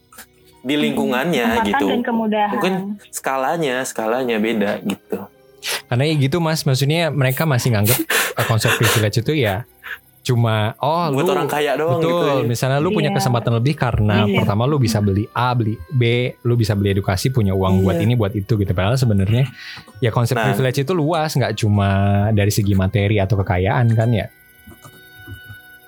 Di 0.61 0.77
lingkungannya 0.77 1.65
Kesempatan 1.65 1.69
gitu. 1.73 1.87
dan 1.89 2.01
kemudahan. 2.05 2.53
Mungkin 2.57 2.75
skalanya, 3.13 3.81
skalanya 3.85 4.37
beda 4.37 4.81
gitu. 4.85 5.25
Karena 5.89 6.05
ya 6.09 6.15
gitu 6.17 6.41
Mas, 6.41 6.65
maksudnya 6.65 7.13
mereka 7.13 7.45
masih 7.45 7.77
nganggap 7.77 7.99
eh, 8.41 8.47
konsep 8.49 8.73
privilege 8.81 9.21
itu 9.21 9.45
ya 9.45 9.69
cuma 10.31 10.75
oh 10.79 11.11
Buat 11.11 11.23
lu 11.27 11.31
orang 11.35 11.47
kaya 11.47 11.75
doang 11.75 11.99
betul, 11.99 12.15
gitu. 12.15 12.39
ya. 12.39 12.43
misalnya 12.47 12.79
lu 12.79 12.89
punya 12.91 13.11
Iya. 13.11 13.17
kesempatan 13.19 13.53
lebih 13.59 13.75
karena 13.75 14.23
Iya. 14.23 14.35
pertama 14.39 14.63
lu 14.65 14.79
bisa 14.79 14.99
beli 14.99 15.27
A, 15.31 15.51
beli 15.53 15.75
B, 15.91 16.03
lu 16.41 16.55
bisa 16.55 16.73
beli 16.73 16.95
edukasi, 16.95 17.29
punya 17.29 17.51
uang 17.51 17.83
buat 17.83 17.99
Iya. 17.99 18.05
ini, 18.07 18.13
buat 18.15 18.31
itu 18.33 18.55
gitu. 18.55 18.71
Padahal 18.71 18.95
sebenarnya 18.95 19.51
ya 19.99 20.09
konsep 20.09 20.39
Nah. 20.39 20.47
privilege 20.47 20.79
itu 20.81 20.93
luas, 20.95 21.35
nggak 21.35 21.53
cuma 21.57 21.89
dari 22.31 22.49
segi 22.49 22.73
materi 22.73 23.19
atau 23.19 23.35
kekayaan 23.37 23.85
kan 23.93 24.09
ya. 24.09 24.27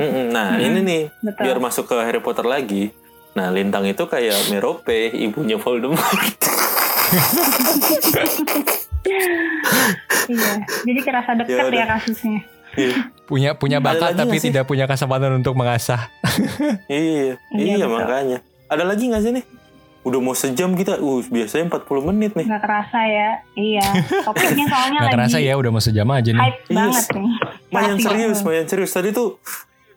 Nah, 0.02 0.58
Mm-mm. 0.58 0.58
ini 0.58 0.78
nih 0.82 1.02
Betul. 1.22 1.42
biar 1.46 1.58
masuk 1.62 1.84
ke 1.86 1.94
Harry 1.94 2.18
Potter 2.18 2.42
lagi. 2.42 2.90
Nah, 3.32 3.48
Lintang 3.48 3.86
itu 3.86 4.02
kayak 4.04 4.50
Merope, 4.50 5.14
ibunya 5.14 5.56
Voldemort. 5.56 6.36
Iya. 10.22 10.62
Jadi 10.86 11.00
kerasa 11.02 11.34
dekat 11.34 11.74
Ya 11.74 11.74
ya, 11.74 11.84
kasusnya. 11.98 12.46
Iya. 12.74 12.94
Punya 13.32 13.56
punya 13.56 13.78
bakat 13.78 14.12
tapi 14.12 14.36
sih? 14.36 14.52
tidak 14.52 14.68
punya 14.68 14.84
kesempatan 14.84 15.32
untuk 15.34 15.56
mengasah. 15.56 16.12
iya, 16.90 17.40
Iya, 17.50 17.74
iya 17.80 17.86
makanya. 17.86 18.38
Ada 18.66 18.84
lagi 18.84 19.08
nggak 19.08 19.22
sih 19.22 19.32
nih? 19.32 19.44
Udah 20.02 20.18
mau 20.18 20.34
sejam 20.34 20.74
kita. 20.74 20.98
Uh, 20.98 21.24
biasanya 21.24 21.70
40 21.70 22.08
menit 22.12 22.34
nih. 22.34 22.44
Nggak 22.44 22.60
kerasa 22.60 23.00
ya. 23.02 23.30
Iya. 23.54 23.86
Topiknya 24.20 24.66
soalnya 24.68 24.98
Nggak 24.98 25.06
lagi 25.06 25.16
kerasa 25.16 25.38
ya 25.38 25.54
udah 25.56 25.70
mau 25.70 25.80
sejam 25.80 26.08
aja 26.08 26.28
nih. 26.28 26.42
hype 26.42 26.60
Iya, 26.62 26.76
banget 26.76 27.04
nih. 27.08 27.30
Mayan 27.70 27.96
serius, 27.96 28.38
mayan 28.42 28.66
serius. 28.66 28.92
Tadi 28.92 29.08
tuh, 29.10 29.28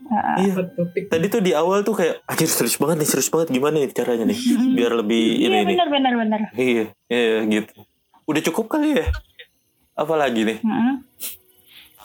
Heeh. 0.05 0.35
iya. 0.45 0.53
topik 0.71 1.03
Tadi 1.09 1.25
tuh 1.27 1.41
di 1.41 1.51
awal 1.51 1.83
tuh 1.83 1.95
kayak, 1.97 2.15
anjir 2.23 2.47
serius 2.47 2.77
banget 2.77 3.03
nih, 3.03 3.09
serius 3.09 3.27
banget. 3.27 3.47
Gimana 3.51 3.75
nih 3.77 3.91
caranya 3.91 4.25
nih? 4.29 4.39
Biar 4.71 4.91
lebih 4.95 5.23
Iya 5.35 5.47
ini 5.49 5.57
nih. 5.59 5.75
benar 5.75 5.87
benar 5.91 6.13
benar. 6.15 6.39
Iya, 6.53 6.83
iya 7.09 7.37
gitu. 7.43 7.73
Udah 8.23 8.41
cukup 8.45 8.65
kali 8.71 8.95
ya? 8.95 9.11
Apalagi 9.91 10.45
nih? 10.45 10.57
Heeh. 10.61 10.95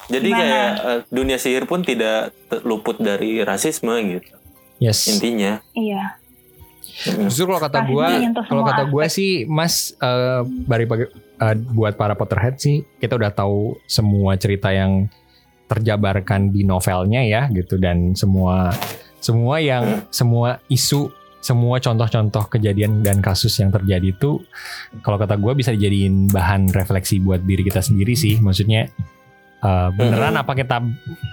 Jadi 0.09 0.29
Gimana? 0.33 0.41
kayak 0.41 0.71
eh, 0.81 1.01
dunia 1.13 1.37
sihir 1.37 1.69
pun 1.69 1.85
tidak 1.85 2.33
luput 2.65 2.97
dari 2.97 3.45
rasisme 3.45 3.93
gitu. 4.07 4.33
Yes. 4.81 5.11
Intinya. 5.13 5.61
Iya. 5.77 6.17
Justru 7.01 7.49
kalau 7.49 7.61
kata 7.61 7.85
menyentuh 7.87 8.45
kalau 8.45 8.65
kata 8.65 8.83
gua 8.89 9.09
aspek. 9.09 9.17
sih, 9.17 9.31
Mas, 9.49 9.97
eh 10.01 10.41
bari 10.45 10.85
pagi- 10.85 11.13
eh, 11.13 11.57
buat 11.73 11.97
para 11.97 12.13
Potterhead 12.13 12.61
sih, 12.61 12.85
kita 13.01 13.17
udah 13.17 13.33
tahu 13.33 13.77
semua 13.89 14.37
cerita 14.37 14.69
yang 14.73 15.09
terjabarkan 15.71 16.51
di 16.51 16.67
novelnya 16.67 17.23
ya, 17.25 17.47
gitu, 17.53 17.79
dan 17.79 18.13
semua 18.19 18.75
semua 19.23 19.63
yang 19.63 20.05
semua 20.11 20.59
isu, 20.67 21.09
semua 21.41 21.79
contoh-contoh 21.79 22.51
kejadian 22.53 23.01
dan 23.01 23.23
kasus 23.23 23.55
yang 23.61 23.71
terjadi 23.73 24.13
itu, 24.13 24.43
kalau 25.01 25.17
kata 25.17 25.39
gua 25.41 25.57
bisa 25.57 25.73
dijadiin 25.73 26.29
bahan 26.29 26.69
refleksi 26.75 27.17
buat 27.23 27.41
diri 27.45 27.65
kita 27.65 27.81
sendiri 27.81 28.13
sih, 28.13 28.41
maksudnya. 28.43 28.91
Eh, 29.61 29.89
beneran 29.93 30.35
apa 30.35 30.53
kita 30.53 30.81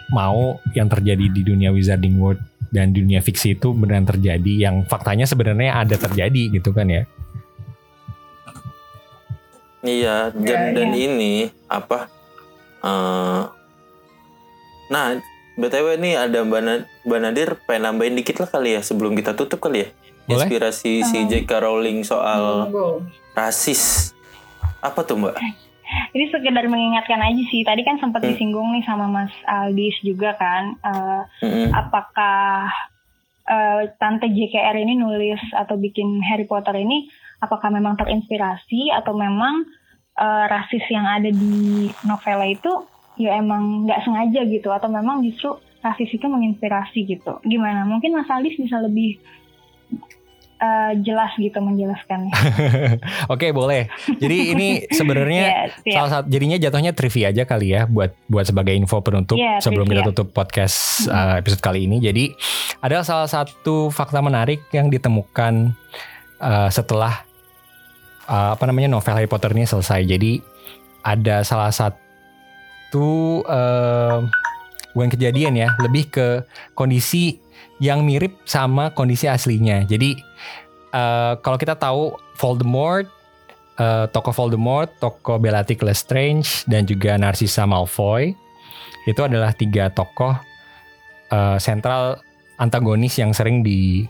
mau 0.10 0.40
yang 0.72 0.88
terjadi 0.88 1.26
di 1.28 1.42
dunia 1.42 1.70
Wizarding 1.70 2.16
World 2.16 2.40
dan 2.68 2.92
dunia 2.92 3.20
fiksi 3.20 3.54
itu 3.54 3.72
beneran 3.72 4.04
terjadi 4.04 4.54
yang 4.60 4.84
faktanya 4.84 5.24
sebenarnya 5.24 5.78
ada 5.78 5.96
terjadi 5.96 6.52
gitu 6.52 6.72
kan 6.72 6.88
ya. 6.88 7.04
Iya, 9.80 10.34
dan, 10.34 10.44
Ya, 10.44 10.74
dan 10.74 10.90
iya. 10.92 11.06
ini 11.08 11.34
apa? 11.68 12.12
eh 12.78 13.42
nah, 14.88 15.06
btw 15.56 15.98
nih 15.98 16.14
ada 16.16 16.40
Mbak, 16.42 16.62
Na- 16.62 16.86
Mbak 17.04 17.20
Nadir 17.20 17.50
pengen 17.64 17.82
nambahin 17.88 18.16
dikit 18.16 18.38
lah 18.38 18.48
kali 18.48 18.76
ya 18.76 18.82
sebelum 18.82 19.16
kita 19.16 19.34
tutup 19.34 19.58
kali 19.60 19.84
ya. 19.84 19.90
Boleh. 20.26 20.44
Inspirasi 20.44 21.02
si. 21.02 21.18
J.K. 21.26 21.52
Rowling 21.58 22.04
soal 22.04 22.68
Monggo. 22.68 23.00
rasis. 23.32 24.12
Apa 24.78 25.02
tuh 25.02 25.16
Mbak? 25.18 25.36
Ini 26.12 26.30
sekedar 26.30 26.66
mengingatkan 26.68 27.20
aja 27.20 27.44
sih. 27.48 27.64
Tadi 27.64 27.82
kan 27.82 27.98
sempat 27.98 28.24
Hmm. 28.24 28.34
disinggung 28.34 28.76
nih 28.76 28.84
sama 28.84 29.08
Mas 29.08 29.34
Aldis 29.44 29.96
juga 30.02 30.36
kan. 30.36 30.76
eh, 30.80 31.22
Mm-mm. 31.44 31.70
apakah 31.72 32.72
eh, 33.48 33.82
tante 33.96 34.28
JKR 34.28 34.76
ini 34.76 35.00
nulis 35.00 35.40
atau 35.56 35.80
bikin 35.80 36.20
Harry 36.24 36.44
Potter 36.44 36.76
ini 36.76 37.08
apakah 37.40 37.72
memang 37.72 37.96
terinspirasi 37.96 38.92
atau 38.92 39.16
memang 39.16 39.64
eh, 40.18 40.44
rasis 40.50 40.84
yang 40.90 41.06
ada 41.06 41.30
di 41.30 41.88
novela 42.04 42.44
itu 42.44 42.72
ya 43.18 43.38
emang 43.38 43.88
nggak 43.88 44.04
sengaja 44.04 44.46
gitu 44.46 44.70
atau 44.70 44.90
memang 44.90 45.24
justru 45.24 45.56
rasis 45.80 46.10
itu 46.12 46.26
menginspirasi 46.26 47.06
gitu. 47.06 47.40
Gimana? 47.42 47.86
Mungkin 47.86 48.12
Mas 48.12 48.28
Aldis 48.28 48.58
bisa 48.58 48.82
lebih 48.82 49.22
eh, 50.58 50.92
jelas 51.02 51.32
gitu 51.36 51.58
menjelaskannya. 51.58 52.34
Oke, 53.34 53.50
boleh. 53.52 53.88
Jadi 54.18 54.38
ini 54.52 54.68
sebenarnya 54.90 55.44
Ya, 55.50 55.62
siap. 55.72 55.94
salah 55.94 56.10
satu 56.12 56.26
jadinya 56.28 56.58
jatuhnya 56.58 56.92
trivia 56.92 57.30
aja 57.30 57.44
kali 57.44 57.72
ya 57.72 57.86
buat 57.86 58.12
buat 58.26 58.46
sebagai 58.46 58.74
info 58.74 59.00
penutup 59.00 59.38
Iya, 59.38 59.62
sebelum 59.62 59.86
kita 59.86 60.02
trivia. 60.02 60.12
tutup 60.12 60.28
podcast 60.32 61.06
uh, 61.08 61.38
episode 61.38 61.62
kali 61.62 61.86
ini. 61.86 61.98
Jadi 61.98 62.34
ada 62.78 63.02
salah 63.02 63.26
satu 63.26 63.90
fakta 63.90 64.20
menarik 64.20 64.66
yang 64.70 64.90
ditemukan 64.90 65.74
uh, 66.38 66.70
setelah 66.70 67.22
uh, 68.26 68.54
apa 68.54 68.64
namanya 68.66 68.90
novel 68.90 69.14
Harry 69.14 69.26
Potter 69.26 69.54
ini 69.54 69.64
selesai. 69.64 70.04
Jadi 70.04 70.42
ada 71.02 71.42
salah 71.42 71.72
satu 71.72 73.08
uh, 73.44 74.26
bukan 74.92 75.10
kejadian 75.10 75.54
ya, 75.56 75.78
lebih 75.78 76.10
ke 76.10 76.28
kondisi 76.74 77.38
yang 77.78 78.02
mirip 78.04 78.34
sama 78.46 78.92
kondisi 78.94 79.30
aslinya. 79.30 79.86
Jadi 79.86 80.18
uh, 80.94 81.38
kalau 81.42 81.58
kita 81.62 81.78
tahu 81.78 82.18
Voldemort 82.38 83.18
eh, 83.78 84.06
tokoh 84.10 84.34
Voldemort, 84.34 84.90
tokoh 84.98 85.38
Bellatrix 85.38 85.80
Lestrange, 85.86 86.50
dan 86.66 86.84
juga 86.84 87.16
Narcissa 87.16 87.64
Malfoy 87.64 88.34
itu 89.08 89.22
adalah 89.24 89.54
tiga 89.56 89.88
tokoh 89.94 90.36
eh, 91.32 91.58
sentral 91.62 92.20
antagonis 92.58 93.16
yang 93.22 93.32
sering 93.32 93.62
di 93.62 94.04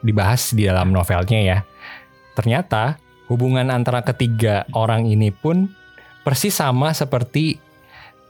dibahas 0.00 0.56
di 0.56 0.64
dalam 0.64 0.90
novelnya 0.90 1.40
ya. 1.40 1.58
Ternyata 2.32 2.96
hubungan 3.28 3.68
antara 3.68 4.00
ketiga 4.00 4.64
orang 4.72 5.04
ini 5.06 5.28
pun 5.28 5.68
persis 6.24 6.56
sama 6.56 6.96
seperti 6.96 7.60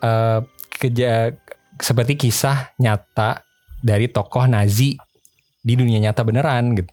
eh, 0.03 0.41
keja 0.77 1.35
seperti 1.81 2.19
kisah 2.19 2.77
nyata 2.77 3.47
dari 3.81 4.07
tokoh 4.09 4.45
Nazi 4.47 4.97
di 5.61 5.75
dunia 5.77 6.01
nyata 6.01 6.25
beneran 6.25 6.77
gitu. 6.77 6.93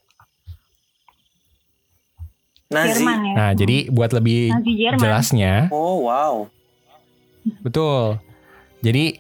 Nazi. 2.67 2.99
Jerman 2.99 3.19
ya. 3.23 3.33
Nah, 3.35 3.51
jadi 3.55 3.77
buat 3.87 4.11
lebih 4.11 4.51
jelasnya, 4.99 5.71
Oh 5.71 6.03
wow. 6.03 6.51
betul. 7.63 8.19
Jadi 8.83 9.15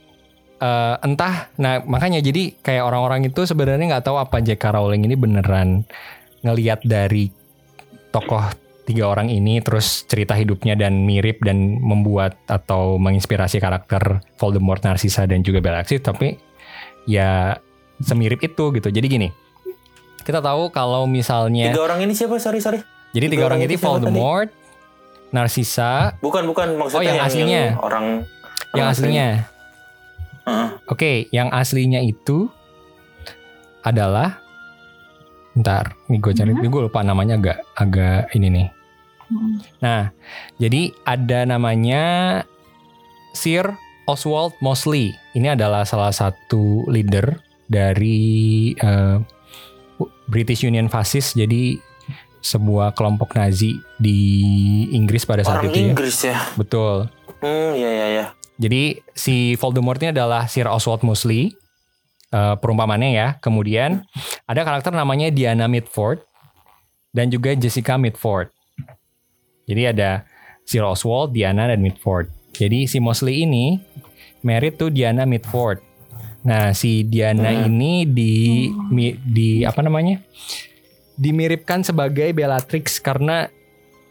eh, 0.59 0.95
entah, 0.99 1.47
nah 1.55 1.79
makanya 1.87 2.19
jadi 2.19 2.51
kayak 2.59 2.83
orang-orang 2.83 3.31
itu 3.31 3.47
sebenarnya 3.47 3.95
nggak 3.95 4.05
tahu 4.05 4.19
apa 4.19 4.43
J.K. 4.43 4.63
Rowling 4.75 5.07
ini 5.07 5.15
beneran 5.15 5.87
ngeliat 6.43 6.83
dari 6.83 7.31
tokoh 8.11 8.43
tiga 8.87 9.03
orang 9.11 9.27
ini 9.27 9.59
terus 9.59 10.07
cerita 10.07 10.31
hidupnya 10.31 10.79
dan 10.79 11.03
mirip 11.03 11.43
dan 11.43 11.79
membuat 11.83 12.39
atau 12.47 12.95
menginspirasi 12.95 13.59
karakter 13.59 14.23
Voldemort, 14.39 14.79
Narcissa 14.79 15.27
dan 15.27 15.43
juga 15.43 15.59
Bellatrix 15.59 15.99
tapi 15.99 16.39
ya 17.07 17.57
semirip 17.97 18.43
itu 18.43 18.63
gitu. 18.75 18.87
Jadi 18.91 19.07
gini, 19.07 19.29
kita 20.21 20.43
tahu 20.43 20.69
kalau 20.69 21.07
misalnya 21.07 21.71
Tiga 21.71 21.81
orang 21.87 22.03
ini 22.03 22.13
siapa? 22.13 22.37
Sorry 22.37 22.59
sorry. 22.59 22.83
jadi 23.15 23.31
tiga 23.31 23.33
tiga 23.33 23.43
orang 23.47 23.63
orang 23.63 23.65
ini 23.65 23.73
itu 23.73 23.81
siapa 23.81 23.87
tadi? 23.97 24.03
Voldemort, 24.13 24.49
Narcissa, 25.31 25.93
Bukan 26.19 26.43
bukan 26.45 26.67
maksudnya 26.75 26.99
Oh, 27.01 27.07
yang 27.07 27.19
aslinya. 27.23 27.63
orang 27.79 28.05
yang 28.75 28.75
orang 28.75 28.87
aslinya. 28.91 29.27
Heeh. 30.47 30.67
Oke, 30.87 31.11
yang 31.31 31.49
aslinya 31.49 31.99
itu 32.03 32.51
adalah 33.81 34.43
Ntar, 35.57 35.97
nih 36.05 36.21
gue 36.21 36.33
cari, 36.37 36.51
gue 36.53 36.81
lupa 36.85 37.01
namanya 37.01 37.33
agak 37.33 37.57
agak 37.73 38.29
ini 38.37 38.47
nih. 38.53 38.67
Mm. 39.27 39.53
Nah, 39.81 40.01
jadi 40.61 40.93
ada 41.01 41.39
namanya 41.49 42.03
Sir 43.33 43.73
Oswald 44.07 44.55
Mosley. 44.63 45.11
Ini 45.35 45.53
adalah 45.59 45.83
salah 45.83 46.15
satu 46.15 46.87
leader 46.87 47.43
dari 47.67 48.71
eh, 48.73 49.19
British 50.31 50.63
Union 50.63 50.87
Fascist. 50.87 51.35
Jadi 51.35 51.75
sebuah 52.39 52.95
kelompok 52.95 53.35
Nazi 53.35 53.75
di 53.99 54.19
Inggris 54.95 55.27
pada 55.27 55.43
saat 55.43 55.59
Orang 55.59 55.75
itu 55.75 55.79
ya. 55.83 55.87
Inggris 55.91 56.17
ya. 56.23 56.37
Betul. 56.55 57.11
Hmm, 57.43 57.75
ya 57.75 57.91
ya 57.91 58.07
ya. 58.07 58.25
Jadi 58.57 58.97
si 59.13 59.53
Voldemort 59.59 59.99
ini 60.01 60.15
adalah 60.15 60.47
Sir 60.47 60.65
Oswald 60.65 61.03
Mosley. 61.03 61.53
eh, 62.27 62.55
perumpamannya 62.59 63.11
ya. 63.15 63.27
Kemudian 63.39 64.03
ada 64.43 64.61
karakter 64.67 64.91
namanya 64.91 65.31
Diana 65.31 65.67
Mitford 65.71 66.23
dan 67.15 67.31
juga 67.31 67.55
Jessica 67.55 67.95
Mitford. 67.95 68.51
Jadi 69.67 69.95
ada 69.95 70.27
Sir 70.67 70.83
Oswald, 70.83 71.31
Diana 71.31 71.71
dan 71.71 71.79
Mitford. 71.79 72.36
Jadi 72.57 72.85
si 72.85 72.97
Mosley 72.97 73.43
ini 73.43 73.77
married 74.41 74.75
to 74.75 74.89
Diana 74.89 75.23
Mitford. 75.23 75.79
Nah, 76.41 76.71
si 76.71 77.03
Diana 77.03 77.51
Hmm. 77.51 77.67
ini 77.67 78.03
di 78.03 78.33
mi- 78.89 79.17
di 79.17 79.61
apa 79.61 79.79
namanya? 79.79 80.19
dimiripkan 81.15 81.81
sebagai 81.81 82.29
Bellatrix 82.29 83.01
karena 83.01 83.49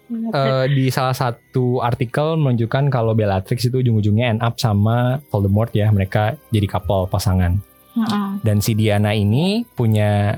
eh, 0.08 0.66
di 0.68 0.86
salah 0.88 1.14
satu 1.14 1.78
artikel 1.78 2.34
menunjukkan 2.34 2.90
kalau 2.90 3.10
Bellatrix 3.10 3.62
itu 3.64 3.78
ujung-ujungnya 3.78 4.26
end 4.28 4.40
up 4.40 4.54
sama 4.56 5.18
Voldemort 5.30 5.70
ya. 5.70 5.86
Mereka 5.88 6.34
jadi 6.48 6.66
couple 6.66 7.06
pasangan. 7.06 7.58
Mm-mm. 7.94 8.42
Dan 8.42 8.58
si 8.58 8.74
Diana 8.74 9.14
ini 9.14 9.62
punya 9.68 10.34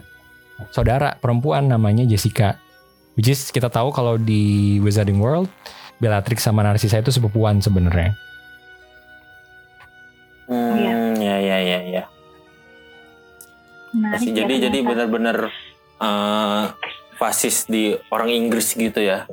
saudara 0.70 1.16
perempuan 1.16 1.68
namanya 1.68 2.04
Jessica. 2.04 2.56
Which 3.12 3.28
is 3.28 3.48
kita 3.48 3.66
tahu 3.66 3.88
kalau 3.90 4.14
di 4.14 4.76
Wizarding 4.78 5.18
World 5.18 5.48
Bellatrix 5.98 6.40
sama 6.40 6.62
Narcissa 6.62 6.96
itu 6.96 7.10
sepupuan 7.10 7.58
sebenarnya. 7.58 8.14
Hmm, 10.46 10.74
Iya. 10.74 10.94
ya 11.18 11.36
ya 11.38 11.58
ya 11.60 11.78
ya. 11.84 12.04
Menarik 13.90 14.20
Jadi 14.20 14.28
ya 14.28 14.36
jadi 14.38 14.54
jadi 14.58 14.78
ternyata. 14.78 14.88
benar-benar 14.88 15.36
eh, 15.98 16.64
fasis 17.14 17.66
di 17.66 17.82
orang 18.08 18.30
Inggris 18.30 18.72
gitu 18.72 18.98
ya. 18.98 19.26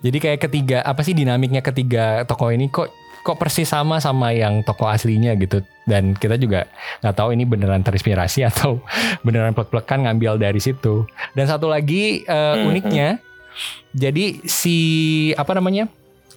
Jadi 0.00 0.18
kayak 0.18 0.40
ketiga 0.42 0.78
apa 0.80 1.00
sih 1.00 1.12
dinamiknya 1.12 1.58
ketiga 1.60 2.22
tokoh 2.22 2.48
ini 2.48 2.68
kok 2.68 2.92
kok 3.24 3.40
persis 3.40 3.64
sama 3.64 3.98
sama 3.98 4.30
yang 4.30 4.60
tokoh 4.60 4.84
aslinya 4.84 5.32
gitu 5.34 5.64
dan 5.82 6.12
kita 6.12 6.36
juga 6.36 6.68
nggak 7.00 7.16
tahu 7.16 7.32
ini 7.32 7.42
beneran 7.42 7.80
terinspirasi 7.80 8.44
atau 8.44 8.84
beneran 9.26 9.50
plek-plekan 9.50 10.04
ngambil 10.04 10.36
dari 10.36 10.60
situ. 10.60 11.08
Dan 11.32 11.48
satu 11.48 11.66
lagi 11.66 12.22
eh, 12.22 12.54
Mhm. 12.54 12.64
uniknya 12.64 13.08
jadi 13.92 14.42
si 14.44 14.76
apa 15.34 15.54
namanya 15.54 15.86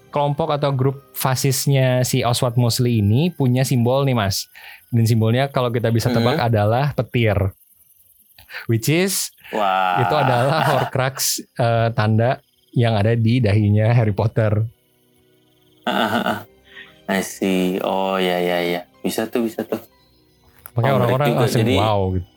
kelompok 0.08 0.54
atau 0.54 0.72
grup 0.72 0.98
fasisnya 1.12 2.02
si 2.02 2.22
Oswald 2.22 2.56
Mosley 2.56 3.02
ini 3.02 3.30
punya 3.30 3.62
simbol 3.62 4.04
nih 4.04 4.14
mas 4.14 4.48
dan 4.90 5.04
simbolnya 5.04 5.48
kalau 5.48 5.68
kita 5.68 5.90
bisa 5.90 6.08
tebak 6.08 6.40
adalah 6.40 6.94
petir 6.94 7.36
which 8.66 8.88
is 8.88 9.30
Wah. 9.50 10.00
itu 10.00 10.16
adalah 10.16 10.60
Horcrux 10.64 11.16
eh, 11.40 11.90
tanda 11.92 12.40
yang 12.72 12.94
ada 12.94 13.12
di 13.12 13.40
dahinya 13.40 13.90
Harry 13.90 14.14
Potter. 14.14 14.64
I 17.10 17.20
see. 17.24 17.80
Oh 17.82 18.20
ya 18.20 18.38
ya 18.38 18.60
ya. 18.62 18.82
Bisa 19.00 19.26
tuh 19.26 19.48
bisa 19.48 19.64
tuh. 19.64 19.80
Makanya 20.76 20.94
Oh, 20.94 20.98
orang-orang 21.02 21.28
juga. 21.28 21.40
langsung 21.42 21.62
Jadi- 21.64 21.80
wow 21.80 22.00
gitu. 22.14 22.28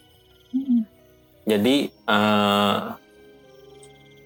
Jadi 1.45 1.77
eh, 1.91 2.77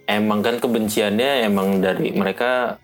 emang 0.06 0.40
kan 0.40 0.56
kebenciannya 0.56 1.44
emang 1.44 1.78
dari 1.78 2.10
mereka 2.10 2.76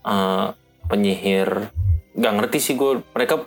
eh, 0.00 0.46
penyihir. 0.84 1.68
Gak 2.14 2.34
ngerti 2.34 2.58
sih 2.58 2.74
gue. 2.74 3.04
Mereka 3.08 3.44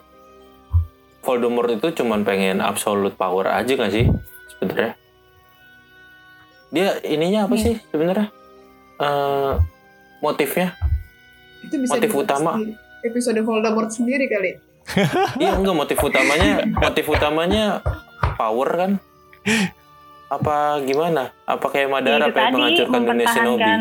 Voldemort 1.22 1.70
itu 1.70 1.94
cuman 1.94 2.22
pengen 2.22 2.58
absolute 2.58 3.14
power 3.14 3.46
aja 3.46 3.72
gak 3.72 3.90
sih 3.90 4.10
sebenarnya? 4.50 4.98
Dia 6.68 6.98
ininya 7.04 7.46
apa 7.46 7.54
Iya. 7.54 7.62
sih 7.62 7.74
sebenarnya? 7.86 8.28
Eh, 8.96 9.52
motifnya? 10.18 10.74
Itu 11.60 11.78
bisa 11.78 11.94
Motif 11.94 12.10
utama. 12.12 12.58
episode 13.02 13.38
Voldemort 13.40 13.90
sendiri 13.90 14.26
kali. 14.26 14.50
Iya 15.38 15.54
enggak 15.54 15.76
motif 15.76 15.94
utamanya 15.96 16.66
motif 16.76 17.06
utamanya 17.06 17.78
power 18.34 18.68
kan? 18.72 18.90
Apa 20.32 20.80
gimana? 20.88 21.28
Apa 21.44 21.66
kayak 21.68 21.88
Ya, 21.88 21.92
Madara 21.92 22.24
itu 22.24 22.32
pengen 22.32 22.52
menghancurkan 22.56 23.00
dunia 23.04 23.26
Shinobi? 23.28 23.72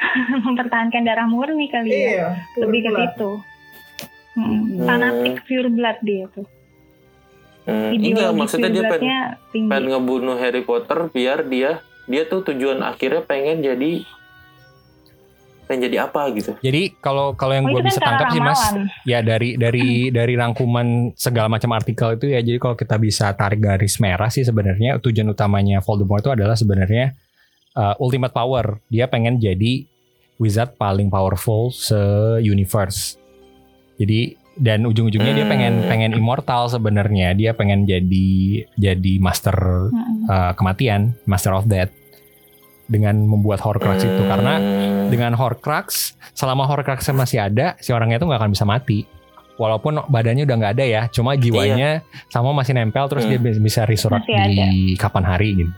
mempertahankan 0.48 1.02
darah 1.06 1.28
murni 1.30 1.70
kali 1.70 1.92
ya. 1.92 1.98
Iya. 2.10 2.28
Lebih 2.58 2.80
ke 2.82 2.90
situ. 2.90 3.30
Mm, 4.34 4.46
Hmm. 4.50 4.86
Fanatik 4.86 5.36
pure 5.46 5.70
blood 5.70 5.98
dia 6.02 6.24
tuh. 6.32 6.46
Hmm, 7.68 7.92
Ideologi 7.92 8.08
enggak 8.08 8.30
maksudnya 8.34 8.70
dia 8.72 8.82
pengen, 8.88 9.22
pengen 9.52 9.84
ngebunuh 9.92 10.36
Harry 10.40 10.64
Potter 10.64 11.12
biar 11.12 11.44
dia 11.44 11.84
dia 12.08 12.22
tuh 12.26 12.42
tujuan 12.42 12.80
akhirnya 12.82 13.22
pengen 13.22 13.62
jadi 13.62 14.02
pengen 15.70 15.86
jadi 15.86 16.10
apa 16.10 16.34
gitu. 16.34 16.58
Jadi 16.58 16.98
kalau 16.98 17.38
kalau 17.38 17.54
yang 17.54 17.70
Oh, 17.70 17.78
gue 17.78 17.80
kan 17.80 17.86
bisa 17.86 18.00
tangkap 18.02 18.26
sih 18.34 18.42
mas, 18.42 18.58
ya 19.06 19.22
dari 19.22 19.54
dari 19.54 19.86
dari 20.18 20.34
rangkuman 20.34 21.14
segala 21.14 21.46
macam 21.46 21.70
artikel 21.70 22.18
itu 22.18 22.26
ya. 22.34 22.42
Jadi 22.42 22.58
kalau 22.58 22.74
kita 22.74 22.98
bisa 22.98 23.30
tarik 23.38 23.62
garis 23.62 24.02
merah 24.02 24.26
sih 24.26 24.42
sebenarnya 24.42 24.98
tujuan 24.98 25.30
utamanya 25.30 25.78
Voldemort 25.78 26.26
itu 26.26 26.34
adalah 26.34 26.58
sebenarnya 26.58 27.14
uh, 27.78 27.94
ultimate 28.02 28.34
power. 28.34 28.82
Dia 28.90 29.06
pengen 29.06 29.38
jadi 29.38 29.86
wizard 30.42 30.74
paling 30.74 31.06
powerful 31.06 31.70
se-universe. 31.70 33.14
Jadi 33.94 34.34
dan 34.58 34.82
ujung-ujungnya 34.84 35.32
dia 35.32 35.46
pengen 35.46 35.86
Hmm. 35.86 35.88
pengen 35.88 36.12
immortal 36.18 36.66
sebenarnya. 36.66 37.32
Dia 37.38 37.54
pengen 37.54 37.86
jadi 37.86 38.28
jadi 38.74 39.12
master 39.22 39.54
Mm-mm. 39.94 40.26
uh, 40.26 40.52
kematian, 40.58 41.14
master 41.24 41.54
of 41.54 41.70
death 41.70 41.94
dengan 42.90 43.14
membuat 43.16 43.62
Horcrux 43.62 44.02
itu 44.02 44.22
karena 44.26 44.58
Hmm. 44.58 45.06
dengan 45.08 45.32
Horcrux 45.32 46.12
selama 46.32 46.66
Horcrux 46.66 47.06
masih 47.12 47.38
ada 47.40 47.78
si 47.78 47.90
orangnya 47.90 48.18
itu 48.18 48.26
nggak 48.26 48.40
akan 48.40 48.50
bisa 48.50 48.64
mati 48.64 49.06
walaupun 49.54 50.02
badannya 50.04 50.42
udah 50.42 50.56
nggak 50.56 50.74
ada 50.74 50.84
ya 50.84 51.02
cuma 51.08 51.32
jiwanya 51.34 52.02
sama 52.26 52.50
masih 52.50 52.74
nempel 52.74 53.06
terus 53.06 53.22
Hmm. 53.22 53.30
dia 53.30 53.40
bi- 53.40 53.60
bisa 53.60 53.84
resurrect 53.84 54.26
di 54.26 54.96
kapan 54.96 55.22
hari 55.22 55.48
gitu 55.56 55.72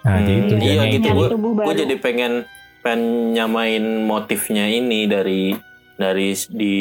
nah 0.00 0.16
Hmm, 0.16 0.24
jadi 0.24 0.32
iya 0.32 0.48
tujuannya 0.48 0.88
gitu. 0.90 1.08
itu 1.26 1.36
gue 1.36 1.52
baru. 1.54 1.76
jadi 1.76 1.94
pengen 1.96 2.32
pengen 2.80 3.00
nyamain 3.30 3.84
motifnya 4.02 4.64
ini 4.66 5.04
dari 5.04 5.52
dari 5.94 6.32
di 6.48 6.76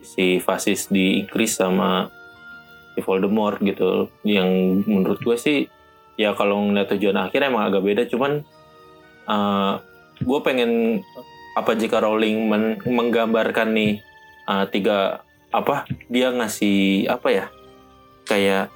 si 0.00 0.36
fasis 0.38 0.88
di 0.88 1.20
Inggris 1.20 1.52
sama 1.54 2.08
si 2.90 3.00
Voldemort 3.00 3.60
gitu 3.60 4.08
yang 4.22 4.48
menurut 4.82 5.20
gue 5.20 5.36
sih 5.36 5.58
ya 6.22 6.30
kalau 6.38 6.62
ngeliat 6.62 6.88
tujuan 6.94 7.18
akhir 7.18 7.50
emang 7.50 7.66
agak 7.66 7.82
beda 7.82 8.02
cuman 8.06 8.46
gue 10.22 10.40
pengen 10.46 11.02
apa 11.52 11.76
jika 11.76 12.00
Rowling 12.00 12.48
men- 12.48 12.80
menggambarkan 12.86 13.74
nih 13.76 13.92
uh, 14.48 14.64
tiga 14.70 15.20
apa 15.52 15.84
dia 16.08 16.32
ngasih 16.32 17.10
apa 17.12 17.28
ya 17.28 17.44
kayak 18.24 18.72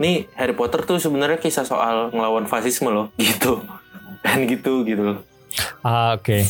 nih 0.00 0.24
Harry 0.34 0.56
Potter 0.56 0.82
tuh 0.82 0.96
sebenarnya 0.96 1.36
kisah 1.36 1.68
soal 1.68 2.10
ngelawan 2.10 2.48
fasisme 2.48 2.88
loh 2.88 3.12
gitu. 3.20 3.60
Pengen 4.24 4.48
gitu 4.48 4.82
gitu 4.88 5.20
ah 5.84 6.16
oke. 6.16 6.42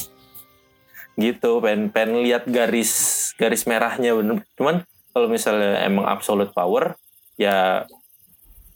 Gitu 1.19 1.51
pengen 1.61 1.91
pengen 1.91 2.23
lihat 2.23 2.47
garis 2.47 2.93
garis 3.35 3.67
merahnya 3.67 4.15
bener. 4.15 4.47
Cuman 4.55 4.87
kalau 5.11 5.27
misalnya 5.27 5.83
emang 5.83 6.07
absolute 6.07 6.55
power 6.55 6.95
ya 7.35 7.87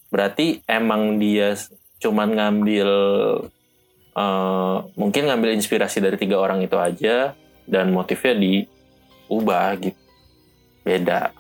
berarti 0.09 0.61
emang 0.65 1.17
dia 1.17 1.55
cuman 1.99 2.29
ngambil 2.33 2.89
eh, 4.15 4.77
mungkin 4.95 5.23
ngambil 5.29 5.55
inspirasi 5.55 6.01
dari 6.01 6.17
tiga 6.17 6.39
orang 6.39 6.61
itu 6.61 6.75
aja 6.75 7.35
dan 7.69 7.93
motifnya 7.93 8.35
diubah 8.35 9.77
gitu 9.79 10.01
beda 10.83 11.33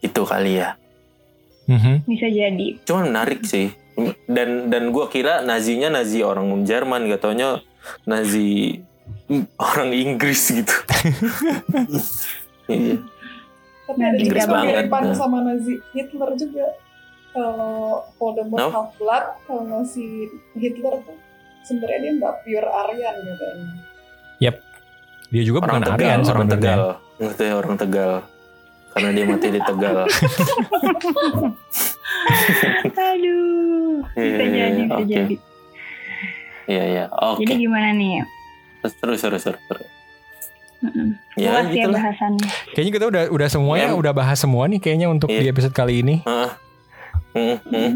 itu 0.00 0.22
kali 0.22 0.60
ya 0.60 0.76
Mhm. 1.70 2.02
Bisa 2.02 2.26
jadi. 2.26 2.82
cuman 2.82 3.14
menarik 3.14 3.46
sih 3.46 3.70
dan 4.26 4.66
dan 4.66 4.90
gua 4.90 5.06
kira 5.06 5.38
nazinya 5.40 5.86
nazi 5.86 6.18
orang 6.18 6.66
Jerman 6.66 7.06
gak 7.06 7.22
taunya 7.22 7.62
nazi 8.02 8.82
orang 9.54 9.94
Inggris 9.94 10.50
gitu 10.50 10.74
Iya. 12.70 13.02
Tapi 13.86 14.00
ada 14.00 14.16
Inggris 14.18 14.44
juga 14.46 14.54
banget. 14.54 14.84
Nah. 14.86 15.14
sama 15.18 15.38
Nazi 15.42 15.74
Hitler 15.90 16.30
juga. 16.38 16.66
Kalau 17.30 17.76
Voldemort 18.16 18.58
No? 18.60 18.68
half 18.70 18.90
blood, 18.96 19.24
kalau 19.44 19.80
si 19.82 20.26
Hitler 20.52 20.98
tuh 21.00 21.14
sebenarnya 21.62 21.98
dia 22.00 22.12
nggak 22.16 22.34
pure 22.40 22.68
Aryan 22.68 23.14
katanya. 23.16 23.68
dia 25.30 25.42
juga 25.42 25.62
orang 25.62 25.78
bukan 25.78 25.86
Tegal 25.86 25.94
Aryan 25.94 26.20
orang 26.26 26.48
Tegal 26.48 26.80
ya, 27.38 27.52
orang 27.54 27.74
Tegal 27.76 28.12
karena 28.90 29.08
dia 29.12 29.24
mati 29.24 29.46
di 29.48 29.60
Tegal 29.60 29.96
Aduh. 32.90 34.02
Bisa 34.10 34.42
Iya, 34.42 34.66
jadi, 34.66 34.82
bisa 34.82 34.94
oke. 34.96 35.06
jadi. 35.06 35.34
iya 36.66 36.84
iya 36.84 37.04
oke 37.08 37.40
Jadi 37.40 37.54
gimana 37.60 37.90
nih? 37.92 38.22
terus 38.80 38.94
terus 38.96 39.20
terus 39.20 39.42
terus 39.44 39.88
Mm-mm. 40.80 41.08
ya 41.36 41.50
Luas 41.52 41.66
ya 41.68 41.72
gitu 41.76 41.88
bahasannya. 41.92 42.48
kayaknya 42.72 42.92
kita 42.92 43.06
udah 43.06 43.22
udah 43.28 43.48
semuanya 43.48 43.86
Em. 43.86 43.98
udah 43.98 44.12
bahas 44.12 44.34
semua 44.34 44.64
nih 44.64 44.78
kayaknya 44.78 45.06
untuk 45.06 45.28
Iya. 45.28 45.38
di 45.38 45.48
episode 45.48 45.70
kali 45.70 46.00
ini 46.00 46.24
Heeh. 46.24 46.50
Hmm, 47.32 47.56
hmm. 47.62 47.90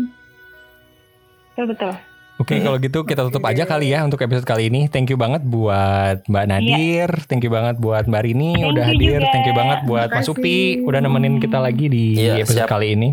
Betul 1.50 1.66
betul. 1.70 1.92
Oke, 2.34 2.58
Hmm. 2.58 2.66
kalau 2.66 2.78
gitu 2.78 2.98
kita 3.02 3.22
tutup 3.24 3.46
aja 3.46 3.62
kali 3.62 3.94
ya 3.94 4.02
untuk 4.02 4.18
episode 4.18 4.42
kali 4.42 4.66
ini. 4.66 4.86
Thank 4.86 5.06
you 5.06 5.16
banget 5.16 5.42
buat 5.42 6.26
Mbak 6.26 6.44
Nadir, 6.44 7.08
thank 7.24 7.40
you 7.40 7.48
banget 7.48 7.78
buat 7.78 8.04
Mbak 8.04 8.22
Rini 8.22 8.50
Thank 8.52 8.70
udah 8.74 8.84
hadir, 8.84 9.20
juga. 9.20 9.30
thank 9.30 9.46
you 9.46 9.54
banget 9.54 9.78
buat 9.84 10.08
Mas. 10.10 10.26
Upi 10.26 10.58
udah 10.80 10.98
nemenin 10.98 11.38
kita 11.38 11.58
lagi 11.58 11.86
di 11.86 12.18
Iya, 12.18 12.42
episode 12.42 12.66
siap. 12.66 12.68
kali 12.68 12.98
ini. 12.98 13.08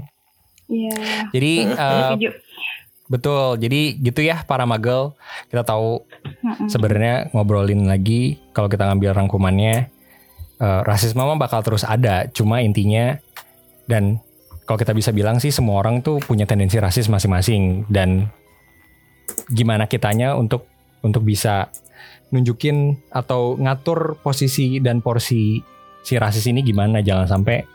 Iya. 0.65 0.97
Jadi 1.29 1.53
Setuju. 1.69 2.29
betul, 3.07 3.45
jadi 3.59 3.81
gitu 3.99 4.21
ya 4.21 4.41
para 4.41 4.65
magel. 4.65 5.13
Kita 5.47 5.61
tahu 5.61 6.01
sebenarnya 6.65 7.29
ngobrolin 7.29 7.85
lagi 7.85 8.41
kalau 8.49 8.65
kita 8.67 8.89
ngambil 8.89 9.13
rangkumannya 9.13 9.85
eh, 10.57 10.81
rasisme 10.81 11.19
mah 11.19 11.37
bakal 11.37 11.61
terus 11.61 11.83
ada. 11.83 12.25
Cuma 12.27 12.61
intinya 12.61 13.21
dan 13.85 14.17
kalau 14.71 14.79
kita 14.79 14.95
bisa 14.95 15.11
bilang 15.11 15.35
sih 15.35 15.51
semua 15.51 15.83
orang 15.83 15.99
tuh 15.99 16.23
punya 16.23 16.47
tendensi 16.47 16.79
rasis 16.79 17.11
masing-masing 17.11 17.91
dan 17.91 18.31
gimana 19.51 19.83
kitanya 19.83 20.39
untuk 20.39 20.63
untuk 21.03 21.27
bisa 21.27 21.67
nunjukin 22.31 22.95
atau 23.11 23.59
ngatur 23.59 24.23
posisi 24.23 24.79
dan 24.79 25.03
porsi 25.03 25.59
si 26.07 26.15
rasis 26.15 26.47
ini 26.47 26.63
gimana 26.63 27.03
jangan 27.03 27.27
sampai 27.27 27.67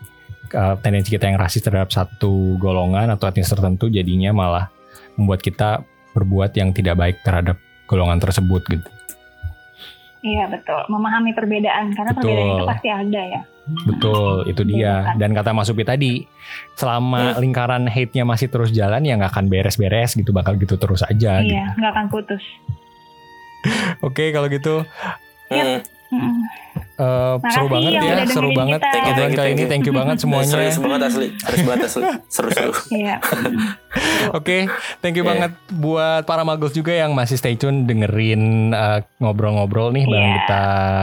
eh, 0.56 0.74
tendensi 0.80 1.12
kita 1.12 1.28
yang 1.28 1.36
rasis 1.36 1.60
terhadap 1.60 1.92
satu 1.92 2.56
golongan 2.56 3.12
atau 3.12 3.28
etnis 3.28 3.52
tertentu 3.52 3.92
jadinya 3.92 4.32
malah 4.32 4.72
membuat 5.20 5.44
kita 5.44 5.84
berbuat 6.16 6.56
yang 6.56 6.72
tidak 6.72 6.96
baik 6.96 7.20
terhadap 7.20 7.60
golongan 7.92 8.24
tersebut 8.24 8.64
gitu. 8.72 8.95
Iya 10.26 10.50
betul. 10.50 10.82
Memahami 10.90 11.30
perbedaan 11.30 11.94
karena 11.94 12.10
Betul. 12.10 12.34
perbedaan 12.34 12.50
itu 12.52 12.66
pasti 12.66 12.88
ada 12.90 13.22
ya. 13.22 13.40
Betul, 13.84 14.32
itu 14.46 14.62
dia. 14.62 14.94
Betul. 15.04 15.18
Dan 15.18 15.30
kata 15.32 15.50
Mas 15.50 15.70
Upi 15.70 15.82
tadi, 15.82 16.12
selama 16.74 17.30
Hmm. 17.30 17.38
lingkaran 17.38 17.84
hate-nya 17.86 18.22
masih 18.22 18.46
terus 18.46 18.70
jalan 18.70 19.02
ya 19.02 19.14
nggak 19.14 19.30
akan 19.30 19.46
beres-beres 19.46 20.14
gitu, 20.14 20.30
bakal 20.30 20.54
gitu 20.54 20.74
terus 20.74 21.00
aja. 21.00 21.38
gitu. 21.38 21.50
Iya, 21.50 21.74
nggak 21.74 21.92
akan 21.92 22.06
putus. 22.08 22.42
Oke, 24.06 24.30
kalau 24.30 24.46
gitu 24.46 24.82
Hmm. 25.46 25.78
Eh, 26.96 27.34
seru 27.46 27.68
banget 27.68 27.92
ya, 27.94 28.24
seru 28.24 28.50
banget. 28.50 28.80
kita. 28.80 28.88
Thank 28.88 29.04
you, 29.04 29.14
thank 29.14 29.28
you, 29.28 29.36
thank 29.36 29.52
ini 29.52 29.60
you. 29.60 29.68
thank 29.68 29.84
you 29.84 29.92
banget 29.92 30.16
semuanya. 30.16 30.48
serius 30.48 30.76
banget 30.76 31.00
asli 31.04 31.26
serius 31.36 31.62
banget 31.62 31.80
asli 31.84 32.02
seru 32.26 32.48
seru 32.50 32.72
Iya. 32.90 33.16
Oke, 34.32 34.64
thank 35.00 35.14
you 35.14 35.20
Iya. 35.20 35.30
banget 35.30 35.52
buat 35.70 36.24
para 36.24 36.42
magos 36.42 36.72
juga 36.72 36.92
yang 36.92 37.12
masih 37.12 37.36
stay 37.36 37.54
tune 37.54 37.84
dengerin 37.84 38.42
eh, 38.70 39.00
ngobrol-ngobrol 39.18 39.90
nih 39.90 40.04
bareng 40.04 40.24
Iya. 40.26 40.36
kita 40.38 40.62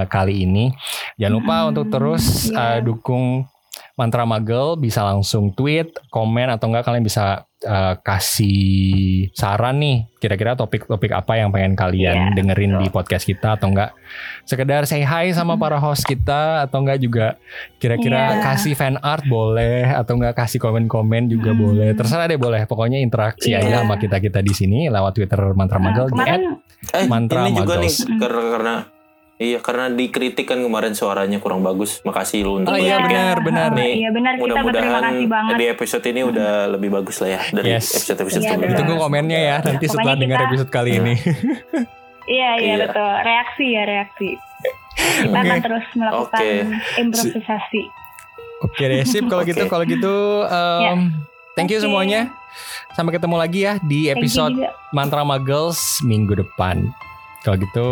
kali 0.10 0.36
ini. 0.44 0.74
Jangan 1.16 1.34
lupa 1.34 1.56
Hmm, 1.56 1.70
untuk 1.70 1.86
terus 1.90 2.24
eh, 2.50 2.80
dukung 2.82 3.46
Mantra 3.94 4.26
Magel 4.26 4.74
bisa 4.76 5.02
langsung 5.02 5.54
tweet, 5.54 5.94
komen 6.10 6.50
atau 6.50 6.66
enggak 6.66 6.82
kalian 6.84 7.02
bisa 7.02 7.46
eh, 7.60 7.96
kasih 8.02 8.74
saran 9.32 9.78
nih 9.78 10.10
kira-kira 10.18 10.52
topik-topik 10.52 11.10
apa 11.10 11.38
yang 11.38 11.48
pengen 11.48 11.74
kalian 11.74 12.34
Iya, 12.34 12.36
dengerin 12.36 12.72
betul. 12.74 12.82
di 12.82 12.88
podcast 12.90 13.24
kita 13.24 13.56
atau 13.56 13.70
enggak 13.70 13.94
sekedar 14.44 14.84
say 14.84 15.00
hi 15.00 15.30
sama 15.30 15.56
para 15.56 15.78
host 15.78 16.04
kita 16.04 16.66
atau 16.66 16.82
enggak 16.82 17.00
juga 17.00 17.28
kira-kira 17.78 18.36
Iya. 18.36 18.44
kasih 18.44 18.74
fan 18.74 18.98
art 18.98 19.24
boleh 19.24 19.86
atau 19.88 20.18
enggak 20.18 20.36
kasih 20.38 20.58
komen-komen 20.58 21.30
juga 21.30 21.52
Hmm. 21.52 21.62
boleh 21.62 21.90
terserah 21.94 22.26
deh 22.26 22.36
boleh 22.36 22.66
pokoknya 22.66 22.98
interaksi 22.98 23.52
Iya. 23.52 23.62
aja 23.62 23.76
sama 23.80 23.96
kita 23.96 24.18
kita 24.18 24.42
di 24.42 24.52
sini 24.52 24.90
lewat 24.90 25.14
Twitter 25.14 25.40
Mantra 25.54 25.78
Nah, 25.78 25.84
Magel 25.86 26.06
di 26.06 26.14
kemarin 26.14 26.42
eh 26.92 27.06
Mantra 27.06 27.40
ini 27.44 27.52
juga 27.56 27.74
nih 27.78 27.92
karena 28.18 28.76
iya 29.36 29.58
karena 29.58 29.90
dikritik 29.90 30.46
kan 30.46 30.58
kemarin 30.58 30.94
suaranya 30.94 31.38
kurang 31.38 31.62
bagus 31.62 32.00
makasih 32.02 32.42
lu 32.42 32.52
untuk 32.58 32.70
Oh 32.70 32.78
iya 32.78 32.98
kritiknya. 32.98 33.34
benar 33.34 33.38
benar. 33.42 33.70
Nih, 33.74 33.92
Iya 33.98 34.10
benar 34.10 34.34
kita 34.34 34.42
berterima 34.42 34.62
mudah-mudahan 34.64 35.04
kasih 35.04 35.28
banget. 35.28 35.54
di 35.54 35.66
episode 35.68 36.06
ini 36.06 36.22
udah 36.24 36.52
lebih 36.70 36.90
bagus 36.92 37.16
lah 37.18 37.30
ya 37.32 37.42
dari 37.52 37.68
Yes. 37.72 37.86
episode-episode 37.94 38.40
Iya, 38.40 38.50
sebelumnya. 38.52 38.72
Ditunggu 38.72 38.96
komennya 39.00 39.40
ya 39.40 39.56
nanti 39.60 39.74
Pokoknya 39.82 39.92
setelah 39.92 40.16
dengar 40.16 40.38
kita- 40.38 40.48
episode 40.48 40.72
kali 40.72 40.92
ini. 40.96 41.14
Iya 42.26 42.50
iya 42.56 42.74
Iya. 42.74 42.76
betul. 42.88 43.12
Reaksi 43.22 43.66
ya 43.68 43.84
reaksi. 43.84 44.30
Kita 44.96 45.28
Oke. 45.30 45.44
akan 45.44 45.60
terus 45.62 45.86
melakukan 45.94 46.40
Oke. 46.40 46.52
improvisasi. 46.98 47.84
Oke 48.62 48.84
deh 48.86 49.04
sip 49.04 49.28
kalau 49.28 49.44
gitu 49.44 49.64
kalau 49.68 49.84
gitu 49.84 50.16
um, 50.46 51.12
thank 51.54 51.68
you 51.68 51.78
Oke. 51.78 51.84
semuanya. 51.84 52.32
Sampai 52.92 53.12
ketemu 53.12 53.36
lagi 53.36 53.60
ya 53.62 53.76
di 53.82 54.08
episode. 54.08 54.56
Mantra 54.90 55.22
Magels 55.22 56.00
minggu 56.02 56.38
depan. 56.38 56.96
Kalau 57.42 57.60
gitu 57.60 57.90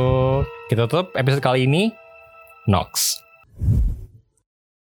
kita 0.72 0.88
tutup 0.88 1.12
episode 1.20 1.44
kali 1.44 1.68
ini. 1.68 1.92
Nox. 2.64 3.20